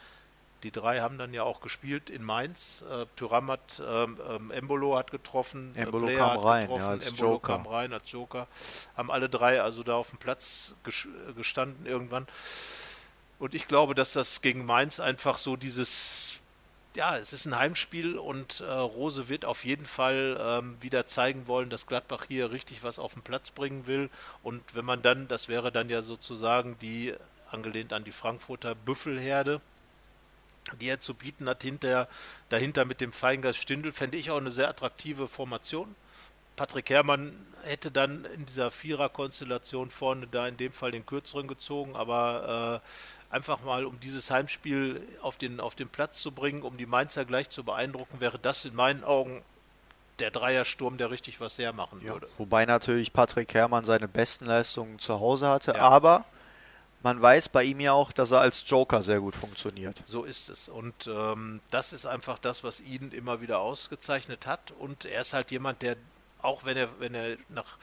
die 0.63 0.71
drei 0.71 1.01
haben 1.01 1.19
dann 1.19 1.33
ja 1.33 1.43
auch 1.43 1.61
gespielt 1.61 2.11
in 2.11 2.23
Mainz. 2.23 2.85
Äh, 2.91 3.07
Thuram 3.17 3.51
hat, 3.51 3.83
ähm, 3.87 4.19
ähm 4.29 4.51
Embolo 4.51 4.97
hat 4.97 5.11
getroffen, 5.11 5.75
äh, 5.75 5.83
Embolo 5.83 6.09
kam 6.17 6.39
rein, 6.39 6.63
getroffen, 6.63 6.83
ja, 6.83 6.91
als 6.91 7.09
Embolo 7.09 7.33
Joker. 7.33 7.53
kam 7.53 7.67
rein 7.67 7.93
als 7.93 8.11
Joker. 8.11 8.47
Haben 8.97 9.11
alle 9.11 9.29
drei 9.29 9.63
also 9.63 9.83
da 9.83 9.95
auf 9.95 10.11
dem 10.11 10.19
Platz 10.19 10.75
gestanden 11.37 11.87
irgendwann. 11.87 12.27
Und 13.39 13.55
ich 13.55 13.67
glaube, 13.67 13.95
dass 13.95 14.13
das 14.13 14.43
gegen 14.43 14.67
Mainz 14.67 15.01
einfach 15.01 15.39
so 15.39 15.57
dieses, 15.57 16.41
ja, 16.95 17.17
es 17.17 17.33
ist 17.33 17.47
ein 17.47 17.57
Heimspiel 17.57 18.19
und 18.19 18.61
äh, 18.61 18.71
Rose 18.71 19.29
wird 19.31 19.47
auf 19.47 19.65
jeden 19.65 19.87
Fall 19.87 20.39
ähm, 20.39 20.77
wieder 20.83 21.07
zeigen 21.07 21.49
wollen, 21.49 21.71
dass 21.71 21.87
Gladbach 21.87 22.27
hier 22.29 22.51
richtig 22.51 22.85
was 22.85 22.99
auf 22.99 23.15
den 23.15 23.23
Platz 23.23 23.51
bringen 23.51 23.87
will. 23.87 24.11
Und 24.43 24.63
wenn 24.75 24.85
man 24.85 25.01
dann, 25.01 25.27
das 25.27 25.49
wäre 25.49 25.73
dann 25.73 25.89
ja 25.89 26.03
sozusagen 26.03 26.77
die, 26.81 27.15
angelehnt 27.51 27.95
an 27.95 28.05
die 28.05 28.13
Frankfurter 28.13 28.75
Büffelherde, 28.75 29.63
die 30.77 30.89
er 30.89 31.01
zu 31.01 31.15
bieten 31.15 31.49
hat, 31.49 31.63
hinter, 31.63 32.09
dahinter 32.49 32.85
mit 32.85 33.01
dem 33.01 33.13
Feingeist 33.13 33.61
Stindl, 33.61 33.93
fände 33.93 34.17
ich 34.17 34.31
auch 34.31 34.39
eine 34.39 34.51
sehr 34.51 34.69
attraktive 34.69 35.29
Formation. 35.29 35.95
Patrick 36.57 36.91
Herrmann 36.91 37.33
hätte 37.63 37.91
dann 37.91 38.25
in 38.27 38.47
dieser 38.47 38.71
Vierer-Konstellation 38.71 39.91
vorne 39.91 40.27
da 40.27 40.47
in 40.49 40.57
dem 40.57 40.73
Fall 40.73 40.93
den 40.93 41.07
kürzeren 41.07 41.47
gezogen, 41.47 41.97
aber 41.97 42.83
äh, 43.31 43.35
einfach 43.35 43.63
mal, 43.63 43.85
um 43.85 43.99
dieses 44.01 44.31
Heimspiel 44.31 45.01
auf 45.23 45.37
den, 45.37 45.61
auf 45.61 45.75
den 45.75 45.89
Platz 45.89 46.21
zu 46.21 46.33
bringen, 46.33 46.63
um 46.63 46.77
die 46.77 46.87
Mainzer 46.87 47.25
gleich 47.25 47.49
zu 47.49 47.65
beeindrucken, 47.65 48.21
wäre 48.21 48.39
das 48.39 48.65
in 48.65 48.75
meinen 48.75 49.05
Augen 49.05 49.43
der 50.19 50.31
Dreiersturm, 50.31 50.99
der 50.99 51.11
richtig 51.11 51.41
was 51.41 51.59
hermachen 51.59 52.01
ja, 52.05 52.13
würde. 52.13 52.29
Wobei 52.37 52.67
natürlich 52.67 53.13
Patrick 53.13 53.55
Herrmann 53.55 53.85
seine 53.85 54.07
besten 54.07 54.45
Leistungen 54.45 54.99
zu 54.99 55.19
Hause 55.19 55.49
hatte, 55.49 55.73
ja. 55.73 55.81
aber 55.81 56.25
man 57.03 57.21
weiß 57.21 57.49
bei 57.49 57.65
ihm 57.65 57.81
ja 57.81 57.93
auch, 57.93 58.13
dass 58.13 58.31
er 58.31 58.41
als 58.41 58.65
Joker 58.67 59.03
sehr 59.03 59.21
gut 59.21 59.35
funktioniert. 59.35 60.03
So 60.05 60.25
ist 60.25 60.49
es. 60.49 60.69
Und 60.69 61.07
ähm, 61.07 61.61
das 61.71 61.93
ist 61.93 62.07
einfach 62.07 62.39
das, 62.39 62.63
was 62.63 62.81
ihn 62.81 63.11
immer 63.13 63.41
wieder 63.41 63.61
ausgezeichnet 63.61 64.47
hat. 64.47 64.73
Und 64.79 65.07
er 65.07 65.23
ist 65.23 65.33
halt 65.33 65.51
jemand, 65.51 65.81
der, 65.83 65.97
auch 66.43 66.65
wenn 66.65 66.77
er, 66.77 66.89
wenn 67.01 67.15
er 67.15 67.39
nach, 67.49 67.79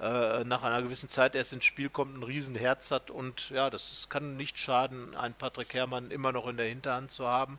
äh, 0.00 0.44
nach 0.44 0.62
einer 0.62 0.82
gewissen 0.82 1.10
Zeit 1.10 1.34
erst 1.34 1.52
ins 1.52 1.64
Spiel 1.64 1.90
kommt, 1.90 2.16
ein 2.16 2.22
Riesenherz 2.22 2.90
hat. 2.90 3.10
Und 3.10 3.50
ja, 3.50 3.68
das 3.68 4.06
kann 4.08 4.36
nicht 4.36 4.56
schaden, 4.58 5.14
einen 5.16 5.34
Patrick 5.34 5.74
Herrmann 5.74 6.10
immer 6.10 6.32
noch 6.32 6.46
in 6.46 6.56
der 6.56 6.66
Hinterhand 6.66 7.10
zu 7.10 7.26
haben. 7.26 7.58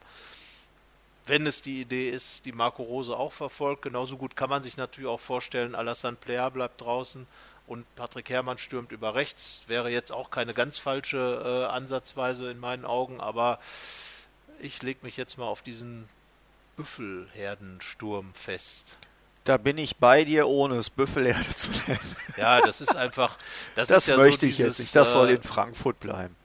Wenn 1.26 1.48
es 1.48 1.62
die 1.62 1.80
Idee 1.80 2.10
ist, 2.10 2.46
die 2.46 2.52
Marco 2.52 2.84
Rose 2.84 3.16
auch 3.16 3.32
verfolgt, 3.32 3.84
genauso 3.84 4.18
gut 4.18 4.36
kann 4.36 4.50
man 4.50 4.62
sich 4.62 4.76
natürlich 4.76 5.10
auch 5.10 5.22
vorstellen, 5.22 5.74
Alassane 5.74 6.18
Player 6.18 6.52
bleibt 6.52 6.82
draußen 6.82 7.28
und 7.68 7.86
Patrick 7.96 8.30
Herrmann 8.30 8.58
stürmt 8.58 8.92
über 8.92 9.16
rechts. 9.16 9.62
Wäre 9.68 9.90
jetzt 9.90 10.12
auch 10.12 10.32
keine 10.32 10.54
ganz 10.54 10.78
falsche 10.78 11.68
äh, 11.70 11.72
Ansatzweise 11.72 12.52
in 12.52 12.60
meinen 12.60 12.86
Augen, 12.86 13.22
aber 13.22 13.60
ich 14.60 14.82
lege 14.82 15.00
mich 15.04 15.18
jetzt 15.18 15.38
mal 15.38 15.46
auf 15.46 15.62
diesen 15.62 16.08
Büffelherdensturm 16.76 18.34
fest. 18.34 18.98
Da 19.44 19.58
bin 19.58 19.78
ich 19.78 19.98
bei 19.98 20.24
dir, 20.24 20.48
ohne 20.48 20.76
es 20.76 20.90
Büffelherde 20.90 21.56
zu 21.56 21.72
nennen. 21.88 22.16
Ja, 22.38 22.62
das 22.62 22.82
ist 22.82 22.96
einfach. 22.96 23.38
Das, 23.76 23.90
das 23.90 24.00
ist 24.00 24.08
ja 24.08 24.18
möchte 24.18 24.42
so 24.42 24.46
ich 24.48 24.56
dieses, 24.58 24.78
jetzt 24.78 24.80
nicht. 24.80 24.96
Das 24.96 25.12
soll 25.12 25.30
äh, 25.30 25.34
in 25.34 25.44
Frankfurt 25.44 26.00
bleiben. 26.00 26.36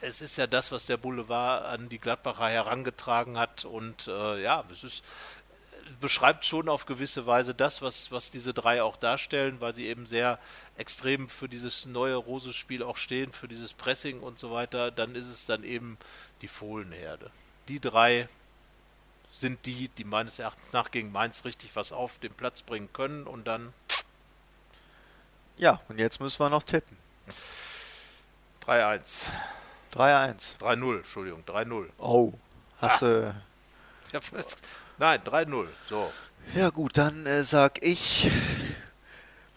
es 0.00 0.20
ist 0.20 0.36
ja 0.36 0.46
das, 0.46 0.70
was 0.70 0.86
der 0.86 0.96
Boulevard 0.96 1.66
an 1.66 1.88
die 1.88 1.98
Gladbacher 1.98 2.48
herangetragen 2.48 3.36
hat. 3.36 3.64
Und 3.64 4.06
äh, 4.06 4.42
ja, 4.42 4.64
es 4.70 4.84
ist, 4.84 5.04
beschreibt 6.00 6.44
schon 6.44 6.68
auf 6.68 6.86
gewisse 6.86 7.26
Weise 7.26 7.54
das, 7.54 7.82
was, 7.82 8.12
was 8.12 8.30
diese 8.30 8.52
drei 8.54 8.82
auch 8.82 8.96
darstellen, 8.96 9.60
weil 9.60 9.74
sie 9.74 9.86
eben 9.86 10.06
sehr 10.06 10.38
extrem 10.76 11.28
für 11.28 11.48
dieses 11.48 11.86
neue 11.86 12.16
Rose-Spiel 12.16 12.82
auch 12.82 12.96
stehen, 12.96 13.32
für 13.32 13.48
dieses 13.48 13.72
Pressing 13.72 14.20
und 14.20 14.38
so 14.38 14.50
weiter. 14.50 14.90
Dann 14.90 15.14
ist 15.14 15.28
es 15.28 15.46
dann 15.46 15.64
eben 15.64 15.98
die 16.42 16.48
Fohlenherde. 16.48 17.30
Die 17.68 17.80
drei 17.80 18.28
sind 19.32 19.66
die, 19.66 19.88
die 19.88 20.04
meines 20.04 20.38
Erachtens 20.38 20.72
nach 20.72 20.90
gegen 20.90 21.12
Mainz 21.12 21.44
richtig 21.44 21.74
was 21.74 21.92
auf 21.92 22.18
den 22.18 22.32
Platz 22.32 22.62
bringen 22.62 22.92
können 22.92 23.24
und 23.24 23.46
dann. 23.46 23.72
Ja, 25.58 25.80
und 25.88 25.98
jetzt 25.98 26.20
müssen 26.20 26.40
wir 26.40 26.50
noch 26.50 26.62
tippen. 26.62 26.96
3-1. 28.66 29.26
3-1. 29.94 30.58
3-0, 30.58 30.96
Entschuldigung, 30.98 31.42
3-0. 31.46 31.88
Oh, 31.98 32.32
hast 32.78 33.02
ah. 33.02 33.06
du. 33.06 33.42
Ich 34.06 34.32
jetzt, 34.32 34.58
nein, 34.98 35.20
3-0. 35.20 35.66
So. 35.88 36.10
Ja, 36.54 36.70
gut, 36.70 36.96
dann 36.96 37.26
äh, 37.26 37.42
sag 37.42 37.82
ich, 37.82 38.30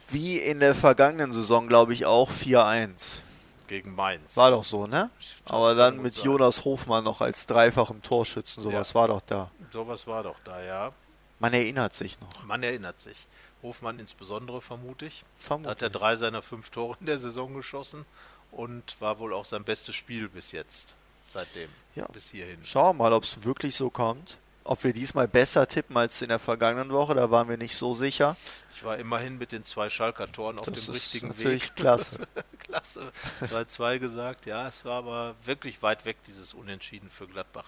wie 0.09 0.37
in 0.37 0.59
der 0.59 0.75
vergangenen 0.75 1.33
Saison, 1.33 1.67
glaube 1.67 1.93
ich, 1.93 2.05
auch 2.05 2.31
4-1. 2.31 3.19
Gegen 3.67 3.93
Mainz. 3.93 4.35
War 4.35 4.49
doch 4.49 4.65
so, 4.65 4.87
ne? 4.87 5.11
Aber 5.45 5.75
dann 5.75 6.01
mit 6.01 6.15
sein. 6.15 6.25
Jonas 6.25 6.65
Hofmann 6.65 7.03
noch 7.03 7.21
als 7.21 7.45
dreifachem 7.45 8.01
Torschützen, 8.01 8.63
sowas 8.63 8.89
ja. 8.89 8.95
war 8.95 9.07
doch 9.07 9.21
da. 9.21 9.51
Sowas 9.71 10.07
war 10.07 10.23
doch 10.23 10.37
da, 10.43 10.63
ja. 10.63 10.89
Man 11.37 11.53
erinnert 11.53 11.93
sich 11.93 12.19
noch. 12.19 12.43
Man 12.45 12.63
erinnert 12.63 12.99
sich. 12.99 13.27
Hofmann 13.61 13.99
insbesondere, 13.99 14.61
vermute 14.61 15.05
ich. 15.05 15.23
Vermutlich. 15.37 15.71
Hat 15.71 15.81
er 15.81 15.89
drei 15.89 16.15
seiner 16.15 16.41
fünf 16.41 16.71
Tore 16.71 16.97
in 16.99 17.05
der 17.05 17.19
Saison 17.19 17.53
geschossen 17.53 18.05
und 18.51 18.99
war 18.99 19.19
wohl 19.19 19.33
auch 19.33 19.45
sein 19.45 19.63
bestes 19.63 19.95
Spiel 19.95 20.29
bis 20.29 20.51
jetzt. 20.51 20.95
Seitdem. 21.31 21.69
Ja. 21.95 22.07
Bis 22.07 22.31
hierhin. 22.31 22.59
Schauen 22.63 22.97
wir 22.97 23.03
mal, 23.03 23.13
ob 23.13 23.23
es 23.23 23.43
wirklich 23.43 23.75
so 23.75 23.89
kommt. 23.89 24.37
Ob 24.63 24.83
wir 24.83 24.93
diesmal 24.93 25.27
besser 25.27 25.67
tippen 25.67 25.97
als 25.97 26.21
in 26.21 26.29
der 26.29 26.39
vergangenen 26.39 26.91
Woche, 26.91 27.15
da 27.15 27.31
waren 27.31 27.49
wir 27.49 27.57
nicht 27.57 27.75
so 27.75 27.93
sicher. 27.93 28.35
Ich 28.75 28.83
war 28.83 28.97
immerhin 28.97 29.37
mit 29.37 29.51
den 29.51 29.63
zwei 29.65 29.89
Schalker-Toren 29.89 30.59
auf 30.59 30.65
das 30.65 30.85
dem 30.85 30.93
richtigen 30.93 31.29
Weg. 31.29 31.37
Natürlich 31.37 31.75
klasse. 31.75 32.27
klasse. 32.59 33.11
2-2 33.41 33.99
gesagt, 33.99 34.45
ja, 34.45 34.67
es 34.67 34.85
war 34.85 34.99
aber 34.99 35.35
wirklich 35.43 35.81
weit 35.81 36.05
weg, 36.05 36.17
dieses 36.27 36.53
Unentschieden 36.53 37.09
für 37.09 37.27
Gladbach. 37.27 37.65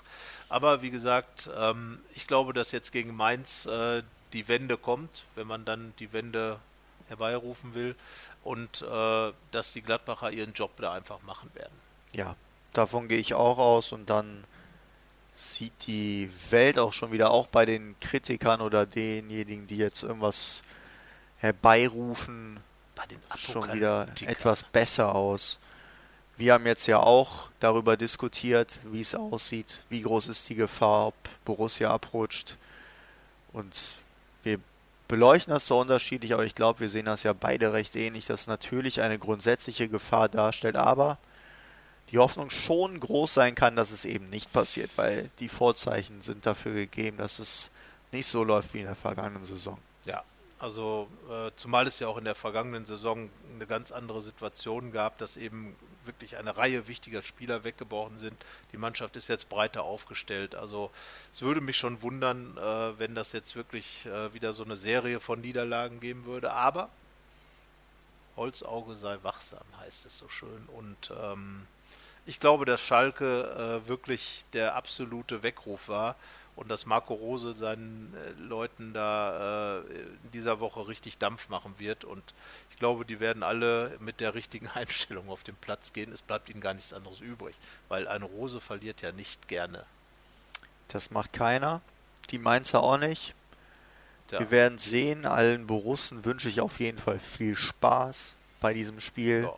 Aber 0.47 0.81
wie 0.81 0.91
gesagt, 0.91 1.49
ähm, 1.57 1.99
ich 2.13 2.27
glaube, 2.27 2.53
dass 2.53 2.71
jetzt 2.71 2.91
gegen 2.91 3.15
Mainz 3.15 3.65
äh, 3.65 4.03
die 4.33 4.47
Wende 4.47 4.77
kommt, 4.77 5.23
wenn 5.35 5.47
man 5.47 5.65
dann 5.65 5.93
die 5.99 6.13
Wende 6.13 6.59
herbeirufen 7.09 7.73
will 7.73 7.95
und 8.43 8.81
äh, 8.81 9.33
dass 9.51 9.73
die 9.73 9.81
Gladbacher 9.81 10.31
ihren 10.31 10.53
Job 10.53 10.71
da 10.77 10.93
einfach 10.93 11.21
machen 11.23 11.51
werden. 11.53 11.73
Ja, 12.13 12.35
davon 12.73 13.07
gehe 13.07 13.19
ich 13.19 13.33
auch 13.33 13.57
aus 13.57 13.91
und 13.91 14.09
dann 14.09 14.45
sieht 15.41 15.87
die 15.87 16.29
Welt 16.51 16.77
auch 16.77 16.93
schon 16.93 17.11
wieder 17.11 17.31
auch 17.31 17.47
bei 17.47 17.65
den 17.65 17.95
Kritikern 17.99 18.61
oder 18.61 18.85
denjenigen, 18.85 19.65
die 19.65 19.77
jetzt 19.77 20.03
irgendwas 20.03 20.61
herbeirufen, 21.37 22.59
schon 23.35 23.73
wieder 23.73 24.07
etwas 24.21 24.63
besser 24.63 25.15
aus. 25.15 25.57
Wir 26.37 26.53
haben 26.53 26.67
jetzt 26.67 26.85
ja 26.87 26.99
auch 26.99 27.49
darüber 27.59 27.97
diskutiert, 27.97 28.79
wie 28.83 29.01
es 29.01 29.15
aussieht, 29.15 29.83
wie 29.89 30.01
groß 30.01 30.27
ist 30.27 30.47
die 30.49 30.55
Gefahr, 30.55 31.07
ob 31.07 31.15
Borussia 31.43 31.91
abrutscht. 31.91 32.57
Und 33.51 33.95
wir 34.43 34.59
beleuchten 35.07 35.53
das 35.53 35.65
so 35.65 35.79
unterschiedlich, 35.79 36.33
aber 36.33 36.45
ich 36.45 36.55
glaube, 36.55 36.81
wir 36.81 36.89
sehen 36.89 37.05
das 37.05 37.23
ja 37.23 37.33
beide 37.33 37.73
recht 37.73 37.95
ähnlich, 37.95 38.27
dass 38.27 38.45
natürlich 38.45 39.01
eine 39.01 39.17
grundsätzliche 39.17 39.89
Gefahr 39.89 40.29
darstellt, 40.29 40.75
aber 40.75 41.17
die 42.11 42.17
Hoffnung 42.17 42.49
schon 42.49 42.99
groß 42.99 43.33
sein 43.33 43.55
kann, 43.55 43.75
dass 43.75 43.91
es 43.91 44.05
eben 44.05 44.29
nicht 44.29 44.51
passiert, 44.51 44.91
weil 44.97 45.29
die 45.39 45.49
Vorzeichen 45.49 46.21
sind 46.21 46.45
dafür 46.45 46.73
gegeben, 46.73 47.17
dass 47.17 47.39
es 47.39 47.69
nicht 48.11 48.27
so 48.27 48.43
läuft 48.43 48.73
wie 48.73 48.79
in 48.79 48.85
der 48.85 48.95
vergangenen 48.95 49.43
Saison. 49.43 49.77
Ja, 50.05 50.23
also 50.59 51.07
äh, 51.29 51.51
zumal 51.55 51.87
es 51.87 51.99
ja 51.99 52.07
auch 52.07 52.17
in 52.17 52.25
der 52.25 52.35
vergangenen 52.35 52.85
Saison 52.85 53.29
eine 53.53 53.65
ganz 53.65 53.91
andere 53.91 54.21
Situation 54.21 54.91
gab, 54.91 55.17
dass 55.17 55.37
eben 55.37 55.75
wirklich 56.05 56.37
eine 56.37 56.57
Reihe 56.57 56.87
wichtiger 56.87 57.21
Spieler 57.21 57.63
weggebrochen 57.63 58.19
sind. 58.19 58.35
Die 58.71 58.77
Mannschaft 58.77 59.15
ist 59.15 59.27
jetzt 59.27 59.49
breiter 59.49 59.83
aufgestellt. 59.83 60.55
Also 60.55 60.91
es 61.31 61.41
würde 61.41 61.61
mich 61.61 61.77
schon 61.77 62.01
wundern, 62.01 62.57
äh, 62.57 62.99
wenn 62.99 63.15
das 63.15 63.31
jetzt 63.31 63.55
wirklich 63.55 64.05
äh, 64.07 64.33
wieder 64.33 64.53
so 64.53 64.63
eine 64.63 64.75
Serie 64.75 65.19
von 65.19 65.41
Niederlagen 65.41 65.99
geben 65.99 66.25
würde. 66.25 66.51
Aber 66.51 66.89
Holzauge 68.35 68.95
sei 68.95 69.17
wachsam, 69.21 69.63
heißt 69.79 70.05
es 70.05 70.17
so 70.17 70.27
schön. 70.27 70.67
Und 70.75 71.11
ähm, 71.23 71.67
ich 72.31 72.39
glaube, 72.39 72.63
dass 72.63 72.79
Schalke 72.79 73.81
äh, 73.83 73.89
wirklich 73.89 74.45
der 74.53 74.75
absolute 74.75 75.43
Weckruf 75.43 75.89
war 75.89 76.15
und 76.55 76.71
dass 76.71 76.85
Marco 76.85 77.13
Rose 77.13 77.51
seinen 77.51 78.15
äh, 78.15 78.41
Leuten 78.41 78.93
da 78.93 79.79
äh, 79.79 79.91
in 80.23 80.31
dieser 80.31 80.61
Woche 80.61 80.87
richtig 80.87 81.17
Dampf 81.17 81.49
machen 81.49 81.75
wird. 81.77 82.05
Und 82.05 82.23
ich 82.69 82.77
glaube, 82.77 83.03
die 83.03 83.19
werden 83.19 83.43
alle 83.43 83.97
mit 83.99 84.21
der 84.21 84.33
richtigen 84.33 84.67
Einstellung 84.75 85.29
auf 85.29 85.43
den 85.43 85.57
Platz 85.57 85.91
gehen. 85.91 86.09
Es 86.13 86.21
bleibt 86.21 86.47
ihnen 86.47 86.61
gar 86.61 86.73
nichts 86.73 86.93
anderes 86.93 87.19
übrig, 87.19 87.53
weil 87.89 88.07
eine 88.07 88.23
Rose 88.23 88.61
verliert 88.61 89.01
ja 89.01 89.11
nicht 89.11 89.49
gerne. 89.49 89.83
Das 90.87 91.11
macht 91.11 91.33
keiner. 91.33 91.81
Die 92.29 92.37
Mainzer 92.37 92.81
auch 92.81 92.97
nicht. 92.97 93.35
Ja. 94.31 94.39
Wir 94.39 94.51
werden 94.51 94.77
sehen. 94.77 95.25
Allen 95.25 95.67
Borussen 95.67 96.23
wünsche 96.23 96.47
ich 96.47 96.61
auf 96.61 96.79
jeden 96.79 96.97
Fall 96.97 97.19
viel 97.19 97.57
Spaß 97.57 98.37
bei 98.61 98.73
diesem 98.73 99.01
Spiel. 99.01 99.43
Ja. 99.43 99.55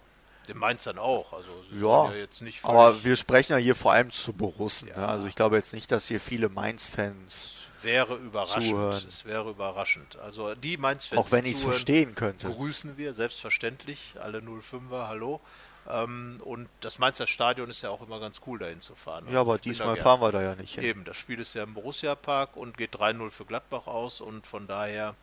Den 0.48 0.58
Mainzern 0.58 0.98
auch. 0.98 1.34
Also 1.34 1.50
ja, 1.74 2.12
ja 2.12 2.18
jetzt 2.18 2.42
nicht 2.42 2.64
aber 2.66 3.04
wir 3.04 3.16
sprechen 3.16 3.54
ja 3.54 3.58
hier 3.58 3.76
vor 3.76 3.94
allem 3.94 4.12
zu 4.12 4.34
Borussen. 4.34 4.90
Ja. 4.90 4.98
Ne? 4.98 5.08
Also 5.08 5.28
ich 5.28 5.36
glaube 5.36 5.56
jetzt 5.56 5.74
nicht, 5.74 5.92
dass 5.92 6.08
hier 6.08 6.20
viele 6.20 6.50
Mainz-Fans 6.50 7.68
wäre 7.82 8.16
überraschend. 8.16 8.66
Zuhören. 8.66 9.06
Es 9.08 9.26
wäre 9.26 9.50
überraschend. 9.50 10.18
Also 10.18 10.56
die 10.56 10.78
Mainz-Fans, 10.78 11.22
auch 11.22 11.32
wenn 11.32 11.46
ich 11.46 11.58
es 11.58 11.64
verstehen 11.64 12.16
könnte, 12.16 12.50
grüßen 12.50 12.98
wir 12.98 13.14
selbstverständlich 13.14 14.16
alle 14.22 14.40
05er. 14.40 15.08
Hallo. 15.08 15.42
Ähm, 15.90 16.40
und 16.44 16.70
das 16.80 16.98
Mainzer 16.98 17.28
Stadion 17.28 17.70
ist 17.70 17.82
ja 17.82 17.90
auch 17.90 18.02
immer 18.02 18.20
ganz 18.20 18.42
cool, 18.48 18.58
dahin 18.60 18.80
zu 18.80 18.96
fahren. 18.96 19.26
Ja, 19.30 19.42
aber 19.42 19.58
diesmal 19.58 19.98
fahren 19.98 20.22
wir 20.22 20.32
da 20.32 20.42
ja 20.42 20.56
nicht 20.56 20.76
hin. 20.76 20.84
Eben, 20.84 21.04
das 21.04 21.18
Spiel 21.18 21.40
ist 21.40 21.54
ja 21.56 21.64
im 21.64 21.74
Borussia 21.74 22.16
Park 22.16 22.56
und 22.56 22.78
geht 22.78 22.96
3-0 22.96 23.32
für 23.32 23.46
Gladbach 23.46 23.88
aus 23.88 24.22
und 24.22 24.48
von 24.48 24.66
daher 24.68 25.16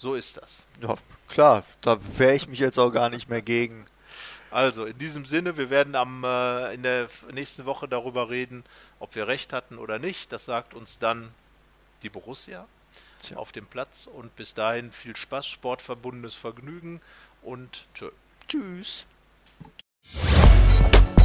so 0.00 0.14
ist 0.14 0.38
das. 0.38 0.64
Ja, 0.80 0.96
klar, 1.28 1.62
da 1.82 1.98
wehre 2.16 2.34
ich 2.34 2.48
mich 2.48 2.58
jetzt 2.58 2.78
auch 2.78 2.90
gar 2.90 3.10
nicht 3.10 3.28
mehr 3.28 3.42
gegen. 3.42 3.84
Also, 4.50 4.86
in 4.86 4.96
diesem 4.96 5.26
Sinne, 5.26 5.58
wir 5.58 5.68
werden 5.68 5.94
am, 5.94 6.24
äh, 6.24 6.72
in 6.72 6.82
der 6.82 7.10
nächsten 7.34 7.66
Woche 7.66 7.86
darüber 7.86 8.30
reden, 8.30 8.64
ob 8.98 9.14
wir 9.14 9.28
recht 9.28 9.52
hatten 9.52 9.76
oder 9.76 9.98
nicht. 9.98 10.32
Das 10.32 10.46
sagt 10.46 10.72
uns 10.72 10.98
dann 10.98 11.34
die 12.02 12.08
Borussia 12.08 12.66
Tja. 13.22 13.36
auf 13.36 13.52
dem 13.52 13.66
Platz. 13.66 14.06
Und 14.06 14.34
bis 14.36 14.54
dahin 14.54 14.90
viel 14.90 15.14
Spaß, 15.14 15.46
sportverbundenes 15.46 16.34
Vergnügen 16.34 17.02
und 17.42 17.84
tschö. 17.92 18.08
Tschüss. 18.48 19.04